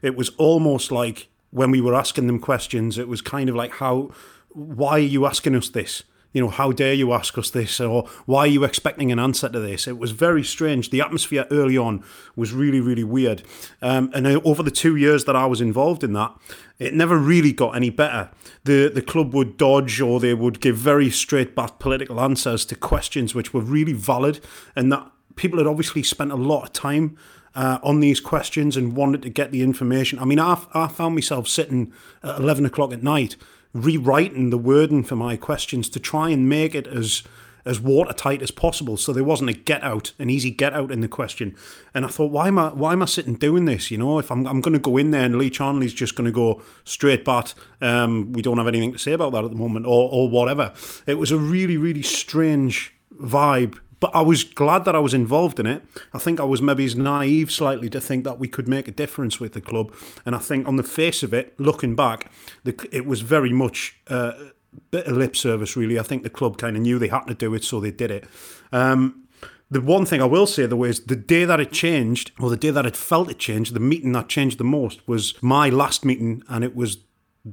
It 0.00 0.16
was 0.16 0.30
almost 0.38 0.90
like 0.90 1.28
when 1.50 1.70
we 1.70 1.82
were 1.82 1.94
asking 1.94 2.26
them 2.26 2.40
questions, 2.40 2.96
it 2.96 3.06
was 3.06 3.20
kind 3.20 3.50
of 3.50 3.54
like 3.54 3.72
how 3.72 4.12
why 4.54 4.92
are 4.92 4.98
you 4.98 5.26
asking 5.26 5.54
us 5.54 5.68
this? 5.68 6.04
You 6.32 6.40
know, 6.42 6.48
how 6.48 6.72
dare 6.72 6.94
you 6.94 7.12
ask 7.12 7.38
us 7.38 7.50
this? 7.50 7.80
Or 7.80 8.08
why 8.26 8.40
are 8.40 8.48
you 8.48 8.64
expecting 8.64 9.12
an 9.12 9.20
answer 9.20 9.48
to 9.48 9.60
this? 9.60 9.86
It 9.86 9.98
was 9.98 10.10
very 10.10 10.42
strange. 10.42 10.90
The 10.90 11.00
atmosphere 11.00 11.46
early 11.52 11.78
on 11.78 12.02
was 12.34 12.52
really, 12.52 12.80
really 12.80 13.04
weird. 13.04 13.44
Um, 13.80 14.10
and 14.12 14.26
over 14.26 14.60
the 14.62 14.72
two 14.72 14.96
years 14.96 15.26
that 15.26 15.36
I 15.36 15.46
was 15.46 15.60
involved 15.60 16.02
in 16.02 16.12
that, 16.14 16.34
it 16.80 16.92
never 16.92 17.16
really 17.16 17.52
got 17.52 17.76
any 17.76 17.88
better. 17.90 18.30
The 18.64 18.88
the 18.88 19.02
club 19.02 19.32
would 19.32 19.56
dodge 19.56 20.00
or 20.00 20.18
they 20.18 20.34
would 20.34 20.60
give 20.60 20.76
very 20.76 21.08
straight 21.08 21.54
back 21.54 21.78
political 21.78 22.20
answers 22.20 22.64
to 22.66 22.74
questions 22.74 23.32
which 23.32 23.54
were 23.54 23.60
really 23.60 23.92
valid 23.92 24.40
and 24.74 24.90
that 24.90 25.08
people 25.36 25.58
had 25.58 25.68
obviously 25.68 26.02
spent 26.02 26.32
a 26.32 26.36
lot 26.36 26.64
of 26.64 26.72
time 26.72 27.16
uh, 27.54 27.78
on 27.82 28.00
these 28.00 28.20
questions 28.20 28.76
and 28.76 28.96
wanted 28.96 29.22
to 29.22 29.30
get 29.30 29.52
the 29.52 29.62
information. 29.62 30.18
I 30.18 30.24
mean, 30.24 30.40
I, 30.40 30.60
I 30.74 30.88
found 30.88 31.14
myself 31.14 31.46
sitting 31.46 31.92
at 32.24 32.38
11 32.38 32.66
o'clock 32.66 32.92
at 32.92 33.04
night 33.04 33.36
rewriting 33.74 34.50
the 34.50 34.58
wording 34.58 35.02
for 35.02 35.16
my 35.16 35.36
questions 35.36 35.88
to 35.90 36.00
try 36.00 36.30
and 36.30 36.48
make 36.48 36.74
it 36.74 36.86
as 36.86 37.22
as 37.66 37.80
watertight 37.80 38.42
as 38.42 38.50
possible 38.50 38.94
so 38.96 39.10
there 39.10 39.24
wasn't 39.24 39.48
a 39.48 39.52
get 39.54 39.82
out 39.82 40.12
an 40.18 40.28
easy 40.28 40.50
get 40.50 40.74
out 40.74 40.92
in 40.92 41.00
the 41.00 41.08
question. 41.08 41.56
And 41.92 42.04
i 42.04 42.08
thought 42.08 42.30
why 42.30 42.48
am 42.48 42.58
i 42.58 42.68
why 42.68 42.92
am 42.92 43.02
i 43.02 43.06
sitting 43.06 43.34
doing 43.34 43.64
this 43.64 43.90
you 43.90 43.98
know? 43.98 44.18
If 44.18 44.30
i'm, 44.30 44.46
I'm 44.46 44.60
going 44.60 44.74
to 44.74 44.80
go 44.80 44.96
in 44.96 45.10
there 45.10 45.24
and 45.24 45.36
lee 45.36 45.50
charnley's 45.50 45.94
just 45.94 46.14
going 46.14 46.26
to 46.26 46.32
go 46.32 46.62
straight 46.84 47.24
bat 47.24 47.54
um, 47.80 48.32
we 48.32 48.42
don't 48.42 48.58
have 48.58 48.68
anything 48.68 48.92
to 48.92 48.98
say 48.98 49.12
about 49.12 49.32
that 49.32 49.44
at 49.44 49.50
the 49.50 49.56
moment 49.56 49.86
or, 49.86 50.08
or 50.10 50.28
whatever. 50.28 50.72
It 51.06 51.14
was 51.14 51.32
a 51.32 51.38
really 51.38 51.76
really 51.76 52.02
strange 52.02 52.94
vibe 53.18 53.78
but 54.04 54.14
I 54.14 54.20
was 54.20 54.44
glad 54.44 54.84
that 54.84 54.94
I 54.94 54.98
was 54.98 55.14
involved 55.14 55.58
in 55.58 55.64
it. 55.64 55.82
I 56.12 56.18
think 56.18 56.38
I 56.38 56.44
was 56.44 56.60
maybe 56.60 56.84
as 56.84 56.94
naive 56.94 57.50
slightly 57.50 57.88
to 57.88 58.02
think 58.02 58.24
that 58.24 58.38
we 58.38 58.48
could 58.48 58.68
make 58.68 58.86
a 58.86 58.90
difference 58.90 59.40
with 59.40 59.54
the 59.54 59.62
club. 59.62 59.94
And 60.26 60.34
I 60.34 60.40
think 60.40 60.68
on 60.68 60.76
the 60.76 60.82
face 60.82 61.22
of 61.22 61.32
it, 61.32 61.58
looking 61.58 61.96
back, 61.96 62.30
the, 62.64 62.74
it 62.92 63.06
was 63.06 63.22
very 63.22 63.50
much 63.50 63.96
uh, 64.10 64.32
a 64.36 64.52
bit 64.90 65.06
of 65.06 65.16
lip 65.16 65.34
service, 65.34 65.74
really. 65.74 65.98
I 65.98 66.02
think 66.02 66.22
the 66.22 66.28
club 66.28 66.58
kind 66.58 66.76
of 66.76 66.82
knew 66.82 66.98
they 66.98 67.08
had 67.08 67.24
to 67.28 67.34
do 67.34 67.54
it, 67.54 67.64
so 67.64 67.80
they 67.80 67.92
did 67.92 68.10
it. 68.10 68.26
Um, 68.72 69.24
the 69.70 69.80
one 69.80 70.04
thing 70.04 70.20
I 70.20 70.26
will 70.26 70.46
say 70.46 70.66
though 70.66 70.84
is 70.84 71.06
the 71.06 71.16
day 71.16 71.46
that 71.46 71.58
it 71.58 71.72
changed, 71.72 72.32
or 72.38 72.50
the 72.50 72.58
day 72.58 72.72
that 72.72 72.84
it 72.84 72.96
felt 72.96 73.30
it 73.30 73.38
changed, 73.38 73.72
the 73.72 73.80
meeting 73.80 74.12
that 74.12 74.28
changed 74.28 74.58
the 74.58 74.64
most 74.64 75.08
was 75.08 75.42
my 75.42 75.70
last 75.70 76.04
meeting, 76.04 76.42
and 76.50 76.62
it 76.62 76.76
was 76.76 76.98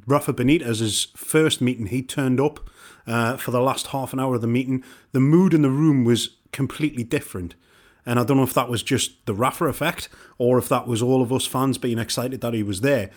Rafa 0.06 0.34
Benitez's 0.34 1.08
first 1.16 1.62
meeting. 1.62 1.86
He 1.86 2.04
turned 2.04 2.42
up 2.42 2.70
uh, 3.08 3.38
for 3.38 3.52
the 3.52 3.62
last 3.62 3.88
half 3.88 4.12
an 4.12 4.20
hour 4.20 4.36
of 4.36 4.42
the 4.42 4.48
meeting. 4.48 4.84
The 5.14 5.22
mood 5.22 5.54
in 5.54 5.62
the 5.62 5.70
room 5.70 6.04
was 6.04 6.38
completely 6.52 7.04
different. 7.04 7.56
And 8.06 8.20
I 8.20 8.24
don't 8.24 8.38
know 8.38 8.44
if 8.44 8.54
that 8.56 8.70
was 8.70 8.82
just 8.82 9.26
the 9.26 9.34
Rafa 9.34 9.66
effect 9.66 10.10
or 10.38 10.58
if 10.58 10.68
that 10.70 10.88
was 10.88 11.02
all 11.02 11.22
of 11.22 11.32
us 11.32 11.46
fans 11.46 11.78
being 11.78 12.00
excited 12.00 12.42
that 12.42 12.54
he 12.54 12.64
was 12.64 12.82
there 12.82 13.12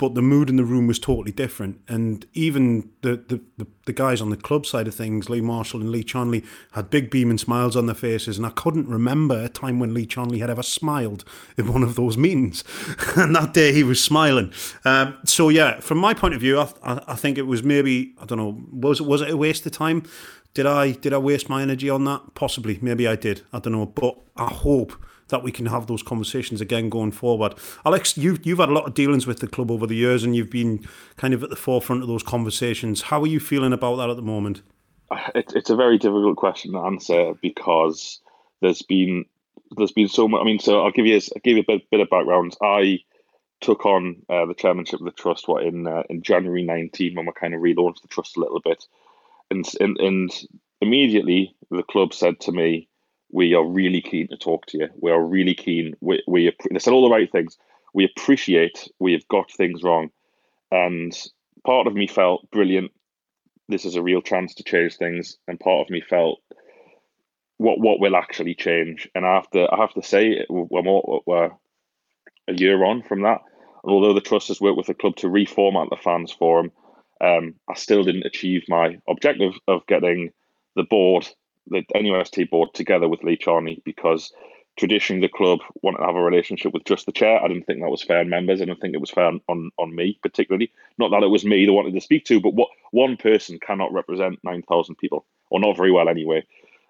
but 0.00 0.14
the 0.14 0.22
mood 0.22 0.48
in 0.48 0.56
the 0.56 0.64
room 0.64 0.86
was 0.86 0.98
totally 0.98 1.30
different. 1.30 1.78
And 1.86 2.24
even 2.32 2.88
the, 3.02 3.16
the, 3.28 3.42
the, 3.58 3.66
the, 3.84 3.92
guys 3.92 4.22
on 4.22 4.30
the 4.30 4.36
club 4.38 4.64
side 4.64 4.88
of 4.88 4.94
things, 4.94 5.28
Lee 5.28 5.42
Marshall 5.42 5.82
and 5.82 5.90
Lee 5.90 6.02
Charnley, 6.02 6.42
had 6.72 6.88
big 6.88 7.10
beaming 7.10 7.36
smiles 7.36 7.76
on 7.76 7.84
their 7.84 7.94
faces. 7.94 8.38
And 8.38 8.46
I 8.46 8.50
couldn't 8.50 8.88
remember 8.88 9.38
a 9.38 9.50
time 9.50 9.78
when 9.78 9.92
Lee 9.92 10.06
Charnley 10.06 10.38
had 10.38 10.48
ever 10.48 10.62
smiled 10.62 11.22
in 11.58 11.70
one 11.70 11.82
of 11.82 11.96
those 11.96 12.16
meetings. 12.16 12.64
and 13.16 13.36
that 13.36 13.52
day 13.52 13.74
he 13.74 13.82
was 13.82 14.02
smiling. 14.02 14.54
Um, 14.86 15.18
so, 15.26 15.50
yeah, 15.50 15.80
from 15.80 15.98
my 15.98 16.14
point 16.14 16.32
of 16.32 16.40
view, 16.40 16.58
I, 16.58 16.72
I, 16.82 17.02
I 17.08 17.14
think 17.14 17.36
it 17.36 17.46
was 17.46 17.62
maybe, 17.62 18.14
I 18.18 18.24
don't 18.24 18.38
know, 18.38 18.58
was, 18.72 19.02
was 19.02 19.20
it 19.20 19.28
a 19.28 19.36
waste 19.36 19.66
of 19.66 19.72
time? 19.72 20.04
Did 20.54 20.66
I 20.66 20.92
did 20.92 21.12
I 21.12 21.18
waste 21.18 21.48
my 21.48 21.62
energy 21.62 21.88
on 21.88 22.04
that? 22.04 22.34
Possibly, 22.34 22.78
maybe 22.82 23.06
I 23.06 23.16
did. 23.16 23.42
I 23.52 23.60
don't 23.60 23.72
know, 23.72 23.86
but 23.86 24.18
I 24.36 24.46
hope 24.46 24.94
that 25.28 25.42
we 25.42 25.52
can 25.52 25.66
have 25.66 25.86
those 25.86 26.02
conversations 26.02 26.60
again 26.60 26.88
going 26.88 27.12
forward. 27.12 27.54
Alex, 27.86 28.18
you've 28.18 28.44
you've 28.44 28.58
had 28.58 28.68
a 28.68 28.72
lot 28.72 28.86
of 28.86 28.94
dealings 28.94 29.26
with 29.26 29.38
the 29.38 29.46
club 29.46 29.70
over 29.70 29.86
the 29.86 29.94
years, 29.94 30.24
and 30.24 30.34
you've 30.34 30.50
been 30.50 30.86
kind 31.16 31.34
of 31.34 31.42
at 31.42 31.50
the 31.50 31.56
forefront 31.56 32.02
of 32.02 32.08
those 32.08 32.22
conversations. 32.22 33.02
How 33.02 33.22
are 33.22 33.26
you 33.26 33.40
feeling 33.40 33.72
about 33.72 33.96
that 33.96 34.10
at 34.10 34.16
the 34.16 34.22
moment? 34.22 34.62
It, 35.34 35.52
it's 35.54 35.70
a 35.70 35.76
very 35.76 35.98
difficult 35.98 36.36
question 36.36 36.72
to 36.72 36.78
answer 36.78 37.34
because 37.40 38.20
there's 38.60 38.82
been 38.82 39.24
there's 39.76 39.92
been 39.92 40.08
so 40.08 40.28
much. 40.28 40.40
I 40.40 40.44
mean, 40.44 40.58
so 40.58 40.84
I'll 40.84 40.92
give 40.92 41.06
you 41.06 41.16
I'll 41.16 41.40
give 41.42 41.56
you 41.56 41.62
a 41.62 41.66
bit, 41.66 41.90
bit 41.90 42.00
of 42.00 42.10
background. 42.10 42.56
I 42.60 43.00
took 43.60 43.84
on 43.84 44.22
uh, 44.28 44.46
the 44.46 44.54
chairmanship 44.54 45.00
of 45.00 45.04
the 45.04 45.12
trust 45.12 45.46
what 45.46 45.64
in 45.64 45.86
uh, 45.86 46.02
in 46.08 46.22
January 46.22 46.62
19 46.62 47.14
when 47.14 47.26
we 47.26 47.32
kind 47.32 47.54
of 47.54 47.60
relaunched 47.60 48.02
the 48.02 48.08
trust 48.08 48.36
a 48.36 48.40
little 48.40 48.60
bit 48.60 48.86
and, 49.50 49.66
and 49.80 49.98
and 49.98 50.30
immediately 50.80 51.54
the 51.70 51.82
club 51.82 52.14
said 52.14 52.40
to 52.40 52.52
me, 52.52 52.88
"We 53.30 53.54
are 53.54 53.64
really 53.64 54.00
keen 54.00 54.28
to 54.28 54.36
talk 54.36 54.66
to 54.66 54.78
you. 54.78 54.88
We 55.00 55.10
are 55.10 55.22
really 55.22 55.54
keen. 55.54 55.94
We 56.00 56.22
we 56.26 56.52
they 56.70 56.78
said 56.78 56.92
all 56.92 57.08
the 57.08 57.14
right 57.14 57.30
things. 57.30 57.58
We 57.92 58.04
appreciate 58.04 58.88
we 58.98 59.12
have 59.12 59.26
got 59.28 59.50
things 59.50 59.82
wrong, 59.82 60.10
and 60.70 61.12
part 61.64 61.86
of 61.86 61.94
me 61.94 62.06
felt 62.06 62.50
brilliant. 62.50 62.92
This 63.68 63.84
is 63.84 63.96
a 63.96 64.02
real 64.02 64.22
chance 64.22 64.54
to 64.54 64.64
change 64.64 64.96
things, 64.96 65.36
and 65.48 65.58
part 65.60 65.86
of 65.86 65.90
me 65.90 66.00
felt." 66.00 66.40
What, 67.58 67.78
what 67.78 68.00
will 68.00 68.16
actually 68.16 68.54
change, 68.54 69.06
and 69.14 69.26
after 69.26 69.68
I 69.70 69.76
have 69.76 69.92
to 69.92 70.02
say 70.02 70.46
we're, 70.48 70.80
more, 70.80 71.20
we're 71.26 71.50
a 72.48 72.54
year 72.54 72.82
on 72.84 73.02
from 73.02 73.20
that. 73.20 73.42
And 73.84 73.92
although 73.92 74.14
the 74.14 74.22
trust 74.22 74.48
has 74.48 74.62
worked 74.62 74.78
with 74.78 74.86
the 74.86 74.94
club 74.94 75.16
to 75.16 75.26
reformat 75.26 75.90
the 75.90 75.96
fans 75.96 76.32
forum, 76.32 76.72
um, 77.20 77.54
I 77.68 77.74
still 77.74 78.02
didn't 78.02 78.26
achieve 78.26 78.64
my 78.68 78.98
objective 79.08 79.54
of 79.68 79.86
getting 79.86 80.32
the 80.76 80.84
board, 80.84 81.28
the 81.68 81.84
NUST 81.94 82.50
board, 82.50 82.74
together 82.74 83.08
with 83.08 83.22
Lee 83.22 83.36
Charnley 83.36 83.82
because 83.84 84.32
traditionally 84.76 85.20
the 85.20 85.32
club 85.36 85.60
wanted 85.82 85.98
to 85.98 86.06
have 86.06 86.16
a 86.16 86.22
relationship 86.22 86.72
with 86.72 86.84
just 86.84 87.06
the 87.06 87.12
chair. 87.12 87.42
I 87.42 87.48
didn't 87.48 87.64
think 87.64 87.80
that 87.80 87.90
was 87.90 88.02
fair 88.02 88.20
on 88.20 88.28
members. 88.30 88.60
I 88.60 88.64
didn't 88.64 88.80
think 88.80 88.94
it 88.94 89.00
was 89.00 89.10
fair 89.10 89.26
on, 89.26 89.40
on, 89.48 89.70
on 89.78 89.94
me 89.94 90.18
particularly. 90.22 90.72
Not 90.98 91.10
that 91.10 91.22
it 91.22 91.28
was 91.28 91.44
me 91.44 91.66
they 91.66 91.70
wanted 91.70 91.94
to 91.94 92.00
speak 92.00 92.24
to, 92.26 92.40
but 92.40 92.54
what 92.54 92.70
one 92.90 93.16
person 93.16 93.58
cannot 93.58 93.92
represent 93.92 94.38
nine 94.42 94.62
thousand 94.62 94.96
people, 94.96 95.26
or 95.50 95.60
not 95.60 95.76
very 95.76 95.92
well 95.92 96.08
anyway. 96.08 96.44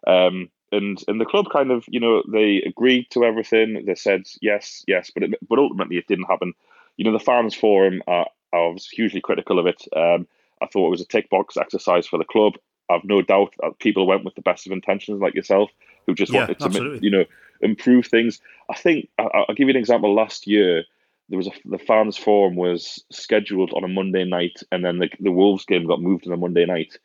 Um, 0.06 0.50
and 0.72 1.02
and 1.08 1.20
the 1.20 1.26
club 1.26 1.46
kind 1.52 1.70
of 1.72 1.84
you 1.88 1.98
know 2.00 2.22
they 2.30 2.62
agreed 2.64 3.10
to 3.10 3.24
everything. 3.24 3.84
They 3.86 3.96
said 3.96 4.22
yes, 4.40 4.84
yes, 4.86 5.10
but 5.12 5.24
it, 5.24 5.34
but 5.48 5.58
ultimately 5.58 5.96
it 5.96 6.06
didn't 6.06 6.30
happen. 6.30 6.52
You 6.96 7.04
know 7.04 7.12
the 7.12 7.18
fans 7.24 7.54
forum. 7.54 8.02
Uh, 8.06 8.24
I 8.52 8.58
was 8.58 8.86
hugely 8.86 9.20
critical 9.20 9.58
of 9.58 9.66
it. 9.66 9.82
Um, 9.94 10.26
I 10.62 10.66
thought 10.66 10.88
it 10.88 10.90
was 10.90 11.00
a 11.00 11.06
tick 11.06 11.30
box 11.30 11.56
exercise 11.56 12.06
for 12.06 12.18
the 12.18 12.24
club. 12.24 12.54
I've 12.90 13.04
no 13.04 13.22
doubt 13.22 13.54
that 13.60 13.78
people 13.78 14.06
went 14.06 14.24
with 14.24 14.34
the 14.34 14.42
best 14.42 14.66
of 14.66 14.72
intentions, 14.72 15.20
like 15.20 15.34
yourself, 15.34 15.70
who 16.06 16.14
just 16.14 16.32
yeah, 16.32 16.40
wanted 16.40 16.58
to, 16.58 16.64
absolutely. 16.66 16.98
you 17.02 17.10
know, 17.10 17.24
improve 17.60 18.06
things. 18.06 18.40
I 18.68 18.74
think 18.74 19.08
I, 19.18 19.44
will 19.46 19.54
give 19.54 19.68
you 19.68 19.74
an 19.74 19.80
example. 19.80 20.14
Last 20.14 20.46
year, 20.46 20.84
there 21.28 21.36
was 21.36 21.46
a, 21.46 21.52
the 21.64 21.78
fans 21.78 22.16
forum 22.16 22.56
was 22.56 23.04
scheduled 23.10 23.72
on 23.72 23.84
a 23.84 23.88
Monday 23.88 24.24
night, 24.24 24.62
and 24.72 24.84
then 24.84 24.98
the, 24.98 25.08
the 25.20 25.30
Wolves 25.30 25.64
game 25.64 25.86
got 25.86 26.02
moved 26.02 26.26
on 26.26 26.32
a 26.32 26.36
Monday 26.36 26.66
night. 26.66 26.98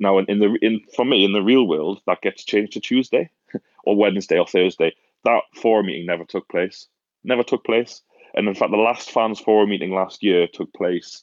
Now, 0.00 0.18
in, 0.18 0.26
in 0.26 0.38
the 0.40 0.58
in 0.60 0.80
for 0.94 1.04
me 1.04 1.24
in 1.24 1.32
the 1.32 1.42
real 1.42 1.66
world, 1.66 2.00
that 2.06 2.20
gets 2.20 2.44
changed 2.44 2.72
to 2.72 2.80
Tuesday 2.80 3.30
or 3.84 3.96
Wednesday 3.96 4.38
or 4.38 4.46
Thursday. 4.46 4.94
That 5.24 5.42
forum 5.54 5.86
meeting 5.86 6.06
never 6.06 6.24
took 6.24 6.48
place. 6.48 6.86
Never 7.24 7.42
took 7.42 7.64
place. 7.64 8.02
And 8.34 8.48
in 8.48 8.54
fact, 8.54 8.70
the 8.70 8.76
last 8.76 9.10
fans 9.10 9.40
forum 9.40 9.70
meeting 9.70 9.92
last 9.92 10.22
year 10.22 10.46
took 10.46 10.72
place 10.72 11.22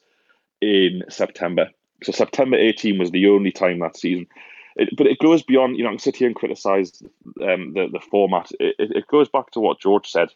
in 0.62 1.04
September. 1.10 1.70
So 2.04 2.12
September 2.12 2.58
18 2.58 2.98
was 2.98 3.12
the 3.12 3.28
only 3.28 3.52
time 3.52 3.80
that 3.80 3.98
season. 3.98 4.28
it, 4.76 4.90
but 4.98 5.08
it 5.08 5.20
goes 5.20 5.44
beyond. 5.44 5.78
You 5.78 5.84
know, 5.84 5.90
I 5.90 5.94
can 5.94 6.00
sit 6.00 6.16
here 6.16 6.28
and 6.28 6.36
criticize 6.36 7.02
um, 7.42 7.74
the 7.74 7.88
the 7.92 8.00
format. 8.00 8.52
It, 8.60 8.76
it 8.80 9.08
goes 9.08 9.30
back 9.30 9.52
to 9.52 9.60
what 9.60 9.80
George 9.80 10.10
said. 10.10 10.30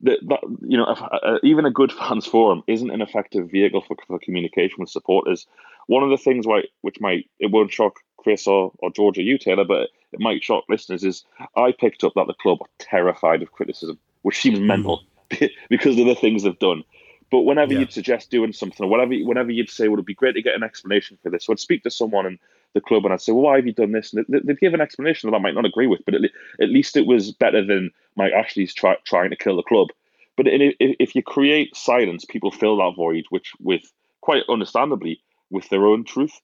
That, 0.00 0.18
that 0.28 0.40
you 0.60 0.76
know, 0.76 0.90
if, 0.90 1.00
uh, 1.00 1.38
even 1.42 1.66
a 1.66 1.70
good 1.70 1.92
fans 1.98 2.26
forum 2.26 2.62
isn't 2.66 2.90
an 2.90 3.00
effective 3.02 3.50
vehicle 3.50 3.82
for, 3.82 3.96
for 4.06 4.18
communication 4.18 4.76
with 4.78 4.90
supporters. 4.90 5.46
One 5.86 6.02
of 6.02 6.10
the 6.10 6.16
things 6.16 6.46
why, 6.46 6.62
which 6.80 7.00
might 7.00 7.28
it 7.38 7.50
won't 7.50 7.72
shock 7.72 8.00
Chris 8.16 8.46
or, 8.46 8.72
or 8.78 8.90
George 8.90 9.18
or 9.18 9.22
you, 9.22 9.36
Taylor, 9.36 9.64
but 9.64 9.90
it 10.12 10.20
might 10.20 10.42
shock 10.42 10.64
listeners, 10.68 11.04
is 11.04 11.24
I 11.56 11.72
picked 11.72 12.04
up 12.04 12.14
that 12.16 12.26
the 12.26 12.34
club 12.34 12.58
are 12.62 12.68
terrified 12.78 13.42
of 13.42 13.52
criticism, 13.52 13.98
which 14.22 14.40
seems 14.40 14.60
mental 14.60 15.02
because 15.68 15.98
of 15.98 16.06
the 16.06 16.14
things 16.14 16.42
they've 16.42 16.58
done. 16.58 16.84
But 17.30 17.40
whenever 17.40 17.72
yeah. 17.72 17.80
you'd 17.80 17.92
suggest 17.92 18.30
doing 18.30 18.52
something, 18.52 18.84
or 18.84 18.88
whatever, 18.88 19.14
whenever 19.14 19.50
you'd 19.50 19.70
say, 19.70 19.88
"Would 19.88 20.00
it 20.00 20.06
be 20.06 20.14
great 20.14 20.34
to 20.34 20.42
get 20.42 20.54
an 20.54 20.62
explanation 20.62 21.18
for 21.22 21.30
this?" 21.30 21.46
So 21.46 21.52
I'd 21.52 21.58
speak 21.58 21.82
to 21.82 21.90
someone 21.90 22.26
in 22.26 22.38
the 22.74 22.80
club 22.80 23.04
and 23.04 23.12
I'd 23.12 23.20
say, 23.20 23.32
"Well, 23.32 23.42
why 23.42 23.56
have 23.56 23.66
you 23.66 23.72
done 23.72 23.92
this?" 23.92 24.12
And 24.12 24.24
they'd 24.28 24.60
give 24.60 24.74
an 24.74 24.80
explanation 24.80 25.30
that 25.30 25.36
I 25.36 25.40
might 25.40 25.54
not 25.54 25.64
agree 25.64 25.86
with, 25.86 26.04
but 26.04 26.14
at, 26.14 26.22
at 26.60 26.68
least 26.68 26.96
it 26.96 27.06
was 27.06 27.32
better 27.32 27.64
than 27.64 27.90
Mike 28.16 28.32
Ashley's 28.32 28.74
try, 28.74 28.96
trying 29.04 29.30
to 29.30 29.36
kill 29.36 29.56
the 29.56 29.62
club. 29.62 29.88
But 30.36 30.46
if 30.48 31.14
you 31.14 31.22
create 31.22 31.76
silence, 31.76 32.24
people 32.24 32.50
fill 32.50 32.76
that 32.78 32.96
void, 32.96 33.24
which 33.30 33.52
with 33.60 33.82
quite 34.20 34.42
understandably 34.48 35.20
with 35.50 35.68
their 35.68 35.86
own 35.86 36.04
truth. 36.04 36.40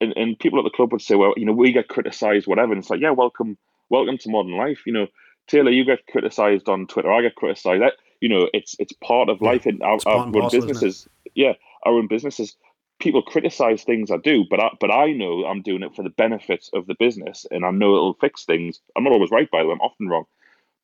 And, 0.00 0.12
and 0.16 0.38
people 0.38 0.58
at 0.58 0.62
the 0.64 0.76
club 0.76 0.92
would 0.92 1.02
say, 1.02 1.14
well, 1.14 1.34
you 1.36 1.44
know, 1.44 1.52
we 1.52 1.72
get 1.72 1.88
criticised, 1.88 2.46
whatever. 2.46 2.72
And 2.72 2.80
it's 2.80 2.90
like, 2.90 3.00
yeah, 3.00 3.10
welcome, 3.10 3.58
welcome 3.90 4.18
to 4.18 4.30
modern 4.30 4.56
life. 4.56 4.80
You 4.86 4.92
know, 4.92 5.06
Taylor, 5.46 5.70
you 5.70 5.84
get 5.84 6.06
criticised 6.06 6.68
on 6.68 6.86
Twitter. 6.86 7.12
I 7.12 7.22
get 7.22 7.34
criticised. 7.34 7.82
You 8.24 8.30
know, 8.30 8.48
it's 8.54 8.74
it's 8.78 8.94
part 9.04 9.28
of 9.28 9.42
life. 9.42 9.66
In 9.66 9.82
our, 9.82 9.98
our 10.06 10.24
own 10.24 10.32
parcel, 10.32 10.60
businesses, 10.62 11.06
yeah, 11.34 11.52
our 11.84 11.92
own 11.92 12.08
businesses. 12.08 12.56
People 12.98 13.20
criticise 13.20 13.84
things 13.84 14.10
I 14.10 14.16
do, 14.16 14.46
but 14.48 14.60
I, 14.60 14.70
but 14.80 14.90
I 14.90 15.12
know 15.12 15.44
I'm 15.44 15.60
doing 15.60 15.82
it 15.82 15.94
for 15.94 16.02
the 16.02 16.08
benefit 16.08 16.70
of 16.72 16.86
the 16.86 16.94
business, 16.98 17.44
and 17.50 17.66
I 17.66 17.70
know 17.70 17.94
it'll 17.94 18.14
fix 18.14 18.46
things. 18.46 18.80
I'm 18.96 19.04
not 19.04 19.12
always 19.12 19.30
right, 19.30 19.50
by 19.50 19.60
the 19.60 19.66
way. 19.68 19.74
I'm 19.74 19.82
often 19.82 20.08
wrong, 20.08 20.24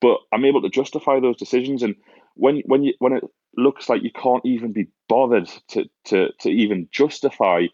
but 0.03 0.18
I'm 0.35 0.44
able 0.44 0.61
to 0.61 0.68
justify 0.68 1.18
those 1.18 1.38
decisions. 1.38 1.83
And 1.83 1.94
when 2.35 2.59
when 2.66 2.83
you 2.83 2.92
when 2.98 3.14
it 3.14 3.24
looks 3.57 3.88
like 3.88 4.03
you 4.03 4.12
can't 4.12 4.44
even 4.44 4.72
be 4.72 4.88
bothered 5.09 5.48
to 5.68 5.87
to 6.09 6.29
to 6.40 6.50
even 6.50 6.88
justify. 6.92 7.68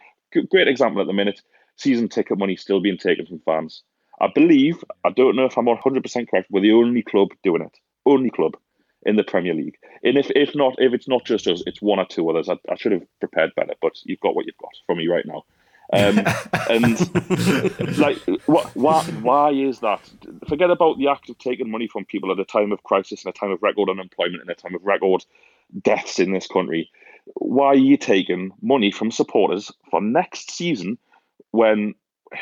Great 0.48 0.68
example 0.68 1.00
at 1.00 1.09
the 1.09 1.12
minute: 1.12 1.42
season 1.74 2.09
ticket 2.09 2.38
money 2.38 2.55
still 2.55 2.81
being 2.81 2.98
taken 2.98 3.26
from 3.26 3.40
fans. 3.40 3.83
I 4.20 4.29
believe 4.33 4.85
I 5.05 5.11
don't 5.11 5.35
know 5.35 5.46
if 5.46 5.59
I'm 5.59 5.64
100 5.64 6.05
percent 6.05 6.31
correct. 6.31 6.52
We're 6.52 6.61
the 6.61 6.70
only 6.70 7.02
club 7.02 7.31
doing 7.42 7.62
it. 7.62 7.76
Only 8.05 8.31
club 8.31 8.57
in 9.07 9.16
the 9.16 9.25
Premier 9.25 9.55
League. 9.55 9.79
And 10.03 10.19
if 10.19 10.31
if 10.35 10.55
not, 10.55 10.75
if 10.79 10.92
it's 10.92 11.09
not 11.09 11.25
just 11.25 11.47
us, 11.47 11.62
it's 11.64 11.81
one 11.81 11.99
or 11.99 12.05
two 12.05 12.29
others. 12.29 12.49
I, 12.49 12.59
I 12.71 12.75
should 12.77 12.92
have 12.92 13.07
prepared 13.21 13.55
better, 13.55 13.75
but 13.81 13.92
you've 14.05 14.21
got 14.21 14.35
what 14.35 14.47
you've 14.47 14.59
got 14.59 14.73
from 14.87 14.99
me 14.99 15.07
right 15.07 15.25
now. 15.25 15.45
Um, 15.92 16.19
and 16.71 17.99
like, 17.99 18.19
what, 18.47 18.75
why, 18.75 19.05
why 19.05 19.51
is 19.53 19.79
that? 19.81 20.01
Forget 20.49 20.71
about 20.71 20.99
the 20.99 21.09
act 21.09 21.31
of 21.31 21.38
taking 21.38 21.71
money 21.71 21.87
from 21.87 22.05
people 22.05 22.33
at 22.33 22.40
a 22.40 22.45
time 22.45 22.73
of 22.73 22.83
crisis 22.83 23.25
and 23.25 23.35
a 23.35 23.38
time 23.38 23.53
of 23.53 23.62
record 23.62 23.88
unemployment 23.88 24.42
and 24.42 24.51
a 24.51 24.55
time 24.55 24.75
of 24.75 24.85
record 24.85 25.25
deaths 25.83 26.19
in 26.19 26.33
this 26.33 26.49
country. 26.49 26.90
Why 27.35 27.66
are 27.66 27.77
you 27.77 27.97
taking 27.97 28.51
money 28.61 28.90
from 28.90 29.11
supporters 29.12 29.71
for 29.90 30.01
next 30.01 30.51
season 30.51 30.99
when 31.53 31.95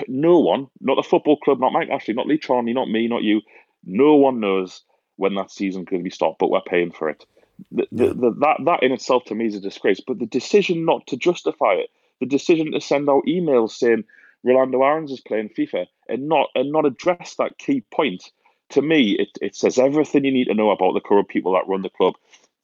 no 0.08 0.38
one, 0.38 0.68
not 0.80 0.96
the 0.96 1.02
football 1.02 1.36
club, 1.36 1.60
not 1.60 1.72
Mike 1.72 1.90
Ashley, 1.90 2.14
not 2.14 2.26
Lee 2.26 2.38
Charnley, 2.38 2.72
not 2.72 2.88
me, 2.88 3.06
not 3.06 3.22
you, 3.22 3.42
no 3.84 4.14
one 4.14 4.40
knows 4.40 4.82
when 5.16 5.34
that 5.34 5.50
season 5.50 5.86
could 5.86 6.02
be 6.02 6.10
stopped, 6.10 6.38
but 6.38 6.50
we're 6.50 6.60
paying 6.62 6.90
for 6.90 7.08
it. 7.08 7.24
The, 7.70 7.86
the, 7.92 8.06
the, 8.08 8.34
that 8.40 8.56
that 8.64 8.82
in 8.82 8.92
itself 8.92 9.24
to 9.26 9.34
me 9.34 9.46
is 9.46 9.54
a 9.54 9.60
disgrace. 9.60 10.00
But 10.00 10.18
the 10.18 10.26
decision 10.26 10.84
not 10.84 11.06
to 11.08 11.16
justify 11.16 11.74
it, 11.74 11.90
the 12.20 12.26
decision 12.26 12.72
to 12.72 12.80
send 12.80 13.08
out 13.08 13.26
emails 13.28 13.72
saying 13.72 14.04
Rolando 14.42 14.82
Aarons 14.82 15.10
is 15.10 15.20
playing 15.20 15.50
FIFA 15.50 15.86
and 16.08 16.28
not 16.28 16.48
and 16.54 16.72
not 16.72 16.86
address 16.86 17.36
that 17.38 17.58
key 17.58 17.84
point, 17.92 18.30
to 18.70 18.82
me 18.82 19.16
it, 19.18 19.28
it 19.40 19.56
says 19.56 19.78
everything 19.78 20.24
you 20.24 20.32
need 20.32 20.46
to 20.46 20.54
know 20.54 20.70
about 20.70 20.94
the 20.94 21.00
current 21.00 21.28
people 21.28 21.52
that 21.54 21.68
run 21.68 21.82
the 21.82 21.90
club. 21.90 22.14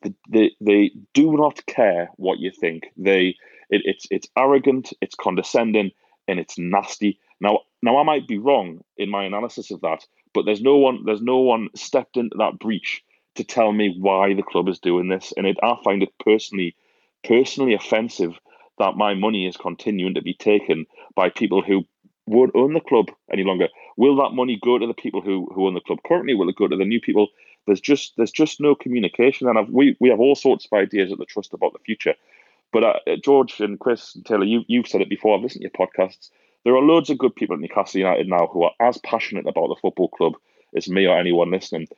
They, 0.03 0.15
they, 0.29 0.51
they 0.61 0.91
do 1.13 1.37
not 1.37 1.65
care 1.67 2.11
what 2.17 2.39
you 2.39 2.51
think. 2.51 2.85
They 2.97 3.37
it, 3.69 3.83
it's 3.85 4.07
it's 4.11 4.29
arrogant, 4.37 4.93
it's 5.01 5.15
condescending, 5.15 5.93
and 6.27 6.41
it's 6.41 6.59
nasty. 6.59 7.19
Now 7.41 7.61
now 7.83 7.99
I 7.99 8.03
might 8.03 8.27
be 8.27 8.39
wrong 8.39 8.83
in 8.97 9.09
my 9.11 9.25
analysis 9.25 9.71
of 9.71 9.81
that, 9.83 10.07
but 10.35 10.45
there's 10.45 10.63
no 10.63 10.77
one 10.77 11.05
there's 11.05 11.23
no 11.23 11.39
one 11.39 11.69
stepped 11.75 12.17
into 12.17 12.37
that 12.39 12.59
breach 12.59 13.03
to 13.37 13.45
tell 13.45 13.73
me 13.73 13.97
why 13.99 14.35
the 14.35 14.43
club 14.43 14.69
is 14.69 14.79
doing 14.79 15.09
this, 15.09 15.33
and 15.37 15.47
it, 15.47 15.57
I 15.63 15.77
find 15.85 16.03
it 16.03 16.13
personally 16.25 16.75
personally 17.25 17.75
offensive 17.75 18.39
that 18.79 18.97
my 18.97 19.15
money 19.15 19.47
is 19.47 19.57
continuing 19.57 20.15
to 20.15 20.23
be 20.23 20.35
taken 20.35 20.87
by 21.15 21.29
people 21.29 21.63
who 21.63 21.85
won't 22.27 22.53
own 22.55 22.73
the 22.73 22.81
club 22.81 23.07
any 23.33 23.45
longer. 23.45 23.69
Will 23.97 24.17
that 24.17 24.31
money 24.31 24.59
go 24.63 24.79
to 24.79 24.87
the 24.87 24.95
people 24.95 25.21
who, 25.21 25.49
who 25.55 25.67
own 25.67 25.75
the 25.75 25.81
club 25.81 25.99
currently? 26.07 26.35
Will 26.35 26.49
it 26.49 26.57
go 26.57 26.69
to 26.69 26.77
the 26.77 26.85
new 26.85 27.01
people? 27.01 27.29
There's 27.67 27.81
just 27.81 28.15
there's 28.17 28.31
just 28.31 28.61
no 28.61 28.75
communication, 28.75 29.49
and 29.49 29.59
I've, 29.59 29.69
we 29.69 29.97
we 30.01 30.09
have 30.09 30.21
all 30.21 30.35
sorts 30.35 30.65
of 30.65 30.73
ideas 30.73 31.13
at 31.13 31.19
the 31.19 31.27
trust 31.27 31.53
about 31.53 31.73
the 31.73 31.79
future. 31.81 32.15
But 32.73 32.85
uh, 32.85 33.17
George 33.23 33.61
and 33.61 33.79
Chris 33.79 34.15
and 34.15 34.25
Taylor, 34.25 34.45
you 34.45 34.63
you've 34.67 34.89
said 34.89 35.03
it 35.03 35.11
before. 35.11 35.37
I've 35.37 35.43
listened 35.43 35.63
to 35.63 35.71
your 35.73 35.87
podcasts. 35.87 36.31
There 36.65 36.77
are 36.77 36.83
loads 36.83 37.11
of 37.11 37.19
good 37.19 37.35
people 37.35 37.55
at 37.55 37.61
Newcastle 37.61 38.01
United 38.01 38.29
now 38.29 38.47
who 38.47 38.63
are 38.65 38.73
as 38.81 38.99
passionate 38.99 39.47
about 39.47 39.69
the 39.69 39.81
football 39.81 40.09
club 40.09 40.35
as 40.77 40.89
me 40.89 41.07
or 41.07 41.19
anyone 41.19 41.51
listening. 41.51 41.89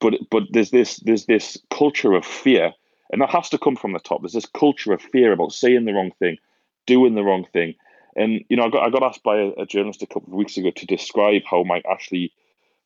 But 0.00 0.14
but 0.30 0.44
there's 0.50 0.70
this 0.70 0.96
there's 0.98 1.26
this 1.26 1.58
culture 1.70 2.12
of 2.14 2.24
fear, 2.24 2.72
and 3.10 3.20
that 3.20 3.30
has 3.30 3.48
to 3.50 3.58
come 3.58 3.76
from 3.76 3.92
the 3.92 3.98
top. 4.00 4.22
There's 4.22 4.32
this 4.32 4.46
culture 4.46 4.92
of 4.92 5.02
fear 5.02 5.32
about 5.32 5.52
saying 5.52 5.84
the 5.84 5.92
wrong 5.92 6.12
thing, 6.18 6.38
doing 6.86 7.14
the 7.14 7.24
wrong 7.24 7.46
thing. 7.52 7.74
And 8.16 8.44
you 8.48 8.56
know, 8.56 8.64
I 8.64 8.68
got 8.68 8.86
I 8.86 8.90
got 8.90 9.02
asked 9.02 9.22
by 9.22 9.38
a, 9.38 9.48
a 9.58 9.66
journalist 9.66 10.02
a 10.02 10.06
couple 10.06 10.32
of 10.32 10.38
weeks 10.38 10.56
ago 10.56 10.70
to 10.70 10.86
describe 10.86 11.42
how 11.48 11.62
Mike 11.62 11.84
Ashley 11.90 12.32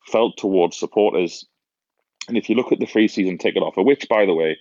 felt 0.05 0.37
towards 0.37 0.77
supporters. 0.77 1.45
And 2.27 2.37
if 2.37 2.49
you 2.49 2.55
look 2.55 2.71
at 2.71 2.79
the 2.79 2.85
free 2.85 3.07
season 3.07 3.37
ticket 3.37 3.63
offer, 3.63 3.81
which 3.81 4.07
by 4.09 4.25
the 4.25 4.33
way, 4.33 4.57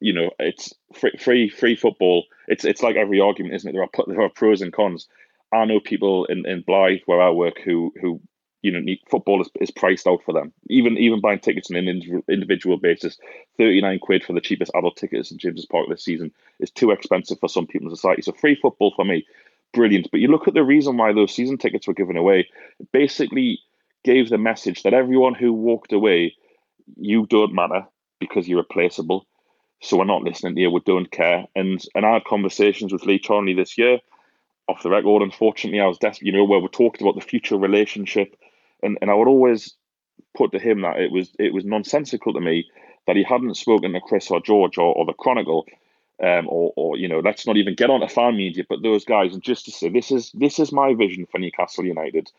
you 0.00 0.12
know, 0.12 0.30
it's 0.38 0.72
free 0.92 1.12
free, 1.18 1.48
free 1.48 1.76
football. 1.76 2.24
It's 2.48 2.64
it's 2.64 2.82
like 2.82 2.96
every 2.96 3.20
argument, 3.20 3.54
isn't 3.54 3.68
it? 3.68 3.72
There 3.72 3.82
are 3.82 4.04
there 4.06 4.22
are 4.22 4.28
pros 4.28 4.60
and 4.60 4.72
cons. 4.72 5.08
I 5.52 5.64
know 5.64 5.80
people 5.80 6.24
in, 6.26 6.46
in 6.46 6.62
Blyth 6.62 7.02
where 7.06 7.20
I 7.20 7.30
work 7.30 7.58
who 7.64 7.92
who 8.00 8.20
you 8.62 8.70
know 8.70 8.80
need, 8.80 9.00
football 9.10 9.40
is, 9.42 9.50
is 9.60 9.70
priced 9.70 10.06
out 10.06 10.22
for 10.24 10.32
them. 10.32 10.52
Even 10.68 10.96
even 10.96 11.20
buying 11.20 11.40
tickets 11.40 11.70
on 11.70 11.76
an 11.76 12.22
individual 12.28 12.78
basis, 12.78 13.18
thirty 13.58 13.80
nine 13.80 13.98
quid 13.98 14.24
for 14.24 14.32
the 14.32 14.40
cheapest 14.40 14.72
adult 14.74 14.96
tickets 14.96 15.30
in 15.30 15.38
James's 15.38 15.66
Park 15.66 15.88
this 15.88 16.04
season 16.04 16.32
is 16.60 16.70
too 16.70 16.90
expensive 16.90 17.38
for 17.38 17.48
some 17.48 17.66
people 17.66 17.88
in 17.88 17.96
society. 17.96 18.22
So 18.22 18.32
free 18.32 18.54
football 18.54 18.92
for 18.96 19.04
me, 19.04 19.26
brilliant. 19.74 20.08
But 20.10 20.20
you 20.20 20.28
look 20.28 20.48
at 20.48 20.54
the 20.54 20.64
reason 20.64 20.96
why 20.96 21.12
those 21.12 21.34
season 21.34 21.58
tickets 21.58 21.86
were 21.86 21.94
given 21.94 22.16
away. 22.16 22.48
basically 22.92 23.60
gave 24.04 24.30
the 24.30 24.38
message 24.38 24.82
that 24.82 24.94
everyone 24.94 25.34
who 25.34 25.52
walked 25.52 25.92
away, 25.92 26.34
you 26.96 27.26
don't 27.26 27.54
matter 27.54 27.86
because 28.18 28.48
you're 28.48 28.58
replaceable. 28.58 29.26
So 29.80 29.96
we're 29.96 30.04
not 30.04 30.22
listening 30.22 30.54
to 30.54 30.60
you. 30.60 30.70
We 30.70 30.80
don't 30.80 31.10
care. 31.10 31.44
And 31.54 31.84
and 31.94 32.06
I 32.06 32.14
had 32.14 32.24
conversations 32.24 32.92
with 32.92 33.04
Lee 33.04 33.18
Charnley 33.18 33.54
this 33.54 33.76
year 33.76 33.98
off 34.72 34.82
the 34.82 34.90
record. 34.90 35.22
Unfortunately, 35.22 35.80
I 35.80 35.86
was 35.86 35.98
desperate, 35.98 36.26
you 36.26 36.32
know, 36.32 36.44
where 36.44 36.60
we 36.60 36.68
talked 36.68 37.00
about 37.00 37.14
the 37.14 37.20
future 37.20 37.56
relationship, 37.56 38.36
and, 38.82 38.98
and 39.00 39.10
I 39.10 39.14
would 39.14 39.28
always 39.28 39.74
put 40.36 40.52
to 40.52 40.58
him 40.58 40.82
that 40.82 40.98
it 40.98 41.12
was 41.12 41.30
it 41.38 41.52
was 41.52 41.64
nonsensical 41.64 42.32
to 42.32 42.40
me 42.40 42.66
that 43.06 43.16
he 43.16 43.22
hadn't 43.22 43.56
spoken 43.56 43.92
to 43.92 44.00
Chris 44.00 44.30
or 44.30 44.40
George 44.40 44.78
or, 44.78 44.94
or 44.94 45.04
the 45.04 45.12
Chronicle, 45.12 45.66
um, 46.22 46.46
or 46.48 46.72
or 46.76 46.96
you 46.96 47.08
know, 47.08 47.20
let's 47.20 47.46
not 47.46 47.56
even 47.56 47.74
get 47.74 47.90
on 47.90 48.00
to 48.00 48.08
fan 48.08 48.36
media, 48.36 48.64
but 48.68 48.82
those 48.82 49.04
guys, 49.04 49.34
and 49.34 49.42
just 49.42 49.64
to 49.66 49.70
say 49.70 49.88
this 49.88 50.10
is 50.10 50.30
this 50.32 50.58
is 50.58 50.72
my 50.72 50.94
vision 50.94 51.26
for 51.30 51.38
Newcastle 51.38 51.84
United. 51.84 52.30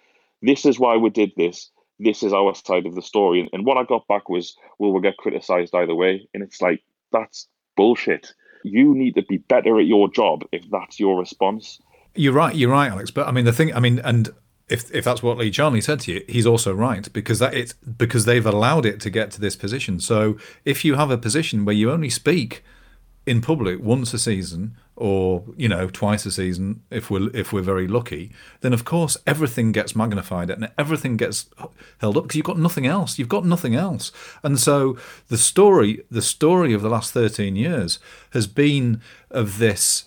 This 0.41 0.65
is 0.65 0.79
why 0.79 0.97
we 0.97 1.09
did 1.09 1.31
this. 1.37 1.69
This 1.99 2.23
is 2.23 2.33
our 2.33 2.53
side 2.53 2.85
of 2.85 2.95
the 2.95 3.01
story. 3.01 3.39
And, 3.39 3.49
and 3.53 3.65
what 3.65 3.77
I 3.77 3.83
got 3.83 4.07
back 4.07 4.27
was, 4.27 4.57
well, 4.77 4.91
we'll 4.91 5.01
get 5.01 5.17
criticised 5.17 5.73
either 5.73 5.95
way. 5.95 6.27
And 6.33 6.43
it's 6.43 6.61
like 6.61 6.83
that's 7.11 7.47
bullshit. 7.77 8.33
You 8.63 8.93
need 8.95 9.15
to 9.15 9.21
be 9.21 9.37
better 9.37 9.79
at 9.79 9.85
your 9.85 10.09
job 10.09 10.43
if 10.51 10.69
that's 10.69 10.99
your 10.99 11.17
response. 11.17 11.79
You're 12.15 12.33
right. 12.33 12.55
You're 12.55 12.71
right, 12.71 12.91
Alex. 12.91 13.11
But 13.11 13.27
I 13.27 13.31
mean, 13.31 13.45
the 13.45 13.53
thing. 13.53 13.73
I 13.73 13.79
mean, 13.79 13.99
and 13.99 14.29
if 14.69 14.93
if 14.93 15.03
that's 15.03 15.23
what 15.23 15.37
Lee 15.37 15.51
Charnley 15.51 15.81
said 15.81 15.99
to 16.01 16.13
you, 16.13 16.23
he's 16.27 16.45
also 16.45 16.73
right 16.73 17.11
because 17.11 17.39
that 17.39 17.53
it's 17.53 17.73
because 17.73 18.25
they've 18.25 18.45
allowed 18.45 18.85
it 18.85 18.99
to 19.01 19.09
get 19.09 19.31
to 19.31 19.41
this 19.41 19.55
position. 19.55 19.99
So 19.99 20.37
if 20.65 20.85
you 20.85 20.95
have 20.95 21.11
a 21.11 21.17
position 21.17 21.65
where 21.65 21.75
you 21.75 21.91
only 21.91 22.09
speak 22.09 22.63
in 23.25 23.41
public 23.41 23.81
once 23.81 24.13
a 24.13 24.19
season 24.19 24.75
or 24.95 25.43
you 25.55 25.67
know 25.69 25.87
twice 25.87 26.25
a 26.25 26.31
season 26.31 26.81
if 26.91 27.09
we're 27.09 27.29
if 27.33 27.53
we're 27.53 27.61
very 27.61 27.87
lucky 27.87 28.31
then 28.61 28.73
of 28.73 28.83
course 28.83 29.15
everything 29.25 29.71
gets 29.71 29.95
magnified 29.95 30.49
and 30.49 30.69
everything 30.77 31.15
gets 31.15 31.49
held 31.99 32.17
up 32.17 32.23
because 32.23 32.35
you've 32.35 32.45
got 32.45 32.59
nothing 32.59 32.85
else 32.85 33.17
you've 33.17 33.29
got 33.29 33.45
nothing 33.45 33.75
else 33.75 34.11
and 34.43 34.59
so 34.59 34.97
the 35.29 35.37
story 35.37 36.03
the 36.11 36.21
story 36.21 36.73
of 36.73 36.81
the 36.81 36.89
last 36.89 37.13
13 37.13 37.55
years 37.55 37.97
has 38.31 38.45
been 38.45 39.01
of 39.31 39.57
this 39.57 40.03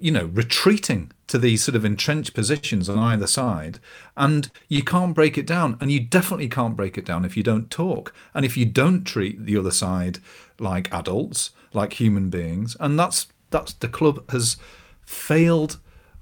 you 0.00 0.10
know, 0.10 0.26
retreating 0.26 1.10
to 1.28 1.38
these 1.38 1.64
sort 1.64 1.74
of 1.74 1.84
entrenched 1.84 2.34
positions 2.34 2.88
on 2.88 2.98
either 2.98 3.26
side. 3.26 3.78
And 4.16 4.50
you 4.68 4.82
can't 4.82 5.14
break 5.14 5.38
it 5.38 5.46
down. 5.46 5.78
And 5.80 5.90
you 5.90 6.00
definitely 6.00 6.48
can't 6.48 6.76
break 6.76 6.98
it 6.98 7.04
down 7.04 7.24
if 7.24 7.36
you 7.36 7.42
don't 7.42 7.70
talk. 7.70 8.14
And 8.34 8.44
if 8.44 8.56
you 8.56 8.66
don't 8.66 9.04
treat 9.04 9.44
the 9.44 9.56
other 9.56 9.70
side 9.70 10.18
like 10.58 10.92
adults, 10.92 11.50
like 11.72 11.94
human 11.94 12.30
beings. 12.30 12.76
And 12.80 12.98
that's 12.98 13.28
that's 13.50 13.72
the 13.72 13.88
club 13.88 14.28
has 14.30 14.56
failed 15.04 15.78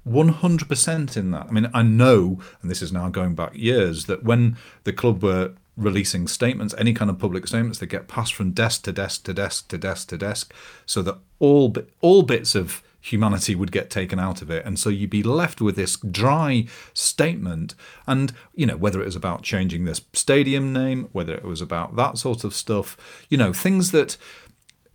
100% 0.07 1.17
in 1.17 1.31
that. 1.31 1.47
I 1.47 1.51
mean, 1.51 1.69
I 1.73 1.81
know, 1.81 2.39
and 2.61 2.69
this 2.69 2.81
is 2.81 2.93
now 2.93 3.09
going 3.09 3.33
back 3.33 3.55
years, 3.55 4.05
that 4.05 4.23
when 4.23 4.57
the 4.83 4.93
club 4.93 5.23
were 5.23 5.53
releasing 5.75 6.27
statements, 6.27 6.75
any 6.77 6.93
kind 6.93 7.09
of 7.09 7.17
public 7.17 7.47
statements, 7.47 7.79
they 7.79 7.87
get 7.87 8.07
passed 8.07 8.33
from 8.33 8.51
desk 8.51 8.83
to 8.83 8.91
desk 8.91 9.23
to 9.25 9.33
desk 9.33 9.67
to 9.69 9.77
desk 9.77 10.09
to 10.09 10.17
desk, 10.17 10.53
so 10.85 11.01
that 11.01 11.17
all 11.39 11.73
all 12.01 12.21
bits 12.21 12.55
of 12.55 12.83
humanity 13.05 13.53
would 13.53 13.71
get 13.71 13.89
taken 13.89 14.19
out 14.19 14.41
of 14.41 14.49
it, 14.49 14.65
and 14.65 14.79
so 14.79 14.89
you'd 14.89 15.09
be 15.09 15.23
left 15.23 15.61
with 15.61 15.75
this 15.75 15.97
dry 15.97 16.65
statement. 16.93 17.75
And 18.07 18.33
you 18.55 18.65
know 18.65 18.77
whether 18.77 19.01
it 19.01 19.05
was 19.05 19.15
about 19.15 19.43
changing 19.43 19.85
this 19.85 20.01
stadium 20.13 20.73
name, 20.73 21.09
whether 21.11 21.33
it 21.33 21.43
was 21.43 21.61
about 21.61 21.95
that 21.95 22.17
sort 22.17 22.43
of 22.43 22.53
stuff, 22.53 22.97
you 23.29 23.37
know 23.37 23.53
things 23.53 23.91
that 23.91 24.17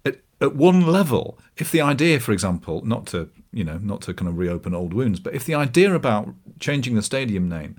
at 0.05 0.19
at 0.41 0.57
one 0.57 0.87
level, 0.87 1.39
if 1.57 1.71
the 1.71 1.81
idea, 1.81 2.19
for 2.19 2.33
example, 2.33 2.85
not 2.85 3.07
to 3.07 3.31
you 3.53 3.65
know 3.65 3.79
not 3.79 4.03
to 4.03 4.15
kind 4.15 4.29
of 4.29 4.39
reopen 4.39 4.75
old 4.75 4.93
wounds, 4.93 5.21
but 5.21 5.35
if 5.35 5.45
the 5.45 5.55
idea 5.55 5.95
about 5.95 6.35
changing 6.59 6.97
the 6.97 7.03
stadium 7.03 7.49
name 7.49 7.77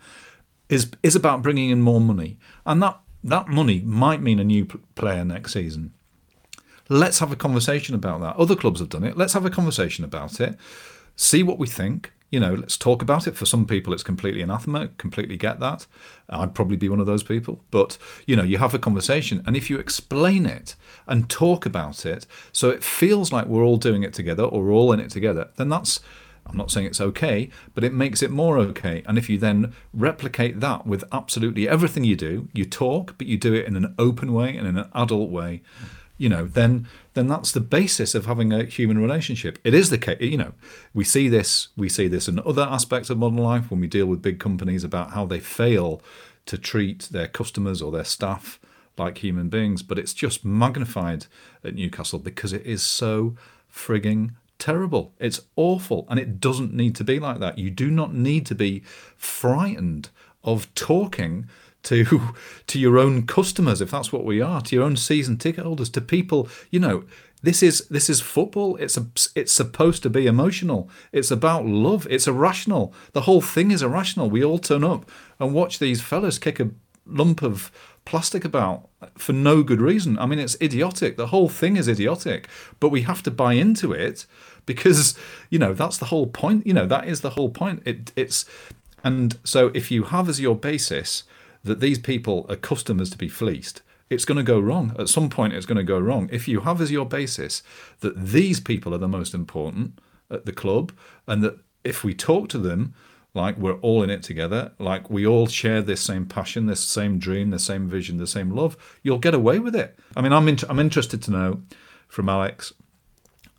is 0.70 0.92
is 1.04 1.16
about 1.16 1.42
bringing 1.42 1.70
in 1.70 1.82
more 1.82 2.02
money, 2.02 2.38
and 2.66 2.82
that 2.82 3.00
that 3.24 3.50
money 3.50 3.82
might 3.82 4.22
mean 4.22 4.40
a 4.40 4.46
new 4.46 4.66
player 4.96 5.26
next 5.26 5.54
season. 5.54 5.94
Let's 6.90 7.20
have 7.20 7.32
a 7.32 7.36
conversation 7.36 7.96
about 7.96 8.22
that. 8.22 8.36
Other 8.36 8.56
clubs 8.56 8.80
have 8.80 8.90
done 8.90 9.04
it. 9.04 9.18
Let's 9.18 9.34
have 9.34 9.46
a 9.46 9.50
conversation 9.50 10.04
about 10.04 10.40
it. 10.40 10.58
See 11.16 11.44
what 11.44 11.60
we 11.60 11.68
think 11.68 12.12
you 12.32 12.40
know, 12.40 12.54
let's 12.54 12.78
talk 12.78 13.02
about 13.02 13.28
it. 13.28 13.36
For 13.36 13.46
some 13.46 13.68
people, 13.68 13.94
it's 13.94 14.04
completely 14.04 14.42
anathema. 14.42 14.88
Completely 14.98 15.36
get 15.36 15.60
that. 15.60 15.86
I'd 16.30 16.56
probably 16.56 16.78
be 16.78 16.88
one 16.88 17.02
of 17.02 17.06
those 17.06 17.24
people. 17.24 17.62
But, 17.72 17.98
you 18.26 18.38
know, 18.38 18.44
you 18.44 18.58
have 18.58 18.74
a 18.74 18.80
conversation, 18.80 19.44
and 19.46 19.58
if 19.58 19.70
you 19.70 19.78
explain 19.78 20.46
it 20.46 20.76
and 21.08 21.30
talk 21.30 21.66
about 21.66 22.06
it 22.06 22.26
so 22.54 22.70
it 22.70 22.84
feels 22.84 23.34
like 23.34 23.48
we're 23.48 23.66
all 23.66 23.78
doing 23.78 24.04
it 24.04 24.14
together 24.14 24.44
or 24.44 24.64
we're 24.64 24.72
all 24.72 24.94
in 24.94 25.02
it 25.02 25.12
together, 25.12 25.50
then 25.58 25.70
that's. 25.70 26.00
I'm 26.44 26.58
not 26.58 26.72
saying 26.72 26.88
it's 26.88 27.00
okay, 27.00 27.52
but 27.76 27.84
it 27.84 27.94
makes 27.94 28.24
it 28.24 28.32
more 28.32 28.58
okay. 28.58 29.04
And 29.06 29.20
if 29.20 29.30
you 29.30 29.38
then 29.38 29.74
replicate 29.94 30.60
that 30.60 30.88
with 30.88 31.04
absolutely 31.12 31.70
everything 31.70 32.04
you 32.04 32.16
do, 32.16 32.50
you 32.52 32.66
talk, 32.66 33.14
but 33.20 33.28
you 33.28 33.38
do 33.38 33.54
it 33.54 33.68
in 33.68 33.76
an 33.76 33.94
open 34.00 34.34
way 34.34 34.58
and 34.58 34.68
in 34.68 34.76
an 34.76 34.90
adult 34.96 35.30
way, 35.30 35.62
you 36.22 36.30
know, 36.30 36.46
then 36.46 36.88
then 37.16 37.28
that's 37.28 37.52
the 37.52 37.60
basis 37.60 38.14
of 38.14 38.28
having 38.28 38.54
a 38.54 38.64
human 38.64 39.00
relationship. 39.00 39.58
It 39.64 39.74
is 39.74 39.90
the 39.90 39.98
case, 39.98 40.22
you 40.22 40.38
know, 40.38 40.54
we 40.94 41.04
see 41.04 41.28
this 41.28 41.70
we 41.76 41.90
see 41.90 42.08
this 42.08 42.28
in 42.28 42.40
other 42.46 42.62
aspects 42.62 43.10
of 43.10 43.18
modern 43.18 43.40
life 43.40 43.72
when 43.72 43.80
we 43.80 43.88
deal 43.88 44.06
with 44.06 44.22
big 44.22 44.40
companies 44.40 44.84
about 44.84 45.12
how 45.12 45.26
they 45.26 45.40
fail 45.40 46.00
to 46.46 46.60
treat 46.60 47.10
their 47.12 47.28
customers 47.28 47.82
or 47.82 47.92
their 47.92 48.04
staff 48.04 48.60
like 49.00 49.18
human 49.18 49.50
beings, 49.50 49.82
but 49.82 49.98
it's 49.98 50.14
just 50.14 50.46
magnified 50.46 51.26
at 51.64 51.74
Newcastle 51.74 52.20
because 52.20 52.54
it 52.54 52.66
is 52.68 52.84
so 52.84 53.36
frigging 53.74 54.36
terrible. 54.60 55.16
It's 55.18 55.42
awful 55.56 56.06
and 56.08 56.20
it 56.20 56.40
doesn't 56.40 56.72
need 56.72 56.96
to 56.98 57.04
be 57.04 57.20
like 57.20 57.40
that. 57.40 57.58
You 57.58 57.72
do 57.72 57.90
not 57.90 58.14
need 58.14 58.46
to 58.46 58.54
be 58.54 58.84
frightened 59.18 60.10
of 60.44 60.72
talking 60.76 61.48
to 61.84 62.34
to 62.68 62.80
your 62.80 62.98
own 62.98 63.26
customers, 63.26 63.82
if 63.82 63.92
that's 63.92 64.12
what 64.12 64.26
we 64.26 64.42
are, 64.42 64.62
to 64.62 64.76
your 64.76 64.86
own 64.86 64.98
season 64.98 65.38
ticket 65.38 65.66
holders, 65.66 65.90
to 65.92 66.02
people. 66.02 66.48
You 66.70 66.80
know, 66.80 67.04
this 67.44 67.64
is 67.64 67.88
this 67.88 68.10
is 68.10 68.22
football. 68.22 68.76
It's 68.78 68.98
a, 68.98 69.08
it's 69.36 69.52
supposed 69.52 70.04
to 70.04 70.10
be 70.10 70.28
emotional. 70.28 70.90
It's 71.12 71.32
about 71.32 71.66
love. 71.66 72.08
It's 72.10 72.28
irrational. 72.28 72.94
The 73.14 73.22
whole 73.22 73.42
thing 73.42 73.72
is 73.72 73.82
irrational. 73.82 74.30
We 74.30 74.44
all 74.44 74.60
turn 74.60 74.84
up 74.84 75.10
and 75.40 75.54
watch 75.54 75.80
these 75.80 76.02
fellas 76.02 76.38
kick 76.38 76.60
a 76.60 76.70
lump 77.06 77.42
of 77.42 77.72
plastic 78.06 78.46
about 78.46 78.90
for 79.18 79.34
no 79.34 79.64
good 79.64 79.82
reason. 79.82 80.18
I 80.20 80.26
mean, 80.26 80.40
it's 80.40 80.58
idiotic. 80.62 81.18
The 81.18 81.28
whole 81.28 81.50
thing 81.50 81.78
is 81.78 81.88
idiotic, 81.88 82.48
but 82.80 82.90
we 82.90 83.02
have 83.04 83.24
to 83.24 83.32
buy 83.32 83.54
into 83.54 83.92
it 83.92 84.26
because 84.66 85.18
you 85.50 85.60
know 85.60 85.74
that's 85.74 85.98
the 85.98 86.06
whole 86.06 86.28
point. 86.28 86.66
You 86.68 86.74
know 86.74 86.86
that 86.86 87.08
is 87.08 87.22
the 87.22 87.32
whole 87.32 87.50
point. 87.50 87.82
It, 87.86 88.12
it's 88.16 88.46
and 89.04 89.38
so 89.44 89.72
if 89.74 89.90
you 89.90 90.04
have 90.06 90.30
as 90.30 90.40
your 90.40 90.56
basis 90.56 91.24
that 91.64 91.80
these 91.80 92.00
people 92.00 92.46
are 92.50 92.56
customers 92.56 93.10
to 93.12 93.18
be 93.18 93.30
fleeced, 93.30 93.82
it's 94.10 94.26
going 94.26 94.38
to 94.38 94.44
go 94.44 94.60
wrong. 94.60 94.96
At 95.00 95.10
some 95.10 95.30
point, 95.30 95.54
it's 95.54 95.66
going 95.66 95.78
to 95.78 95.84
go 95.84 96.00
wrong. 96.00 96.30
If 96.32 96.48
you 96.48 96.62
have 96.62 96.82
as 96.82 96.92
your 96.92 97.06
basis 97.06 97.64
that 98.02 98.22
these 98.22 98.60
people 98.60 98.94
are 98.94 99.00
the 99.00 99.08
most 99.08 99.34
important 99.34 100.00
at 100.30 100.46
the 100.46 100.52
club, 100.52 100.92
and 101.28 101.44
that 101.44 101.60
if 101.84 102.04
we 102.04 102.14
talk 102.14 102.50
to 102.50 102.58
them 102.58 102.94
like 103.34 103.58
we're 103.58 103.80
all 103.80 104.04
in 104.04 104.10
it 104.10 104.24
together, 104.24 104.74
like 104.78 105.10
we 105.10 105.26
all 105.26 105.48
share 105.48 105.82
this 105.82 106.02
same 106.02 106.26
passion, 106.26 106.66
this 106.66 106.82
same 106.82 107.18
dream, 107.18 107.50
the 107.50 107.60
same 107.60 107.88
vision, 107.88 108.18
the 108.18 108.28
same 108.28 108.52
love, 108.52 108.76
you'll 109.04 109.18
get 109.18 109.34
away 109.34 109.60
with 109.60 109.76
it. 109.76 109.98
I 110.18 110.22
mean, 110.22 110.34
I'm 110.34 110.48
in, 110.50 110.58
I'm 110.68 110.80
interested 110.80 111.22
to 111.24 111.32
know 111.32 111.62
from 112.08 112.28
Alex. 112.28 112.74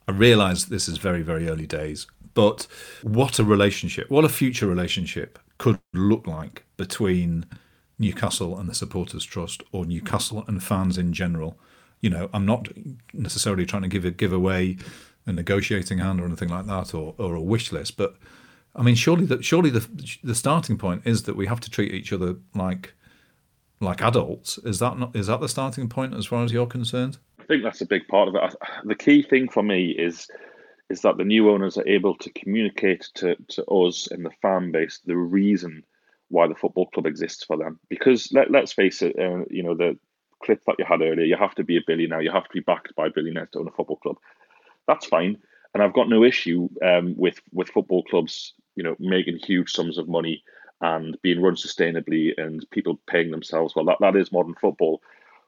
I 0.07 0.13
realise 0.13 0.65
this 0.65 0.89
is 0.89 0.99
very 0.99 1.23
very 1.23 1.49
early 1.49 1.67
days, 1.67 2.07
but 2.35 2.67
what 3.03 3.39
a 3.39 3.45
relationship, 3.45 4.11
what 4.11 4.25
a 4.25 4.29
future 4.29 4.67
relationship 4.67 5.39
could 5.57 5.79
look 5.95 6.27
like 6.27 6.65
between 6.77 7.47
Newcastle 8.03 8.59
and 8.59 8.69
the 8.69 8.75
Supporters 8.75 9.25
Trust 9.25 9.63
or 9.73 9.87
Newcastle 9.87 10.45
and 10.47 10.63
fans 10.63 10.99
in 10.99 11.13
general. 11.13 11.59
You 12.01 12.11
know, 12.11 12.29
I'm 12.35 12.45
not 12.45 12.69
necessarily 13.15 13.65
trying 13.65 13.83
to 13.83 13.89
give 13.89 14.05
a 14.05 14.11
give 14.11 14.33
away 14.33 14.77
a 15.25 15.33
negotiating 15.33 15.99
hand 15.99 16.21
or 16.21 16.27
anything 16.27 16.49
like 16.49 16.67
that 16.67 16.93
or, 16.95 17.15
or 17.17 17.35
a 17.35 17.41
wish 17.41 17.73
list, 17.73 17.97
but 17.97 18.17
I 18.75 18.83
mean, 18.83 18.95
surely 18.95 19.27
that 19.27 19.45
surely 19.45 19.71
the 19.71 19.87
the 20.23 20.35
starting 20.35 20.79
point 20.79 21.03
is 21.05 21.25
that 21.25 21.37
we 21.37 21.47
have 21.47 21.61
to 21.61 21.71
treat 21.71 21.93
each 21.93 22.13
other 22.13 22.37
like 22.55 22.95
like 23.81 24.03
adults. 24.03 24.59
Is 24.59 24.79
that 24.79 24.99
not 24.99 25.15
is 25.15 25.27
that 25.27 25.41
the 25.41 25.49
starting 25.49 25.89
point 25.89 26.15
as 26.15 26.27
far 26.27 26.45
as 26.45 26.53
you're 26.53 26.67
concerned? 26.67 27.19
I 27.39 27.45
think 27.45 27.63
that's 27.63 27.81
a 27.81 27.87
big 27.87 28.07
part 28.09 28.29
of 28.29 28.35
it. 28.35 28.55
The 28.85 28.95
key 28.95 29.23
thing 29.23 29.49
for 29.49 29.63
me 29.63 29.91
is 29.91 30.29
is 30.89 31.03
that 31.03 31.17
the 31.17 31.25
new 31.25 31.51
owners 31.51 31.79
are 31.79 31.89
able 31.89 32.15
to 32.17 32.31
communicate 32.31 33.09
to, 33.15 33.35
to 33.49 33.65
us 33.65 34.09
and 34.11 34.25
the 34.25 34.31
fan 34.43 34.71
base 34.73 35.01
the 35.07 35.17
reason 35.17 35.83
why 36.33 36.49
the 36.49 36.55
football 36.55 36.87
club 36.87 37.07
exists 37.07 37.45
for 37.45 37.57
them. 37.57 37.79
Because 37.89 38.33
let, 38.33 38.51
let's 38.51 38.73
face 38.73 39.03
it, 39.03 39.19
uh, 39.19 39.45
you 39.51 39.63
know, 39.63 39.75
the 39.75 39.99
clip 40.43 40.63
that 40.67 40.77
you 40.79 40.85
had 40.85 41.03
earlier, 41.03 41.25
you 41.25 41.37
have 41.37 41.55
to 41.55 41.65
be 41.65 41.77
a 41.77 41.83
billionaire, 41.87 42.23
you 42.23 42.33
have 42.33 42.45
to 42.45 42.53
be 42.53 42.61
backed 42.61 42.95
by 42.97 43.09
billionaires 43.09 43.51
to 43.53 43.61
own 43.61 43.69
a 43.69 43.71
football 43.71 43.97
club. 43.97 44.17
That's 44.89 45.07
fine. 45.07 45.39
And 45.75 45.83
I've 45.83 45.95
got 45.95 46.09
no 46.09 46.25
issue 46.25 46.69
um, 46.85 47.15
with, 47.17 47.41
with 47.53 47.69
football 47.69 48.03
clubs, 48.03 48.55
you 48.75 48.83
know, 48.83 48.97
making 48.99 49.39
huge 49.39 49.73
sums 49.73 49.99
of 49.99 50.09
money 50.09 50.43
and 50.81 51.17
being 51.23 51.41
run 51.41 51.55
sustainably 51.55 52.33
and 52.37 52.69
people 52.71 52.99
paying 53.07 53.31
themselves 53.31 53.77
well. 53.77 53.85
That, 53.85 53.99
that 54.01 54.17
is 54.17 54.33
modern 54.33 54.55
football. 54.55 55.01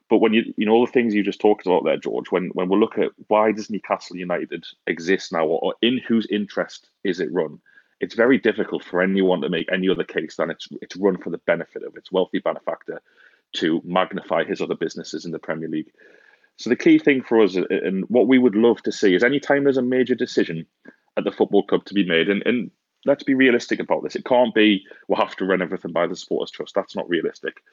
But 0.09 0.19
when 0.19 0.33
you 0.33 0.53
you 0.55 0.67
know 0.67 0.73
all 0.73 0.85
the 0.85 0.91
things 0.91 1.15
you 1.15 1.23
just 1.23 1.41
talked 1.41 1.65
about 1.65 1.83
there, 1.83 1.97
George, 1.97 2.31
when 2.31 2.49
when 2.53 2.69
we 2.69 2.77
look 2.77 2.97
at 2.97 3.11
why 3.27 3.51
does 3.51 3.71
Newcastle 3.71 4.17
United 4.17 4.63
exist 4.85 5.31
now, 5.31 5.45
or, 5.45 5.59
or 5.61 5.75
in 5.81 5.97
whose 5.97 6.27
interest 6.27 6.89
is 7.03 7.19
it 7.19 7.33
run? 7.33 7.59
It's 8.05 8.13
very 8.13 8.37
difficult 8.37 8.83
for 8.83 9.01
anyone 9.01 9.41
to 9.41 9.49
make 9.49 9.67
any 9.71 9.89
other 9.89 10.03
case 10.03 10.35
than 10.35 10.51
it's 10.51 10.67
it's 10.79 10.95
run 10.95 11.17
for 11.17 11.31
the 11.31 11.39
benefit 11.39 11.81
of 11.83 11.95
its 11.97 12.11
wealthy 12.11 12.37
benefactor 12.37 13.01
to 13.53 13.81
magnify 13.83 14.43
his 14.43 14.61
other 14.61 14.75
businesses 14.75 15.25
in 15.25 15.31
the 15.31 15.39
Premier 15.39 15.67
League. 15.67 15.91
So 16.57 16.69
the 16.69 16.75
key 16.75 16.99
thing 16.99 17.23
for 17.23 17.41
us 17.41 17.57
uh, 17.57 17.61
uh, 17.61 17.87
and 17.87 18.05
what 18.07 18.27
we 18.27 18.37
would 18.37 18.55
love 18.55 18.81
to 18.83 18.91
see 18.91 19.15
is 19.15 19.23
anytime 19.23 19.63
there's 19.63 19.77
a 19.77 19.81
major 19.97 20.13
decision 20.13 20.67
at 21.17 21.23
the 21.23 21.31
football 21.31 21.63
club 21.63 21.83
to 21.85 21.95
be 21.95 22.05
made, 22.05 22.29
and, 22.29 22.43
and 22.45 22.69
let's 23.05 23.23
be 23.23 23.33
realistic 23.33 23.79
about 23.79 24.03
this. 24.03 24.15
It 24.15 24.25
can't 24.25 24.53
be 24.53 24.85
we'll 25.07 25.25
have 25.25 25.35
to 25.37 25.45
run 25.45 25.63
everything 25.63 25.91
by 25.91 26.05
the 26.05 26.15
supporters 26.15 26.51
trust. 26.51 26.75
That's 26.75 26.95
not 26.95 27.09
realistic. 27.09 27.63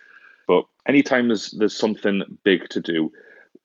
But 0.48 0.64
anytime 0.88 1.28
there's 1.28 1.50
there's 1.50 1.76
something 1.76 2.22
big 2.42 2.70
to 2.70 2.80
do, 2.80 3.12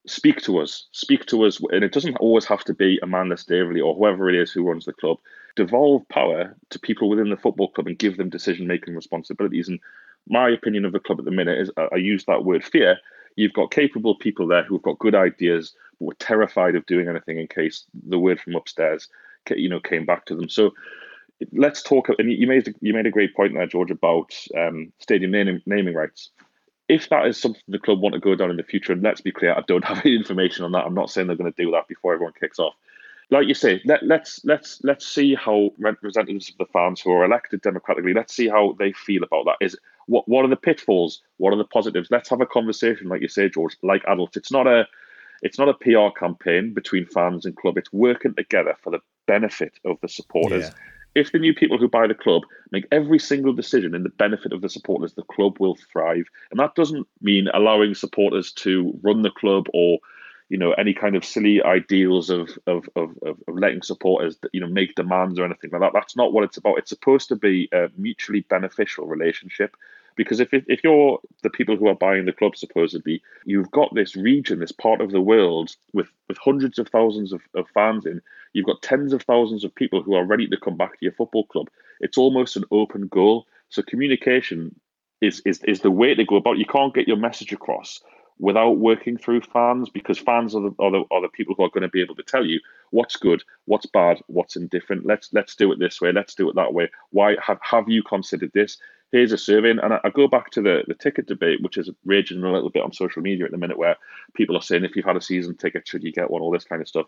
speak 0.06 0.42
to 0.42 0.60
us. 0.60 0.90
Speak 0.92 1.28
to 1.28 1.46
us, 1.46 1.62
and 1.72 1.86
it 1.86 1.94
doesn't 1.94 2.18
always 2.18 2.46
have 2.46 2.66
to 2.66 2.74
be 2.74 3.00
Amanda 3.02 3.38
Staveley 3.38 3.80
or 3.80 3.96
whoever 3.96 4.30
it 4.30 4.36
is 4.36 4.52
who 4.52 4.68
runs 4.68 4.84
the 4.84 4.92
club 4.92 5.18
devolve 5.58 6.08
power 6.08 6.56
to 6.70 6.80
people 6.80 7.10
within 7.10 7.32
the 7.32 7.36
football 7.36 7.68
club 7.70 7.88
and 7.88 7.98
give 7.98 8.16
them 8.16 8.30
decision 8.30 8.68
making 8.68 8.96
responsibilities. 8.96 9.68
And 9.68 9.80
my 10.30 10.50
opinion 10.50 10.86
of 10.86 10.94
the 10.94 11.00
club 11.00 11.20
at 11.20 11.26
the 11.26 11.32
minute 11.32 11.60
is 11.60 11.72
I 11.92 11.96
use 11.96 12.24
that 12.26 12.46
word 12.46 12.64
fear. 12.64 12.98
You've 13.36 13.54
got 13.54 13.72
capable 13.72 14.16
people 14.16 14.48
there 14.48 14.64
who've 14.64 14.82
got 14.82 15.00
good 15.00 15.16
ideas, 15.16 15.74
but 16.00 16.06
were 16.06 16.14
terrified 16.20 16.76
of 16.76 16.86
doing 16.86 17.08
anything 17.08 17.40
in 17.40 17.48
case 17.48 17.86
the 18.08 18.20
word 18.20 18.40
from 18.40 18.56
upstairs, 18.56 19.10
you 19.50 19.68
know, 19.68 19.80
came 19.80 20.06
back 20.06 20.26
to 20.26 20.36
them. 20.36 20.48
So 20.48 20.74
let's 21.52 21.82
talk. 21.82 22.10
And 22.20 22.32
you 22.32 22.46
made 22.46 22.74
you 22.80 22.94
made 22.94 23.08
a 23.08 23.12
great 23.12 23.36
point 23.36 23.56
there, 23.56 23.66
George, 23.66 23.90
about 23.90 24.36
um, 24.56 24.94
stadium 25.00 25.32
naming, 25.32 25.62
naming 25.66 25.96
rights. 25.96 26.30
If 26.88 27.10
that 27.10 27.26
is 27.26 27.38
something 27.38 27.62
the 27.68 27.80
club 27.80 28.00
want 28.00 28.14
to 28.14 28.22
go 28.22 28.36
down 28.36 28.52
in 28.52 28.58
the 28.58 28.64
future, 28.64 28.94
and 28.94 29.02
let's 29.02 29.22
be 29.22 29.32
clear, 29.32 29.56
I 29.56 29.64
don't 29.68 29.86
have 29.92 30.06
any 30.06 30.16
information 30.16 30.66
on 30.66 30.72
that. 30.74 30.86
I'm 30.86 30.94
not 30.94 31.10
saying 31.10 31.26
they're 31.26 31.36
going 31.36 31.52
to 31.52 31.64
do 31.64 31.72
that 31.72 31.88
before 31.88 32.14
everyone 32.14 32.34
kicks 32.40 32.60
off 32.60 32.76
like 33.30 33.48
you 33.48 33.54
say, 33.54 33.82
let, 33.86 34.04
let's 34.04 34.44
let's 34.46 34.80
let's 34.84 35.06
see 35.06 35.36
how 35.36 35.72
representatives 35.80 36.50
of 36.50 36.58
the 36.58 36.72
fans 36.72 37.02
who 37.02 37.12
are 37.12 37.26
elected 37.26 37.62
democratically, 37.62 38.14
let's 38.14 38.34
see 38.34 38.48
how 38.48 38.76
they 38.80 38.94
feel 38.94 39.24
about 39.24 39.46
that. 39.46 39.66
Is 39.66 39.78
what 40.06 40.28
what 40.28 40.46
are 40.46 40.50
the 40.50 40.56
pitfalls? 40.56 41.22
What 41.38 41.54
are 41.54 41.58
the 41.58 41.66
positives? 41.66 42.10
Let's 42.10 42.30
have 42.30 42.42
a 42.42 42.46
conversation, 42.46 43.10
like 43.10 43.22
you 43.22 43.28
say, 43.28 43.50
George, 43.50 43.76
like 43.84 44.04
adults. 44.08 44.38
It's 44.38 44.52
not 44.52 44.68
a 44.68 44.88
it's 45.42 45.60
not 45.60 45.70
a 45.70 45.74
PR 45.74 46.18
campaign 46.18 46.74
between 46.74 47.06
fans 47.06 47.46
and 47.46 47.56
club. 47.56 47.78
It's 47.78 47.92
working 47.92 48.34
together 48.34 48.76
for 48.82 48.92
the 48.92 49.00
benefit 49.28 49.74
of 49.86 49.98
the 50.02 50.10
supporters. 50.10 50.66
Yeah. 50.66 50.74
If 51.16 51.32
the 51.32 51.40
new 51.40 51.54
people 51.54 51.78
who 51.78 51.88
buy 51.88 52.08
the 52.08 52.14
club 52.14 52.44
make 52.72 52.86
every 52.92 53.20
single 53.20 53.54
decision 53.54 53.96
in 53.96 54.04
the 54.04 54.10
benefit 54.10 54.54
of 54.54 54.62
the 54.62 54.70
supporters, 54.70 55.14
the 55.14 55.24
club 55.24 55.58
will 55.60 55.76
thrive. 55.92 56.26
And 56.52 56.60
that 56.60 56.76
doesn't 56.76 57.08
mean 57.22 57.48
allowing 57.54 57.96
supporters 57.96 58.52
to 58.54 58.98
run 59.02 59.24
the 59.24 59.32
club 59.32 59.66
or 59.74 59.98
you 60.50 60.58
know 60.58 60.72
any 60.74 60.94
kind 60.94 61.16
of 61.16 61.26
silly 61.26 61.62
ideals 61.64 62.30
of 62.30 62.58
of, 62.68 62.90
of, 62.96 63.12
of 63.22 63.38
letting 63.48 63.82
supporters 63.82 64.38
you 64.54 64.62
know 64.62 64.68
make 64.68 64.96
demands 64.96 65.40
or 65.40 65.46
anything 65.46 65.72
like 65.72 65.82
that. 65.82 65.94
That's 65.94 66.16
not 66.16 66.34
what 66.34 66.44
it's 66.44 66.58
about. 66.58 66.78
It's 66.78 66.90
supposed 66.90 67.30
to 67.30 67.36
be 67.36 67.70
a 67.72 67.90
mutually 67.98 68.42
beneficial 68.42 69.08
relationship. 69.08 69.76
Because 70.16 70.40
if, 70.40 70.50
if 70.52 70.84
you're 70.84 71.20
the 71.44 71.50
people 71.52 71.78
who 71.78 71.88
are 71.88 71.94
buying 71.94 72.26
the 72.26 72.34
club 72.34 72.58
supposedly 72.58 73.22
you've 73.46 73.70
got 73.70 73.94
this 73.94 74.16
region 74.16 74.58
this 74.58 74.72
part 74.72 75.00
of 75.00 75.12
the 75.12 75.22
world 75.22 75.76
with 75.94 76.08
with 76.28 76.40
hundreds 76.40 76.80
of 76.80 76.88
thousands 76.88 77.32
of, 77.32 77.42
of 77.54 77.68
fans 77.70 78.04
in 78.08 78.20
you've 78.54 78.66
got 78.66 78.82
tens 78.82 79.14
of 79.14 79.22
thousands 79.22 79.64
of 79.64 79.76
people 79.76 80.02
who 80.02 80.16
are 80.16 80.26
ready 80.26 80.48
to 80.48 80.58
come 80.58 80.76
back 80.76 80.94
to 80.94 81.06
your 81.06 81.12
football 81.12 81.46
club 81.46 81.70
it's 82.00 82.18
almost 82.18 82.56
an 82.56 82.64
open 82.72 83.08
goal. 83.08 83.48
So 83.70 83.82
communication 83.82 84.80
is 85.22 85.42
is, 85.46 85.64
is 85.64 85.82
the 85.82 85.92
way 85.92 86.14
to 86.14 86.26
go 86.26 86.36
about 86.36 86.58
you 86.58 86.66
can't 86.66 86.94
get 86.94 87.08
your 87.08 87.18
message 87.18 87.52
across 87.52 88.02
without 88.40 88.78
working 88.78 89.18
through 89.18 89.42
fans 89.42 89.90
because 89.90 90.18
fans 90.18 90.56
are 90.56 90.62
the, 90.62 90.76
are 90.80 90.92
the, 90.92 91.04
are 91.12 91.22
the 91.22 91.30
people 91.30 91.56
who 91.56 91.64
are 91.64 91.70
going 91.70 91.82
to 91.82 91.88
be 91.88 92.02
able 92.02 92.16
to 92.16 92.24
tell 92.24 92.46
you 92.46 92.60
what's 92.92 93.16
good, 93.16 93.44
what's 93.66 93.86
bad, 93.86 94.20
what's 94.28 94.56
indifferent. 94.56 95.06
Let's 95.06 95.30
let's 95.34 95.56
do 95.56 95.72
it 95.72 95.80
this 95.80 96.00
way. 96.02 96.12
Let's 96.12 96.36
do 96.36 96.50
it 96.50 96.56
that 96.56 96.74
way. 96.74 96.90
Why 97.12 97.36
have 97.46 97.60
have 97.62 97.90
you 97.90 98.04
considered 98.04 98.52
this? 98.54 98.78
Here's 99.12 99.32
a 99.32 99.38
survey, 99.38 99.72
and 99.72 99.82
I, 99.82 100.00
I 100.04 100.10
go 100.10 100.28
back 100.28 100.52
to 100.52 100.62
the 100.62 100.84
the 100.88 100.94
ticket 100.94 101.28
debate, 101.28 101.62
which 101.62 101.78
is 101.78 101.90
raging 102.06 102.44
a 102.44 102.52
little 102.52 102.70
bit 102.70 102.84
on 102.84 102.94
social 102.94 103.22
media 103.22 103.46
at 103.46 103.52
the 103.52 103.58
minute, 103.58 103.78
where 103.78 103.96
people 104.34 104.58
are 104.58 104.62
saying 104.62 104.84
if 104.84 104.96
you've 104.96 105.06
had 105.06 105.18
a 105.18 105.22
season 105.22 105.56
ticket, 105.56 105.88
should 105.88 106.04
you 106.04 106.12
get 106.12 106.30
one? 106.30 106.42
All 106.42 106.52
this 106.52 106.66
kind 106.66 106.82
of 106.82 106.88
stuff. 106.88 107.08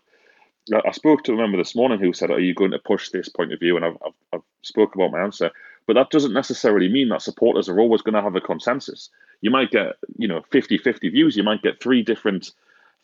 I 0.86 0.92
spoke 0.92 1.24
to 1.24 1.32
a 1.32 1.36
member 1.36 1.56
this 1.56 1.74
morning 1.74 1.98
who 1.98 2.12
said, 2.12 2.30
"Are 2.30 2.40
you 2.40 2.54
going 2.54 2.70
to 2.72 2.78
push 2.78 3.10
this 3.10 3.28
point 3.28 3.52
of 3.52 3.60
view?" 3.60 3.76
And 3.76 3.84
I've, 3.84 3.96
I've, 4.04 4.12
I've 4.34 4.42
spoke 4.62 4.94
about 4.94 5.10
my 5.10 5.20
answer, 5.20 5.50
but 5.86 5.94
that 5.94 6.10
doesn't 6.10 6.32
necessarily 6.32 6.88
mean 6.88 7.08
that 7.08 7.22
supporters 7.22 7.68
are 7.68 7.80
always 7.80 8.02
going 8.02 8.14
to 8.14 8.22
have 8.22 8.36
a 8.36 8.40
consensus. 8.40 9.10
You 9.40 9.50
might 9.50 9.70
get, 9.70 9.96
you 10.16 10.28
know, 10.28 10.42
50-50 10.52 11.12
views. 11.12 11.36
You 11.36 11.42
might 11.42 11.62
get 11.62 11.82
three 11.82 12.02
different 12.02 12.52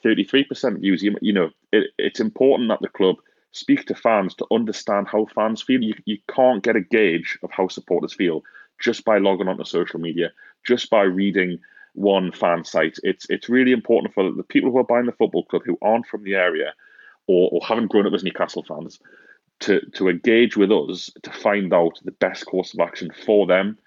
33% 0.04 0.80
views. 0.80 1.02
You, 1.02 1.16
you 1.20 1.32
know, 1.32 1.50
it, 1.72 1.90
it's 1.98 2.20
important 2.20 2.68
that 2.68 2.80
the 2.80 2.88
club 2.88 3.16
speak 3.52 3.86
to 3.86 3.94
fans 3.94 4.34
to 4.34 4.46
understand 4.50 5.08
how 5.08 5.26
fans 5.26 5.62
feel. 5.62 5.82
You, 5.82 5.94
you 6.04 6.18
can't 6.28 6.62
get 6.62 6.76
a 6.76 6.80
gauge 6.80 7.38
of 7.42 7.50
how 7.50 7.68
supporters 7.68 8.12
feel 8.12 8.42
just 8.78 9.04
by 9.04 9.18
logging 9.18 9.48
onto 9.48 9.64
social 9.64 9.98
media, 9.98 10.30
just 10.66 10.90
by 10.90 11.02
reading 11.02 11.58
one 11.94 12.30
fan 12.30 12.64
site. 12.64 12.98
It's 13.02 13.26
it's 13.30 13.48
really 13.48 13.72
important 13.72 14.14
for 14.14 14.30
the 14.30 14.42
people 14.42 14.70
who 14.70 14.78
are 14.78 14.84
buying 14.84 15.06
the 15.06 15.12
football 15.12 15.44
club 15.44 15.62
who 15.64 15.78
aren't 15.80 16.06
from 16.06 16.24
the 16.24 16.34
area 16.34 16.74
or, 17.26 17.48
or 17.52 17.60
haven't 17.66 17.90
grown 17.90 18.06
up 18.06 18.12
as 18.12 18.22
Newcastle 18.22 18.62
fans 18.62 19.00
to 19.60 19.80
to 19.94 20.08
engage 20.08 20.56
with 20.56 20.70
us 20.70 21.10
to 21.22 21.30
find 21.30 21.72
out 21.72 21.98
the 22.04 22.12
best 22.12 22.44
course 22.46 22.74
of 22.74 22.80
action 22.80 23.10
for 23.24 23.46
them 23.46 23.78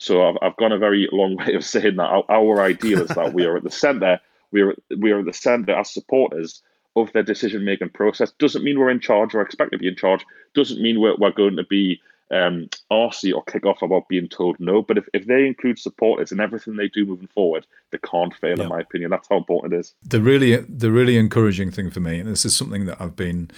so 0.00 0.26
I've, 0.26 0.36
I've 0.40 0.56
gone 0.56 0.72
a 0.72 0.78
very 0.78 1.08
long 1.12 1.36
way 1.46 1.54
of 1.54 1.64
saying 1.64 1.96
that 1.96 2.02
our, 2.02 2.24
our 2.28 2.62
ideal 2.62 3.02
is 3.02 3.08
that 3.10 3.34
we 3.34 3.44
are 3.44 3.56
at 3.56 3.64
the 3.64 3.70
centre, 3.70 4.18
we 4.50 4.62
are 4.62 4.74
we 4.98 5.12
are 5.12 5.20
at 5.20 5.26
the 5.26 5.32
centre 5.32 5.74
as 5.74 5.92
supporters 5.92 6.62
of 6.96 7.12
their 7.12 7.22
decision 7.22 7.64
making 7.64 7.90
process. 7.90 8.32
Doesn't 8.32 8.64
mean 8.64 8.78
we're 8.78 8.90
in 8.90 8.98
charge 9.00 9.34
or 9.34 9.42
expect 9.42 9.72
to 9.72 9.78
be 9.78 9.86
in 9.86 9.94
charge. 9.94 10.24
Doesn't 10.54 10.82
mean 10.82 11.00
we're, 11.00 11.14
we're 11.16 11.30
going 11.30 11.56
to 11.56 11.64
be 11.64 12.00
um, 12.32 12.68
arsy 12.90 13.32
or 13.32 13.44
kick 13.44 13.64
off 13.64 13.82
about 13.82 14.08
being 14.08 14.28
told 14.28 14.58
no. 14.58 14.82
But 14.82 14.98
if, 14.98 15.08
if 15.14 15.26
they 15.26 15.46
include 15.46 15.78
supporters 15.78 16.32
in 16.32 16.40
everything 16.40 16.76
they 16.76 16.88
do 16.88 17.06
moving 17.06 17.28
forward, 17.28 17.66
they 17.90 17.98
can't 17.98 18.34
fail, 18.34 18.56
yeah. 18.56 18.64
in 18.64 18.68
my 18.68 18.80
opinion. 18.80 19.10
That's 19.10 19.28
how 19.28 19.36
important 19.36 19.74
it 19.74 19.80
is. 19.80 19.94
The 20.04 20.20
really 20.20 20.56
the 20.56 20.90
really 20.90 21.16
encouraging 21.16 21.70
thing 21.70 21.90
for 21.90 22.00
me, 22.00 22.18
and 22.18 22.28
this 22.28 22.44
is 22.44 22.56
something 22.56 22.86
that 22.86 23.00
I've 23.00 23.16
been 23.16 23.50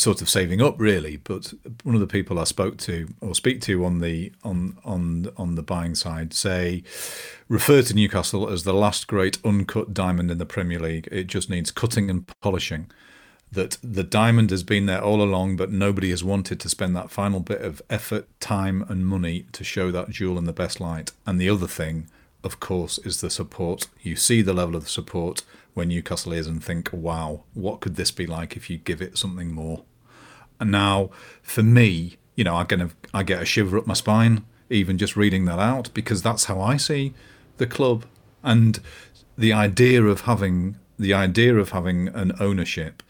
sort 0.00 0.22
of 0.22 0.28
saving 0.28 0.60
up 0.62 0.74
really 0.78 1.16
but 1.16 1.52
one 1.82 1.94
of 1.94 2.00
the 2.00 2.06
people 2.06 2.38
i 2.38 2.44
spoke 2.44 2.76
to 2.76 3.08
or 3.20 3.34
speak 3.34 3.60
to 3.60 3.84
on 3.84 4.00
the 4.00 4.32
on 4.42 4.78
on 4.84 5.28
on 5.36 5.54
the 5.54 5.62
buying 5.62 5.94
side 5.94 6.32
say 6.32 6.82
refer 7.50 7.82
to 7.82 7.94
newcastle 7.94 8.48
as 8.48 8.62
the 8.62 8.72
last 8.72 9.06
great 9.08 9.38
uncut 9.44 9.92
diamond 9.92 10.30
in 10.30 10.38
the 10.38 10.46
premier 10.46 10.78
league. 10.78 11.08
It 11.10 11.26
just 11.26 11.50
needs 11.50 11.70
cutting 11.70 12.08
and 12.08 12.26
polishing. 12.40 12.90
That 13.52 13.76
the 13.82 14.04
diamond 14.04 14.50
has 14.50 14.62
been 14.62 14.86
there 14.86 15.02
all 15.02 15.20
along 15.20 15.56
but 15.56 15.72
nobody 15.72 16.10
has 16.10 16.22
wanted 16.22 16.60
to 16.60 16.68
spend 16.68 16.94
that 16.94 17.10
final 17.10 17.40
bit 17.40 17.60
of 17.60 17.82
effort 17.90 18.28
time 18.38 18.84
and 18.88 19.04
money 19.04 19.46
to 19.52 19.64
show 19.64 19.90
that 19.90 20.10
jewel 20.10 20.38
in 20.38 20.44
the 20.44 20.52
best 20.52 20.80
light. 20.80 21.10
And 21.26 21.40
the 21.40 21.50
other 21.50 21.66
thing 21.66 22.06
of 22.44 22.60
course 22.60 22.98
is 22.98 23.20
the 23.20 23.30
support. 23.30 23.88
You 24.00 24.14
see 24.14 24.40
the 24.42 24.54
level 24.54 24.76
of 24.76 24.88
support 24.88 25.42
where 25.74 25.84
Newcastle 25.84 26.32
is 26.32 26.46
and 26.46 26.62
think, 26.62 26.88
wow, 26.92 27.42
what 27.54 27.80
could 27.80 27.96
this 27.96 28.12
be 28.12 28.26
like 28.26 28.56
if 28.56 28.70
you 28.70 28.78
give 28.78 29.02
it 29.02 29.18
something 29.18 29.52
more? 29.52 29.82
And 30.60 30.70
now, 30.70 31.10
for 31.42 31.62
me, 31.62 32.16
you 32.36 32.44
know, 32.44 32.54
I 32.54 32.64
get 32.64 32.80
a, 32.80 32.90
I 33.12 33.22
get 33.24 33.42
a 33.42 33.44
shiver 33.44 33.78
up 33.78 33.86
my 33.86 33.94
spine 33.94 34.44
even 34.70 34.96
just 34.96 35.16
reading 35.16 35.44
that 35.46 35.58
out 35.58 35.92
because 35.92 36.22
that's 36.22 36.44
how 36.44 36.60
I 36.60 36.76
see 36.76 37.12
the 37.58 37.66
club. 37.66 38.06
And 38.42 38.78
the 39.36 39.52
idea 39.52 40.02
of 40.04 40.22
having 40.22 40.76
the 40.98 41.12
idea 41.14 41.56
of 41.56 41.70
having 41.70 42.08
an 42.08 42.32
ownership 42.40 43.02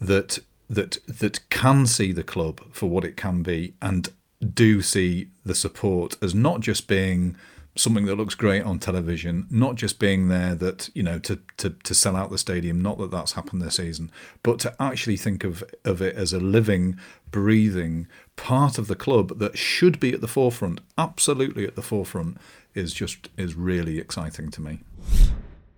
that 0.00 0.38
that 0.68 0.98
that 1.06 1.48
can 1.50 1.86
see 1.86 2.12
the 2.12 2.22
club 2.22 2.60
for 2.70 2.88
what 2.88 3.04
it 3.04 3.16
can 3.16 3.42
be 3.42 3.74
and 3.82 4.10
do 4.54 4.80
see 4.80 5.28
the 5.44 5.54
support 5.54 6.16
as 6.22 6.34
not 6.34 6.60
just 6.60 6.86
being 6.86 7.36
something 7.76 8.06
that 8.06 8.16
looks 8.16 8.34
great 8.34 8.62
on 8.62 8.78
television, 8.78 9.46
not 9.50 9.76
just 9.76 9.98
being 9.98 10.28
there 10.28 10.54
that 10.56 10.90
you 10.94 11.02
know 11.02 11.18
to 11.20 11.40
to 11.58 11.70
to 11.70 11.94
sell 11.94 12.16
out 12.16 12.30
the 12.30 12.38
stadium. 12.38 12.80
Not 12.80 12.98
that 12.98 13.10
that's 13.10 13.32
happened 13.32 13.62
this 13.62 13.76
season, 13.76 14.10
but 14.42 14.58
to 14.60 14.74
actually 14.80 15.16
think 15.16 15.44
of 15.44 15.64
of 15.84 16.02
it 16.02 16.16
as 16.16 16.32
a 16.32 16.40
living, 16.40 16.98
breathing 17.30 18.06
part 18.36 18.78
of 18.78 18.86
the 18.86 18.96
club 18.96 19.38
that 19.38 19.58
should 19.58 20.00
be 20.00 20.12
at 20.12 20.20
the 20.20 20.28
forefront, 20.28 20.80
absolutely 20.96 21.66
at 21.66 21.76
the 21.76 21.82
forefront, 21.82 22.38
is 22.74 22.92
just 22.92 23.28
is 23.36 23.54
really 23.54 23.98
exciting 23.98 24.50
to 24.50 24.60
me. 24.60 24.80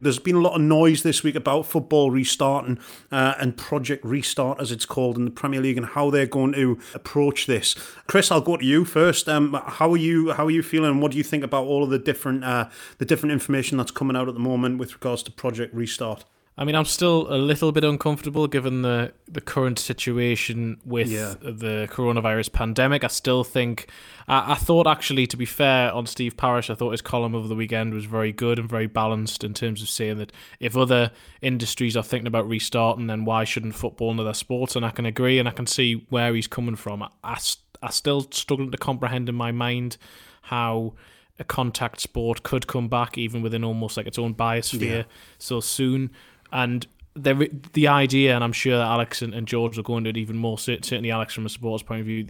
There's 0.03 0.19
been 0.19 0.35
a 0.35 0.41
lot 0.41 0.55
of 0.55 0.61
noise 0.61 1.05
this 1.05 1.23
week 1.23 1.37
about 1.37 1.65
football 1.65 2.11
restarting 2.11 2.79
uh, 3.13 3.35
and 3.39 3.57
Project 3.57 4.05
Restart, 4.05 4.61
as 4.61 4.73
it's 4.73 4.85
called 4.85 5.17
in 5.17 5.25
the 5.25 5.31
Premier 5.31 5.61
League, 5.61 5.79
and 5.79 5.87
how 5.87 6.11
they're 6.11 6.27
going 6.27 6.53
to 6.55 6.79
approach 6.93 7.47
this. 7.47 7.77
Chris, 8.09 8.33
I'll 8.33 8.41
go 8.41 8.57
to 8.57 8.65
you 8.65 8.85
first. 8.85 9.29
Um, 9.29 9.59
how 9.65 9.93
are 9.93 9.97
you? 9.97 10.33
How 10.33 10.47
are 10.47 10.51
you 10.51 10.63
feeling? 10.63 11.01
What 11.01 11.13
do 11.13 11.19
you 11.19 11.25
think 11.25 11.45
about 11.45 11.67
all 11.67 11.85
of 11.85 11.91
the 11.91 12.01
different 12.01 12.43
uh, 12.43 12.69
the 12.99 13.05
different 13.05 13.33
information 13.33 13.79
that's 13.79 13.93
coming 13.93 14.17
out 14.17 14.29
at 14.29 14.35
the 14.35 14.41
moment 14.41 14.79
with 14.79 14.93
regards 14.93 15.23
to 15.23 15.31
Project 15.31 15.73
Restart? 15.73 16.25
I 16.57 16.65
mean, 16.65 16.75
I'm 16.75 16.85
still 16.85 17.33
a 17.33 17.39
little 17.39 17.73
bit 17.73 17.83
uncomfortable 17.83 18.47
given 18.47 18.83
the, 18.83 19.15
the 19.27 19.41
current 19.41 19.79
situation 19.79 20.79
with 20.85 21.09
yeah. 21.09 21.35
the 21.41 21.89
coronavirus 21.91 22.53
pandemic. 22.53 23.05
I 23.05 23.07
still 23.07 23.43
think, 23.43 23.89
I, 24.29 24.53
I, 24.53 24.55
thought 24.57 24.87
actually, 24.87 25.27
to 25.29 25.37
be 25.39 25.47
fair, 25.47 25.91
on 25.93 26.05
Steve 26.05 26.37
Parish, 26.37 26.69
I 26.69 26.75
thought 26.75 26.91
his 26.91 27.01
column 27.01 27.35
over 27.35 27.49
the 27.49 27.55
weekend 27.55 27.95
was 27.95 28.05
very 28.05 28.33
good 28.33 28.59
and 28.59 28.69
very 28.69 28.87
balanced 28.87 29.45
in 29.45 29.55
terms 29.55 29.81
of 29.81 29.89
saying 29.89 30.19
that 30.19 30.31
if 30.61 30.77
other 30.77 31.11
industries 31.41 31.97
are 31.97 32.03
thinking 32.03 32.27
about 32.27 32.47
restarting, 32.47 33.07
then 33.07 33.25
why 33.25 33.45
shouldn't 33.45 33.75
football 33.75 34.11
and 34.11 34.21
other 34.21 34.35
sports? 34.35 34.77
And 34.77 34.85
I 34.85 34.91
can 34.91 35.07
agree 35.07 35.39
and 35.39 35.49
I 35.49 35.53
can 35.53 35.67
see 35.67 36.05
where 36.11 36.35
he's 36.35 36.49
coming 36.49 36.77
from. 36.77 37.03
I, 37.03 37.09
I, 37.25 37.39
I 37.83 37.91
still 37.91 38.29
struggling 38.31 38.73
to 38.73 38.79
comprehend 38.79 39.31
in 39.31 39.35
my 39.35 39.53
mind 39.53 39.97
how 40.43 40.93
a 41.39 41.45
contact 41.45 42.01
sport 42.01 42.43
could 42.43 42.67
come 42.67 42.89
back 42.89 43.17
even 43.17 43.41
within 43.41 43.65
almost 43.65 43.97
like 43.97 44.07
its 44.07 44.19
own 44.19 44.35
biosphere 44.35 44.99
yeah. 44.99 45.03
so 45.39 45.61
soon 45.61 46.11
and 46.53 46.87
the 47.15 47.51
the 47.73 47.89
idea, 47.89 48.35
and 48.35 48.43
I'm 48.43 48.53
sure 48.53 48.79
that 48.79 48.87
Alex 48.87 49.23
and, 49.23 49.35
and, 49.35 49.47
George 49.47 49.77
will 49.77 49.85
go 49.85 49.97
into 49.97 50.11
it 50.11 50.17
even 50.17 50.37
more. 50.37 50.59
Certainly, 50.59 51.11
Alex 51.11 51.35
from 51.35 51.45
a 51.45 51.49
supporters 51.49 51.83
point 51.83 52.01
of 52.01 52.07
view, 52.07 52.29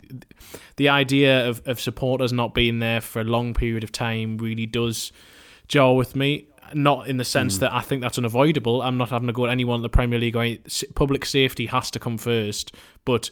the 0.76 0.88
idea 0.88 1.48
of, 1.48 1.62
of 1.66 1.80
supporters 1.80 2.32
not 2.32 2.54
being 2.54 2.80
there 2.80 3.00
for 3.00 3.20
a 3.20 3.24
long 3.24 3.54
period 3.54 3.84
of 3.84 3.92
time 3.92 4.38
really 4.38 4.66
does 4.66 5.12
jar 5.68 5.94
with 5.94 6.16
me. 6.16 6.46
Not 6.74 7.06
in 7.06 7.18
the 7.18 7.24
sense 7.24 7.56
mm. 7.56 7.60
that 7.60 7.72
I 7.74 7.80
think 7.82 8.00
that's 8.00 8.16
unavoidable. 8.16 8.80
I'm 8.80 8.96
not 8.96 9.10
having 9.10 9.26
to 9.26 9.32
go 9.32 9.44
at 9.44 9.50
anyone 9.50 9.76
in 9.76 9.82
the 9.82 9.90
Premier 9.90 10.18
League. 10.18 10.34
Or 10.34 10.56
public 10.94 11.26
safety 11.26 11.66
has 11.66 11.90
to 11.90 11.98
come 11.98 12.16
first, 12.16 12.74
but 13.04 13.30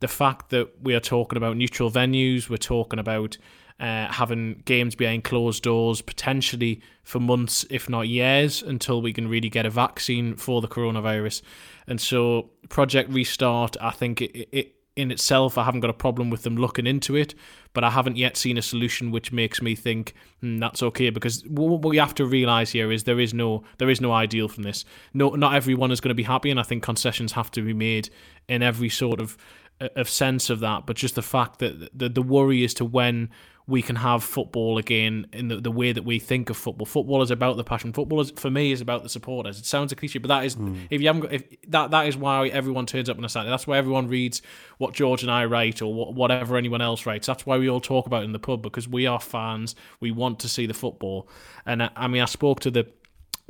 the 0.00 0.08
fact 0.08 0.50
that 0.50 0.70
we 0.82 0.94
are 0.94 1.00
talking 1.00 1.36
about 1.36 1.56
neutral 1.56 1.90
venues, 1.90 2.48
we're 2.48 2.56
talking 2.56 2.98
about 2.98 3.38
uh, 3.80 4.12
having 4.12 4.62
games 4.66 4.94
behind 4.94 5.24
closed 5.24 5.62
doors 5.62 6.02
potentially 6.02 6.82
for 7.02 7.18
months, 7.18 7.64
if 7.70 7.88
not 7.88 8.08
years, 8.08 8.62
until 8.62 9.00
we 9.00 9.12
can 9.12 9.26
really 9.26 9.48
get 9.48 9.64
a 9.64 9.70
vaccine 9.70 10.36
for 10.36 10.60
the 10.60 10.68
coronavirus. 10.68 11.40
And 11.86 12.00
so, 12.00 12.50
Project 12.68 13.10
Restart, 13.10 13.76
I 13.80 13.90
think 13.90 14.20
it, 14.20 14.48
it 14.52 14.74
in 14.96 15.10
itself, 15.10 15.56
I 15.56 15.64
haven't 15.64 15.80
got 15.80 15.88
a 15.88 15.94
problem 15.94 16.28
with 16.28 16.42
them 16.42 16.56
looking 16.56 16.86
into 16.86 17.16
it, 17.16 17.34
but 17.72 17.82
I 17.82 17.90
haven't 17.90 18.18
yet 18.18 18.36
seen 18.36 18.58
a 18.58 18.62
solution 18.62 19.10
which 19.10 19.32
makes 19.32 19.62
me 19.62 19.74
think 19.74 20.12
hmm, 20.40 20.58
that's 20.58 20.82
okay. 20.82 21.08
Because 21.08 21.42
what 21.46 21.82
we 21.82 21.96
have 21.96 22.14
to 22.16 22.26
realize 22.26 22.70
here 22.72 22.92
is 22.92 23.04
there 23.04 23.20
is 23.20 23.32
no 23.32 23.64
there 23.78 23.88
is 23.88 24.00
no 24.00 24.12
ideal 24.12 24.48
from 24.48 24.64
this. 24.64 24.84
No, 25.14 25.30
not 25.30 25.54
everyone 25.54 25.90
is 25.90 26.00
going 26.00 26.10
to 26.10 26.14
be 26.14 26.24
happy, 26.24 26.50
and 26.50 26.60
I 26.60 26.64
think 26.64 26.82
concessions 26.82 27.32
have 27.32 27.50
to 27.52 27.62
be 27.62 27.72
made 27.72 28.10
in 28.48 28.62
every 28.62 28.90
sort 28.90 29.20
of 29.20 29.38
of 29.80 30.08
sense 30.10 30.50
of 30.50 30.60
that. 30.60 30.84
But 30.84 30.96
just 30.96 31.14
the 31.14 31.22
fact 31.22 31.60
that 31.60 31.98
the 31.98 32.08
the 32.10 32.22
worry 32.22 32.62
as 32.64 32.74
to 32.74 32.84
when 32.84 33.30
we 33.70 33.82
can 33.82 33.96
have 33.96 34.24
football 34.24 34.78
again 34.78 35.26
in 35.32 35.46
the, 35.46 35.60
the 35.60 35.70
way 35.70 35.92
that 35.92 36.04
we 36.04 36.18
think 36.18 36.50
of 36.50 36.56
football. 36.56 36.84
Football 36.84 37.22
is 37.22 37.30
about 37.30 37.56
the 37.56 37.62
passion. 37.62 37.92
Football 37.92 38.20
is 38.20 38.32
for 38.32 38.50
me 38.50 38.72
is 38.72 38.80
about 38.80 39.04
the 39.04 39.08
supporters. 39.08 39.60
It 39.60 39.64
sounds 39.64 39.92
a 39.92 39.96
cliche, 39.96 40.18
but 40.18 40.28
that 40.28 40.44
is 40.44 40.56
mm. 40.56 40.76
if 40.90 41.00
you 41.00 41.06
haven't 41.06 41.22
got, 41.22 41.32
if 41.32 41.44
that 41.68 41.92
that 41.92 42.08
is 42.08 42.16
why 42.16 42.48
everyone 42.48 42.84
turns 42.84 43.08
up 43.08 43.16
on 43.16 43.24
a 43.24 43.28
Saturday. 43.28 43.50
That's 43.50 43.68
why 43.68 43.78
everyone 43.78 44.08
reads 44.08 44.42
what 44.78 44.92
George 44.92 45.22
and 45.22 45.30
I 45.30 45.44
write 45.44 45.80
or 45.80 45.94
what, 45.94 46.14
whatever 46.14 46.56
anyone 46.56 46.82
else 46.82 47.06
writes. 47.06 47.28
That's 47.28 47.46
why 47.46 47.58
we 47.58 47.70
all 47.70 47.80
talk 47.80 48.06
about 48.06 48.22
it 48.22 48.24
in 48.24 48.32
the 48.32 48.40
pub 48.40 48.60
because 48.60 48.88
we 48.88 49.06
are 49.06 49.20
fans. 49.20 49.76
We 50.00 50.10
want 50.10 50.40
to 50.40 50.48
see 50.48 50.66
the 50.66 50.74
football. 50.74 51.28
And 51.64 51.84
I, 51.84 51.90
I 51.94 52.08
mean, 52.08 52.22
I 52.22 52.26
spoke 52.26 52.58
to 52.60 52.72
the 52.72 52.88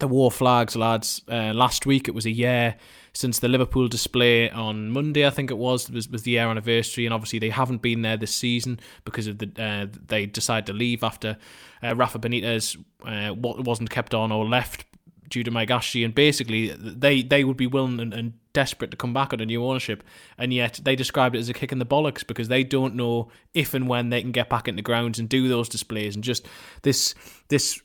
the 0.00 0.08
Wor 0.08 0.30
Flags, 0.30 0.76
lads. 0.76 1.22
Uh, 1.28 1.52
last 1.54 1.86
week 1.86 2.08
it 2.08 2.14
was 2.14 2.26
a 2.26 2.30
year 2.30 2.76
since 3.12 3.38
the 3.40 3.48
Liverpool 3.48 3.88
display 3.88 4.50
on 4.50 4.90
Monday, 4.90 5.26
I 5.26 5.30
think 5.30 5.50
it 5.50 5.58
was, 5.58 5.90
was, 5.90 6.08
was 6.08 6.22
the 6.22 6.32
year 6.32 6.48
anniversary, 6.48 7.06
and 7.06 7.14
obviously 7.14 7.38
they 7.38 7.50
haven't 7.50 7.82
been 7.82 8.02
there 8.02 8.16
this 8.16 8.34
season 8.34 8.78
because 9.04 9.26
of 9.26 9.38
the 9.38 9.50
uh, 9.58 9.86
they 10.06 10.26
decided 10.26 10.66
to 10.66 10.72
leave 10.72 11.02
after 11.02 11.36
uh, 11.82 11.94
Rafa 11.96 12.18
Benitez 12.18 12.76
uh, 13.04 13.34
wasn't 13.34 13.90
kept 13.90 14.14
on 14.14 14.30
or 14.30 14.44
left 14.44 14.84
due 15.28 15.44
to 15.44 15.72
Ashley, 15.72 16.04
and 16.04 16.14
basically 16.14 16.68
they 16.68 17.22
they 17.22 17.44
would 17.44 17.56
be 17.56 17.66
willing 17.66 18.00
and, 18.00 18.12
and 18.12 18.32
desperate 18.52 18.90
to 18.90 18.96
come 18.96 19.14
back 19.14 19.32
under 19.32 19.46
new 19.46 19.64
ownership, 19.64 20.02
and 20.38 20.52
yet 20.52 20.80
they 20.82 20.96
described 20.96 21.34
it 21.34 21.38
as 21.40 21.48
a 21.48 21.54
kick 21.54 21.72
in 21.72 21.78
the 21.78 21.86
bollocks 21.86 22.26
because 22.26 22.48
they 22.48 22.64
don't 22.64 22.94
know 22.94 23.30
if 23.54 23.74
and 23.74 23.88
when 23.88 24.10
they 24.10 24.20
can 24.20 24.32
get 24.32 24.48
back 24.48 24.68
into 24.68 24.82
grounds 24.82 25.18
and 25.18 25.28
do 25.28 25.48
those 25.48 25.68
displays, 25.68 26.14
and 26.14 26.24
just 26.24 26.46
this 26.82 27.14
this 27.48 27.80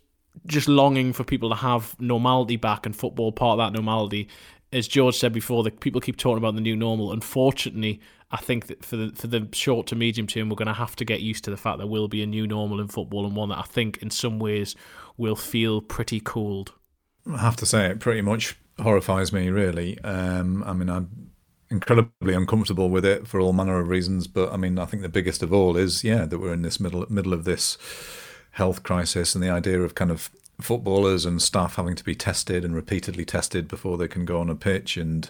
just 0.46 0.68
longing 0.68 1.14
for 1.14 1.24
people 1.24 1.50
to 1.50 1.56
have 1.56 1.96
normality 2.00 2.56
back 2.56 2.86
and 2.86 2.96
football 2.96 3.32
part 3.32 3.60
of 3.60 3.66
that 3.66 3.78
normality. 3.78 4.28
As 4.74 4.88
George 4.88 5.16
said 5.16 5.32
before, 5.32 5.64
the 5.64 5.72
people 5.72 6.02
keep 6.02 6.18
talking 6.18 6.38
about 6.38 6.56
the 6.56 6.62
new 6.62 6.76
normal. 6.76 7.12
Unfortunately, 7.12 8.00
I 8.32 8.38
think 8.38 8.68
that 8.68 8.84
for 8.84 8.98
the 8.98 9.12
for 9.16 9.28
the 9.28 9.48
short 9.54 9.88
to 9.88 9.96
medium 9.96 10.28
term, 10.28 10.50
we're 10.50 10.56
going 10.56 10.68
to 10.68 10.74
have 10.74 10.96
to 10.98 11.06
get 11.06 11.22
used 11.22 11.44
to 11.46 11.52
the 11.52 11.58
fact 11.58 11.78
there 11.78 11.88
will 11.88 12.08
be 12.08 12.24
a 12.24 12.28
new 12.28 12.48
normal 12.48 12.82
in 12.82 12.88
football, 12.88 13.26
and 13.26 13.36
one 13.36 13.50
that 13.50 13.60
I 13.60 13.64
think 13.64 14.00
in 14.02 14.10
some 14.10 14.40
ways 14.40 14.76
will 15.18 15.36
feel 15.36 15.82
pretty 15.82 16.20
cold. 16.20 16.74
I 17.32 17.38
have 17.38 17.56
to 17.58 17.66
say, 17.66 17.88
it 17.88 18.00
pretty 18.00 18.22
much 18.22 18.58
horrifies 18.82 19.32
me. 19.32 19.50
Really, 19.50 20.00
um, 20.02 20.64
I 20.64 20.74
mean, 20.74 20.90
I'm 20.90 21.32
incredibly 21.70 22.34
uncomfortable 22.34 22.90
with 22.90 23.06
it 23.06 23.28
for 23.28 23.40
all 23.40 23.54
manner 23.54 23.80
of 23.80 23.88
reasons. 23.88 24.28
But 24.28 24.52
I 24.52 24.58
mean, 24.58 24.80
I 24.80 24.86
think 24.86 25.04
the 25.04 25.10
biggest 25.10 25.44
of 25.44 25.54
all 25.54 25.78
is 25.78 26.04
yeah 26.04 26.26
that 26.26 26.40
we're 26.40 26.54
in 26.54 26.64
this 26.64 26.80
middle 26.80 27.06
middle 27.10 27.34
of 27.34 27.46
this 27.46 27.78
health 28.56 28.84
crisis 28.84 29.36
and 29.36 29.44
the 29.44 29.50
idea 29.50 29.82
of 29.82 29.96
kind 29.96 30.12
of 30.12 30.30
footballers 30.62 31.26
and 31.26 31.42
staff 31.42 31.76
having 31.76 31.94
to 31.94 32.04
be 32.06 32.16
tested 32.16 32.64
and 32.64 32.74
repeatedly 32.74 33.26
tested 33.26 33.68
before 33.68 33.98
they 33.98 34.08
can 34.08 34.24
go 34.24 34.40
on 34.40 34.50
a 34.50 34.56
pitch 34.56 34.96
and 34.96 35.30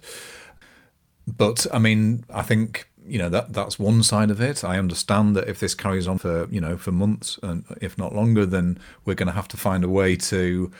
but 1.27 1.65
I 1.73 1.79
mean 1.79 2.23
I 2.29 2.43
think 2.43 2.87
you 3.07 3.17
know 3.17 3.29
that 3.29 3.51
that's 3.51 3.79
one 3.79 4.03
side 4.03 4.29
of 4.29 4.39
it. 4.41 4.63
I 4.63 4.77
understand 4.77 5.35
that 5.35 5.47
if 5.47 5.59
this 5.59 5.73
carries 5.73 6.07
on 6.07 6.19
for 6.19 6.47
you 6.51 6.61
know 6.61 6.77
for 6.77 6.91
months 6.91 7.39
and 7.41 7.65
if 7.81 7.97
not 7.97 8.13
longer 8.13 8.45
then 8.45 8.77
we're 9.05 9.15
going 9.15 9.27
to 9.27 9.33
have 9.33 9.47
to 9.49 9.57
find 9.57 9.83
a 9.83 9.89
way 9.89 10.15
to 10.17 10.71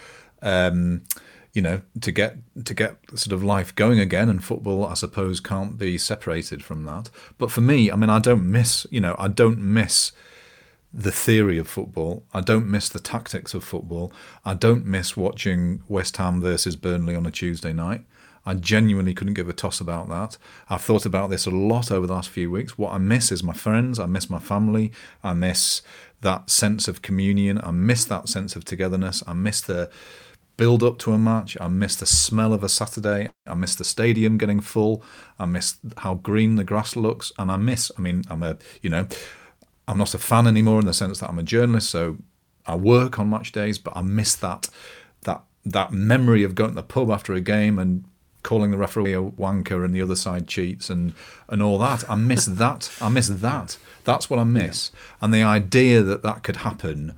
um, 0.44 1.02
you 1.54 1.64
know 1.64 1.82
to 2.02 2.12
get 2.12 2.38
to 2.64 2.76
get 2.76 2.98
sort 3.16 3.34
of 3.34 3.44
life 3.44 3.74
going 3.74 4.00
again 4.00 4.30
and 4.30 4.44
football 4.44 4.86
I 4.86 4.94
suppose 4.94 5.40
can't 5.40 5.80
be 5.80 5.98
separated 5.98 6.64
from 6.64 6.84
that. 6.86 7.10
But 7.40 7.50
for 7.50 7.62
me 7.62 7.90
I 7.90 7.96
mean 7.96 8.12
I 8.12 8.20
don't 8.20 8.52
miss 8.52 8.86
you 8.92 9.02
know 9.02 9.16
I 9.18 9.30
don't 9.30 9.58
miss 9.58 10.12
the 10.96 11.12
theory 11.12 11.58
of 11.58 11.68
football. 11.68 12.24
I 12.34 12.40
don't 12.40 12.72
miss 12.72 12.88
the 12.88 13.02
tactics 13.02 13.54
of 13.54 13.66
football. 13.66 14.14
I 14.46 14.54
don't 14.54 14.86
miss 14.86 15.18
watching 15.18 15.84
West 15.90 16.16
Ham 16.18 16.40
versus 16.40 16.78
Burnley 16.78 17.16
on 17.16 17.26
a 17.26 17.32
Tuesday 17.32 17.74
night. 17.74 18.06
I 18.46 18.54
genuinely 18.54 19.14
couldn't 19.14 19.34
give 19.34 19.50
a 19.50 19.54
toss 19.54 19.82
about 19.82 20.08
that. 20.08 20.38
I've 20.70 20.82
thought 20.82 21.06
about 21.06 21.30
this 21.30 21.46
a 21.46 21.52
lot 21.52 21.92
over 21.92 22.08
the 22.08 22.14
last 22.14 22.30
few 22.30 22.50
weeks. 22.50 22.78
What 22.78 22.94
I 22.94 22.98
miss 22.98 23.32
is 23.32 23.44
my 23.44 23.54
friends. 23.54 24.00
I 24.00 24.06
miss 24.06 24.30
my 24.30 24.40
family. 24.40 24.94
I 25.22 25.34
miss 25.34 25.82
that 26.22 26.50
sense 26.50 26.88
of 26.88 27.02
communion. 27.02 27.60
I 27.62 27.72
miss 27.72 28.06
that 28.06 28.30
sense 28.30 28.56
of 28.56 28.64
togetherness. 28.64 29.22
I 29.28 29.34
miss 29.34 29.60
the 29.60 29.90
build 30.56 30.82
up 30.82 30.98
to 31.00 31.12
a 31.12 31.18
match. 31.18 31.58
I 31.60 31.68
miss 31.68 31.98
the 31.98 32.06
smell 32.06 32.54
of 32.54 32.64
a 32.64 32.70
Saturday. 32.70 33.30
I 33.46 33.56
miss 33.56 33.76
the 33.76 33.84
stadium 33.84 34.38
getting 34.38 34.62
full. 34.62 35.04
I 35.38 35.46
miss 35.46 35.78
how 35.98 36.14
green 36.14 36.56
the 36.56 36.64
grass 36.64 36.96
looks. 36.96 37.34
And 37.38 37.52
I 37.52 37.58
miss, 37.58 37.92
I 37.98 38.02
mean, 38.02 38.24
I'm 38.30 38.44
a, 38.44 38.58
you 38.82 38.90
know, 38.90 39.08
I'm 39.88 39.98
not 39.98 40.14
a 40.14 40.18
fan 40.18 40.48
anymore 40.48 40.80
in 40.80 40.86
the 40.86 40.94
sense 40.94 41.20
that 41.20 41.30
I'm 41.30 41.40
a 41.40 41.44
journalist, 41.44 41.90
so 41.90 42.18
I 42.66 42.76
work 42.76 43.20
on 43.20 43.30
match 43.30 43.52
days, 43.52 43.78
but 43.78 43.96
I 43.96 44.02
miss 44.02 44.36
that 44.36 44.70
that 45.22 45.44
that 45.66 45.92
memory 45.92 46.44
of 46.44 46.56
going 46.56 46.72
to 46.72 46.76
the 46.76 46.84
pub 46.84 47.10
after 47.10 47.34
a 47.34 47.42
game 47.42 47.80
and 47.80 48.06
calling 48.44 48.70
the 48.70 48.78
referee 48.78 49.14
a 49.14 49.22
wanker 49.22 49.84
and 49.84 49.94
the 49.94 50.02
other 50.02 50.16
side 50.16 50.48
cheats 50.48 50.90
and 50.90 51.14
and 51.50 51.62
all 51.62 51.78
that. 51.80 52.10
I 52.10 52.16
miss 52.16 52.46
that. 52.64 52.92
I 53.02 53.10
miss 53.10 53.28
that. 53.28 53.78
That's 54.04 54.30
what 54.30 54.40
I 54.40 54.44
miss. 54.44 54.92
And 55.22 55.34
the 55.34 55.44
idea 55.44 56.02
that 56.04 56.24
that 56.24 56.44
could 56.44 56.58
happen 56.58 57.16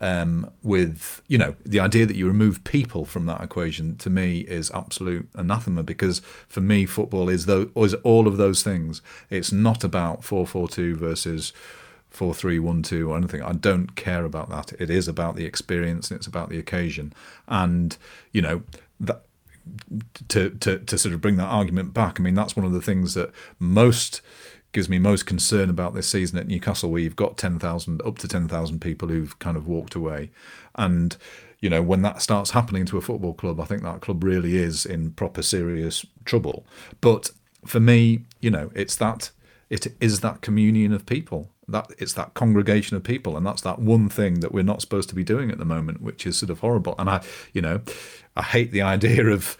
um, 0.00 0.50
with 0.62 1.20
you 1.28 1.36
know 1.36 1.54
the 1.64 1.80
idea 1.80 2.06
that 2.06 2.16
you 2.16 2.26
remove 2.26 2.64
people 2.64 3.04
from 3.04 3.26
that 3.26 3.42
equation 3.42 3.96
to 3.98 4.08
me 4.08 4.40
is 4.40 4.70
absolute 4.70 5.28
anathema 5.34 5.82
because 5.82 6.20
for 6.48 6.62
me 6.62 6.86
football 6.86 7.28
is 7.28 7.44
those 7.44 7.68
is 7.76 7.94
all 7.94 8.26
of 8.26 8.36
those 8.38 8.62
things. 8.62 9.02
It's 9.28 9.52
not 9.52 9.84
about 9.84 10.24
four 10.24 10.46
four 10.46 10.68
two 10.68 10.96
versus 10.96 11.52
four 12.10 12.34
three 12.34 12.58
one 12.58 12.82
two 12.82 13.10
or 13.10 13.16
anything. 13.16 13.42
I 13.42 13.52
don't 13.52 13.94
care 13.96 14.24
about 14.24 14.50
that. 14.50 14.72
It 14.80 14.90
is 14.90 15.08
about 15.08 15.36
the 15.36 15.44
experience 15.44 16.10
and 16.10 16.18
it's 16.18 16.26
about 16.26 16.48
the 16.48 16.58
occasion. 16.58 17.12
And 17.48 17.96
you 18.32 18.42
know 18.42 18.62
that 18.98 19.22
to 20.28 20.50
to 20.50 20.78
to 20.78 20.98
sort 20.98 21.14
of 21.14 21.20
bring 21.20 21.36
that 21.36 21.44
argument 21.44 21.94
back. 21.94 22.20
I 22.20 22.22
mean 22.22 22.34
that's 22.34 22.56
one 22.56 22.66
of 22.66 22.72
the 22.72 22.82
things 22.82 23.14
that 23.14 23.30
most 23.58 24.20
gives 24.72 24.88
me 24.88 24.98
most 24.98 25.26
concern 25.26 25.68
about 25.68 25.94
this 25.94 26.08
season 26.08 26.38
at 26.38 26.46
Newcastle, 26.46 26.90
where 26.90 27.00
you've 27.00 27.16
got 27.16 27.36
ten 27.36 27.58
thousand 27.58 28.02
up 28.02 28.18
to 28.18 28.28
ten 28.28 28.48
thousand 28.48 28.80
people 28.80 29.08
who've 29.08 29.38
kind 29.38 29.56
of 29.56 29.66
walked 29.66 29.94
away, 29.94 30.30
and 30.74 31.16
you 31.60 31.70
know 31.70 31.82
when 31.82 32.02
that 32.02 32.22
starts 32.22 32.50
happening 32.50 32.86
to 32.86 32.98
a 32.98 33.00
football 33.00 33.34
club, 33.34 33.60
I 33.60 33.64
think 33.64 33.82
that 33.82 34.00
club 34.00 34.22
really 34.24 34.56
is 34.56 34.86
in 34.86 35.12
proper 35.12 35.42
serious 35.42 36.04
trouble. 36.24 36.64
But 37.00 37.30
for 37.66 37.80
me, 37.80 38.22
you 38.40 38.50
know, 38.50 38.70
it's 38.74 38.96
that 38.96 39.30
it 39.68 39.86
is 40.00 40.20
that 40.20 40.40
communion 40.40 40.92
of 40.92 41.06
people 41.06 41.50
that 41.72 41.90
it's 41.98 42.12
that 42.14 42.34
congregation 42.34 42.96
of 42.96 43.02
people 43.02 43.36
and 43.36 43.46
that's 43.46 43.62
that 43.62 43.78
one 43.78 44.08
thing 44.08 44.40
that 44.40 44.52
we're 44.52 44.62
not 44.62 44.80
supposed 44.80 45.08
to 45.08 45.14
be 45.14 45.24
doing 45.24 45.50
at 45.50 45.58
the 45.58 45.64
moment 45.64 46.00
which 46.00 46.26
is 46.26 46.36
sort 46.38 46.50
of 46.50 46.60
horrible. 46.60 46.94
And 46.98 47.08
i 47.08 47.22
you 47.52 47.62
know 47.62 47.80
i 48.36 48.42
hate 48.42 48.70
the 48.72 48.82
idea 48.82 49.26
of 49.26 49.56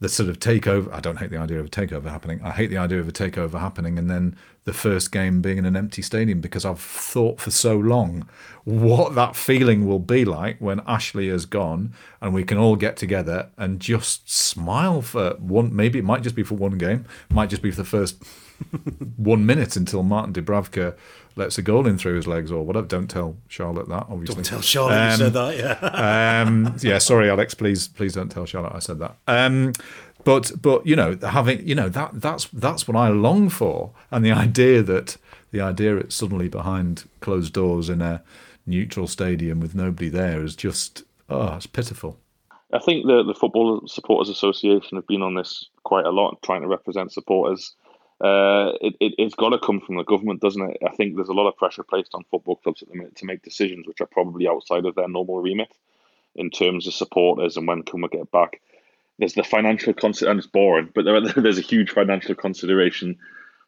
the 0.00 0.08
sort 0.08 0.28
of 0.28 0.38
takeover 0.38 0.92
i 0.92 1.00
don't 1.00 1.18
hate 1.18 1.30
the 1.30 1.38
idea 1.38 1.60
of 1.60 1.66
a 1.66 1.70
takeover 1.70 2.06
happening. 2.06 2.40
I 2.42 2.50
hate 2.50 2.70
the 2.70 2.78
idea 2.78 3.00
of 3.00 3.08
a 3.08 3.12
takeover 3.12 3.60
happening 3.60 3.98
and 3.98 4.10
then 4.10 4.36
the 4.64 4.72
first 4.72 5.10
game 5.10 5.42
being 5.42 5.58
in 5.58 5.64
an 5.64 5.76
empty 5.76 6.02
stadium 6.02 6.40
because 6.40 6.64
i've 6.64 6.80
thought 6.80 7.40
for 7.40 7.50
so 7.50 7.76
long 7.76 8.28
what 8.64 9.14
that 9.14 9.34
feeling 9.34 9.86
will 9.86 9.98
be 9.98 10.24
like 10.24 10.56
when 10.60 10.80
ashley 10.86 11.28
has 11.28 11.46
gone 11.46 11.92
and 12.20 12.32
we 12.32 12.44
can 12.44 12.58
all 12.58 12.76
get 12.76 12.96
together 12.96 13.50
and 13.58 13.80
just 13.80 14.30
smile 14.30 15.02
for 15.02 15.30
one 15.38 15.74
maybe 15.74 15.98
it 15.98 16.04
might 16.04 16.22
just 16.22 16.36
be 16.36 16.42
for 16.42 16.54
one 16.54 16.78
game 16.78 17.04
might 17.30 17.50
just 17.50 17.62
be 17.62 17.70
for 17.70 17.78
the 17.78 17.84
first 17.84 18.22
one 19.16 19.44
minute 19.44 19.74
until 19.76 20.02
martin 20.02 20.32
dubravka 20.32 20.96
lets 21.36 21.58
a 21.58 21.62
goal 21.62 21.86
in 21.86 21.98
through 21.98 22.16
his 22.16 22.26
legs 22.26 22.52
or 22.52 22.64
whatever. 22.64 22.86
Don't 22.86 23.08
tell 23.08 23.36
Charlotte 23.48 23.88
that. 23.88 24.06
Obviously, 24.08 24.36
don't 24.36 24.44
tell 24.44 24.60
Charlotte 24.60 24.98
um, 24.98 25.10
you 25.10 25.16
said 25.16 25.32
that. 25.32 25.56
Yeah. 25.56 26.42
um, 26.46 26.76
yeah. 26.80 26.98
Sorry, 26.98 27.30
Alex. 27.30 27.54
Please, 27.54 27.88
please 27.88 28.14
don't 28.14 28.30
tell 28.30 28.46
Charlotte 28.46 28.74
I 28.74 28.78
said 28.78 28.98
that. 28.98 29.16
Um, 29.26 29.72
but 30.24 30.52
but 30.60 30.86
you 30.86 30.96
know 30.96 31.16
having 31.22 31.66
you 31.66 31.74
know 31.74 31.88
that 31.88 32.20
that's 32.20 32.46
that's 32.46 32.86
what 32.86 32.96
I 32.96 33.08
long 33.08 33.48
for, 33.48 33.90
and 34.10 34.24
the 34.24 34.32
idea 34.32 34.82
that 34.82 35.16
the 35.50 35.60
idea 35.60 35.96
it's 35.96 36.14
suddenly 36.14 36.48
behind 36.48 37.08
closed 37.20 37.52
doors 37.52 37.88
in 37.88 38.00
a 38.00 38.22
neutral 38.66 39.06
stadium 39.06 39.60
with 39.60 39.74
nobody 39.74 40.08
there 40.08 40.42
is 40.42 40.54
just 40.54 41.02
oh, 41.28 41.56
it's 41.56 41.66
pitiful. 41.66 42.18
I 42.72 42.78
think 42.78 43.06
the 43.06 43.22
the 43.22 43.34
Football 43.34 43.82
Supporters 43.86 44.28
Association 44.28 44.96
have 44.96 45.06
been 45.06 45.22
on 45.22 45.34
this 45.34 45.68
quite 45.82 46.06
a 46.06 46.10
lot, 46.10 46.40
trying 46.42 46.62
to 46.62 46.68
represent 46.68 47.12
supporters 47.12 47.74
uh, 48.22 48.72
it, 48.80 48.94
it, 49.00 49.14
has 49.20 49.34
got 49.34 49.50
to 49.50 49.58
come 49.58 49.80
from 49.80 49.96
the 49.96 50.04
government, 50.04 50.40
doesn't 50.40 50.70
it? 50.70 50.78
I 50.86 50.94
think 50.94 51.16
there's 51.16 51.28
a 51.28 51.34
lot 51.34 51.48
of 51.48 51.56
pressure 51.56 51.82
placed 51.82 52.14
on 52.14 52.24
football 52.30 52.56
clubs 52.56 52.80
at 52.80 52.88
the 52.88 52.94
minute 52.94 53.16
to 53.16 53.26
make 53.26 53.42
decisions 53.42 53.86
which 53.86 54.00
are 54.00 54.06
probably 54.06 54.46
outside 54.46 54.84
of 54.84 54.94
their 54.94 55.08
normal 55.08 55.40
remit 55.40 55.72
in 56.36 56.50
terms 56.50 56.86
of 56.86 56.94
supporters 56.94 57.56
and 57.56 57.66
when 57.66 57.82
can 57.82 58.00
we 58.00 58.08
get 58.08 58.30
back. 58.30 58.60
There's 59.18 59.34
the 59.34 59.42
financial 59.42 59.92
consider, 59.92 60.30
and 60.30 60.38
it's 60.38 60.46
boring, 60.46 60.90
but 60.94 61.04
there, 61.04 61.20
there's 61.36 61.58
a 61.58 61.62
huge 61.62 61.90
financial 61.90 62.36
consideration 62.36 63.18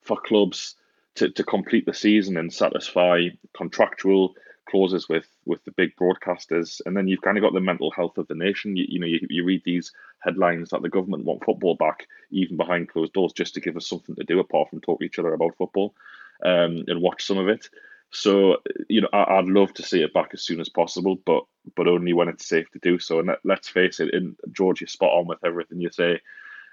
for 0.03 0.17
clubs 0.21 0.77
to, 1.17 1.31
to 1.31 1.43
complete 1.43 1.87
the 1.87 1.95
season 1.95 2.37
and 2.37 2.53
satisfy 2.53 3.29
contractual 3.57 4.35
clauses 4.69 5.09
with 5.09 5.27
with 5.45 5.65
the 5.65 5.73
big 5.73 5.97
broadcasters, 5.97 6.81
and 6.87 6.97
then 6.97 7.09
you've 7.09 7.23
kind 7.23 7.37
of 7.37 7.43
got 7.43 7.53
the 7.53 7.61
mental 7.61 7.91
health 7.91 8.19
of 8.19 8.29
the 8.29 8.35
nation. 8.35 8.77
You, 8.77 8.87
you 8.89 9.01
know, 9.01 9.07
you, 9.07 9.21
you 9.29 9.45
read 9.45 9.63
these 9.65 9.93
headlines 10.25 10.71
that 10.71 10.83
the 10.83 10.89
government 10.89 11.25
want 11.25 11.45
football 11.45 11.75
back, 11.75 12.07
even 12.31 12.57
behind 12.57 12.89
closed 12.89 13.13
doors, 13.13 13.33
just 13.33 13.55
to 13.55 13.61
give 13.61 13.77
us 13.77 13.89
something 13.89 14.15
to 14.17 14.25
do 14.25 14.41
apart 14.41 14.71
from 14.71 14.81
talk 14.81 15.01
to 15.01 15.05
each 15.05 15.19
other 15.19 15.35
about 15.35 15.57
football 15.57 15.95
um, 16.45 16.85
and 16.87 17.01
watch 17.01 17.25
some 17.25 17.39
of 17.39 17.49
it. 17.49 17.69
So, 18.11 18.59
you 18.89 19.01
know, 19.01 19.09
I, 19.13 19.41
would 19.41 19.53
love 19.53 19.75
to 19.75 19.83
see 19.83 20.01
it 20.03 20.15
back 20.15 20.31
as 20.35 20.43
soon 20.43 20.61
as 20.61 20.69
possible, 20.69 21.17
but 21.27 21.45
but 21.75 21.89
only 21.89 22.13
when 22.13 22.29
it's 22.29 22.47
safe 22.47 22.71
to 22.71 22.79
do 22.79 22.99
so. 23.01 23.19
And 23.19 23.31
let, 23.43 23.59
us 23.59 23.69
face 23.69 23.99
it, 23.99 24.15
in 24.15 24.37
George, 24.53 24.81
you're 24.81 24.89
spot 24.89 25.11
on 25.11 25.27
with 25.27 25.39
everything 25.45 25.81
you 25.81 25.91
say. 25.91 26.21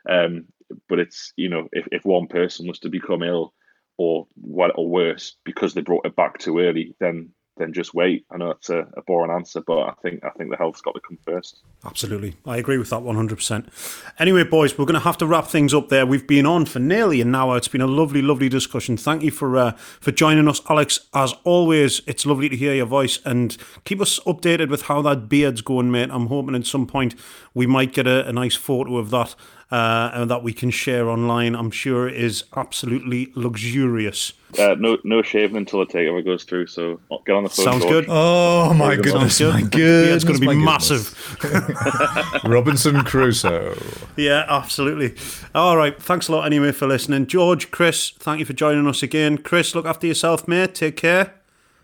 Um, 0.08 0.46
but 0.88 1.00
it's 1.00 1.34
you 1.38 1.50
know, 1.50 1.68
if, 1.72 1.88
if 1.92 2.06
one 2.06 2.28
person 2.28 2.68
was 2.68 2.80
to 2.80 2.90
become 2.90 3.24
ill 3.24 3.54
or 3.98 4.28
what 4.36 4.72
or 4.76 4.88
worse 4.88 5.36
because 5.44 5.74
they 5.74 5.82
brought 5.82 6.06
it 6.06 6.16
back 6.16 6.38
too 6.38 6.60
early, 6.60 6.96
then 7.00 7.32
then 7.58 7.74
just 7.74 7.94
wait. 7.94 8.26
I 8.32 8.38
know 8.38 8.52
it's 8.52 8.70
a, 8.70 8.88
a 8.96 9.02
boring 9.06 9.32
answer, 9.32 9.62
but 9.62 9.80
I 9.80 9.94
think 10.02 10.24
I 10.24 10.30
think 10.30 10.50
the 10.50 10.58
health's 10.58 10.82
got 10.82 10.94
to 10.94 11.02
come 11.02 11.18
first. 11.26 11.62
Absolutely. 11.86 12.36
I 12.46 12.58
agree 12.58 12.78
with 12.78 12.90
that 12.92 13.02
100%. 13.02 14.14
Anyway, 14.20 14.44
boys, 14.44 14.78
we're 14.78 14.86
going 14.86 14.94
to 14.94 15.00
have 15.00 15.18
to 15.18 15.26
wrap 15.26 15.48
things 15.48 15.74
up 15.74 15.90
there. 15.90 16.06
We've 16.06 16.26
been 16.26 16.46
on 16.46 16.66
for 16.66 16.80
nearly 16.80 17.22
an 17.22 17.34
hour. 17.36 17.58
It's 17.58 17.68
been 17.68 17.82
a 17.82 17.88
lovely, 17.88 18.22
lovely 18.22 18.50
discussion. 18.50 18.98
Thank 18.98 19.24
you 19.24 19.32
for 19.32 19.58
uh, 19.58 19.72
for 19.72 20.12
joining 20.12 20.48
us, 20.48 20.62
Alex. 20.70 21.02
As 21.14 21.34
always, 21.44 22.02
it's 22.08 22.26
lovely 22.26 22.50
to 22.50 22.56
hear 22.56 22.74
your 22.74 22.86
voice 22.86 23.20
and 23.26 23.58
keep 23.84 24.02
us 24.02 24.20
updated 24.22 24.70
with 24.70 24.84
how 24.84 25.02
that 25.04 25.28
beard's 25.28 25.62
going, 25.62 25.92
mate. 25.92 26.10
I'm 26.12 26.28
hoping 26.28 26.56
at 26.56 26.66
some 26.66 26.88
point 26.88 27.16
we 27.54 27.68
might 27.68 27.94
get 27.94 28.08
a, 28.08 28.28
a 28.28 28.32
nice 28.32 28.56
photo 28.56 28.98
of 28.98 29.10
that 29.10 29.36
uh, 29.72 30.12
and 30.14 30.30
that 30.30 30.44
we 30.44 30.52
can 30.54 30.70
share 30.70 31.10
online. 31.10 31.56
I'm 31.56 31.72
sure 31.72 32.08
it 32.08 32.16
is 32.16 32.44
absolutely 32.56 33.32
luxurious. 33.36 34.34
Uh, 34.60 34.76
no, 34.78 34.98
no 35.06 35.22
shaving 35.22 35.56
until 35.56 35.80
the 35.80 35.86
takeover 35.86 36.24
goes 36.24 36.44
through. 36.44 36.68
So 36.68 37.00
get 37.26 37.36
on 37.36 37.44
the 37.44 37.50
phone. 37.50 37.66
Sounds 37.66 37.84
George. 37.84 38.06
good. 38.06 38.06
Oh 38.10 38.74
my 38.74 38.96
Sounds 38.96 39.06
goodness, 39.06 39.38
good. 39.38 39.54
my 39.54 39.60
Yeah, 39.60 40.14
it's 40.14 40.26
going 40.26 40.40
to 40.40 40.46
be 40.46 40.56
massive. 40.56 41.16
Robinson 42.44 43.02
Crusoe. 43.04 43.78
Yeah, 44.18 44.46
absolutely. 44.50 45.16
All 45.56 45.78
right. 45.78 46.02
Thanks 46.02 46.28
a 46.28 46.34
lot 46.34 46.46
anyway 46.46 46.74
for 46.74 46.86
listening. 46.86 47.28
George, 47.28 47.72
Chris, 47.72 48.10
thank 48.10 48.40
you 48.40 48.46
for 48.46 48.54
joining 48.54 48.88
us 48.88 49.02
again. 49.02 49.38
Chris, 49.38 49.74
look 49.74 49.86
after 49.86 50.06
yourself, 50.06 50.48
mate. 50.50 50.76
Take 50.76 50.98
care. 50.98 51.36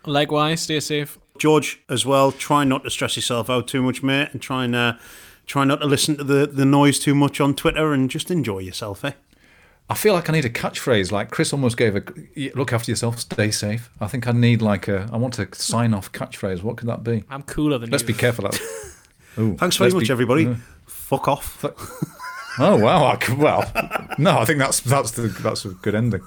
Likewise, 0.04 0.62
stay 0.62 0.80
safe. 0.80 1.18
George, 1.38 1.80
as 1.88 2.04
well, 2.04 2.32
try 2.32 2.64
not 2.64 2.84
to 2.84 2.90
stress 2.90 3.16
yourself 3.16 3.48
out 3.48 3.68
too 3.68 3.80
much, 3.80 4.02
mate, 4.02 4.28
and 4.32 4.42
try 4.42 4.64
and 4.64 4.74
uh, 4.74 4.94
try 5.48 5.64
not 5.64 5.80
to 5.80 5.86
listen 5.86 6.16
to 6.18 6.22
the, 6.24 6.46
the 6.46 6.64
noise 6.64 7.00
too 7.00 7.14
much 7.16 7.40
on 7.40 7.54
Twitter 7.54 7.92
and 7.92 8.08
just 8.08 8.30
enjoy 8.30 8.58
yourself, 8.60 9.04
eh? 9.04 9.12
I 9.90 9.94
feel 9.94 10.12
like 10.12 10.28
I 10.28 10.34
need 10.34 10.44
a 10.44 10.50
catchphrase. 10.50 11.10
Like 11.10 11.30
Chris 11.30 11.52
almost 11.52 11.78
gave 11.78 11.96
a 11.96 12.02
look 12.54 12.72
after 12.74 12.92
yourself, 12.92 13.18
stay 13.18 13.50
safe. 13.50 13.90
I 14.00 14.06
think 14.06 14.28
I 14.28 14.32
need 14.32 14.60
like 14.60 14.86
a. 14.86 15.08
I 15.10 15.16
want 15.16 15.38
a 15.38 15.48
sign 15.54 15.94
off 15.94 16.12
catchphrase. 16.12 16.62
What 16.62 16.76
could 16.76 16.88
that 16.88 17.02
be? 17.02 17.24
I'm 17.30 17.42
cooler 17.42 17.78
than 17.78 17.88
you. 17.88 17.92
Let's 17.92 18.02
you. 18.02 18.08
be 18.08 18.12
careful. 18.14 18.44
Ooh, 19.38 19.56
Thanks 19.56 19.76
very 19.76 19.90
much, 19.90 20.04
be- 20.08 20.12
everybody. 20.12 20.46
uh, 20.46 20.54
Fuck 20.86 21.26
off. 21.26 21.64
Oh 22.60 22.76
wow! 22.76 23.06
I 23.06 23.16
could, 23.16 23.38
well, 23.38 23.64
no, 24.18 24.38
I 24.38 24.44
think 24.44 24.58
that's 24.58 24.80
that's 24.80 25.12
the 25.12 25.28
that's 25.28 25.64
a 25.64 25.70
good 25.70 25.94
ending. 25.94 26.20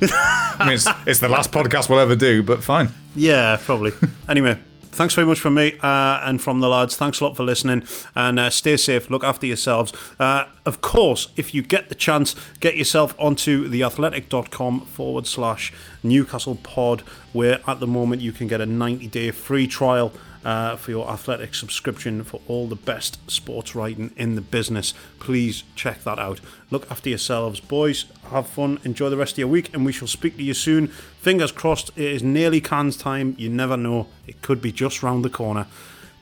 I 0.60 0.64
mean, 0.66 0.74
it's, 0.74 0.86
it's 1.06 1.20
the 1.20 1.28
last 1.28 1.52
podcast 1.52 1.88
we'll 1.88 1.98
ever 2.00 2.16
do, 2.16 2.42
but 2.42 2.62
fine. 2.62 2.90
Yeah, 3.16 3.58
probably. 3.60 3.92
anyway, 4.28 4.58
thanks 4.92 5.14
very 5.14 5.26
much 5.26 5.40
from 5.40 5.54
me 5.54 5.78
uh, 5.82 6.20
and 6.22 6.40
from 6.40 6.60
the 6.60 6.68
lads. 6.68 6.96
Thanks 6.96 7.20
a 7.20 7.24
lot 7.24 7.36
for 7.36 7.44
listening 7.44 7.82
and 8.14 8.38
uh, 8.38 8.50
stay 8.50 8.76
safe. 8.76 9.10
Look 9.10 9.24
after 9.24 9.46
yourselves. 9.46 9.92
Uh, 10.18 10.44
of 10.66 10.80
course, 10.80 11.28
if 11.36 11.54
you 11.54 11.62
get 11.62 11.88
the 11.88 11.94
chance, 11.94 12.34
get 12.60 12.76
yourself 12.76 13.14
onto 13.18 13.68
theathletic.com 13.70 14.82
forward 14.82 15.26
slash 15.26 15.72
Newcastle 16.02 16.56
pod, 16.56 17.00
where 17.32 17.60
at 17.66 17.80
the 17.80 17.86
moment 17.86 18.22
you 18.22 18.32
can 18.32 18.46
get 18.46 18.60
a 18.60 18.66
90 18.66 19.06
day 19.08 19.30
free 19.30 19.66
trial. 19.66 20.12
Uh, 20.42 20.74
for 20.74 20.90
your 20.90 21.10
athletic 21.10 21.54
subscription 21.54 22.24
for 22.24 22.40
all 22.48 22.66
the 22.66 22.74
best 22.74 23.18
sports 23.30 23.74
writing 23.74 24.10
in 24.16 24.36
the 24.36 24.40
business. 24.40 24.94
Please 25.18 25.64
check 25.74 26.02
that 26.04 26.18
out. 26.18 26.40
Look 26.70 26.90
after 26.90 27.10
yourselves, 27.10 27.60
boys. 27.60 28.06
Have 28.30 28.46
fun. 28.46 28.78
Enjoy 28.82 29.10
the 29.10 29.18
rest 29.18 29.34
of 29.34 29.38
your 29.40 29.48
week, 29.48 29.74
and 29.74 29.84
we 29.84 29.92
shall 29.92 30.08
speak 30.08 30.38
to 30.38 30.42
you 30.42 30.54
soon. 30.54 30.86
Fingers 30.86 31.52
crossed, 31.52 31.90
it 31.90 32.10
is 32.10 32.22
nearly 32.22 32.62
cans 32.62 32.96
time. 32.96 33.34
You 33.36 33.50
never 33.50 33.76
know. 33.76 34.06
It 34.26 34.40
could 34.40 34.62
be 34.62 34.72
just 34.72 35.02
round 35.02 35.26
the 35.26 35.30
corner. 35.30 35.66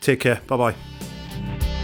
Take 0.01 0.19
care. 0.19 0.41
Bye 0.49 0.57
bye. 0.57 1.78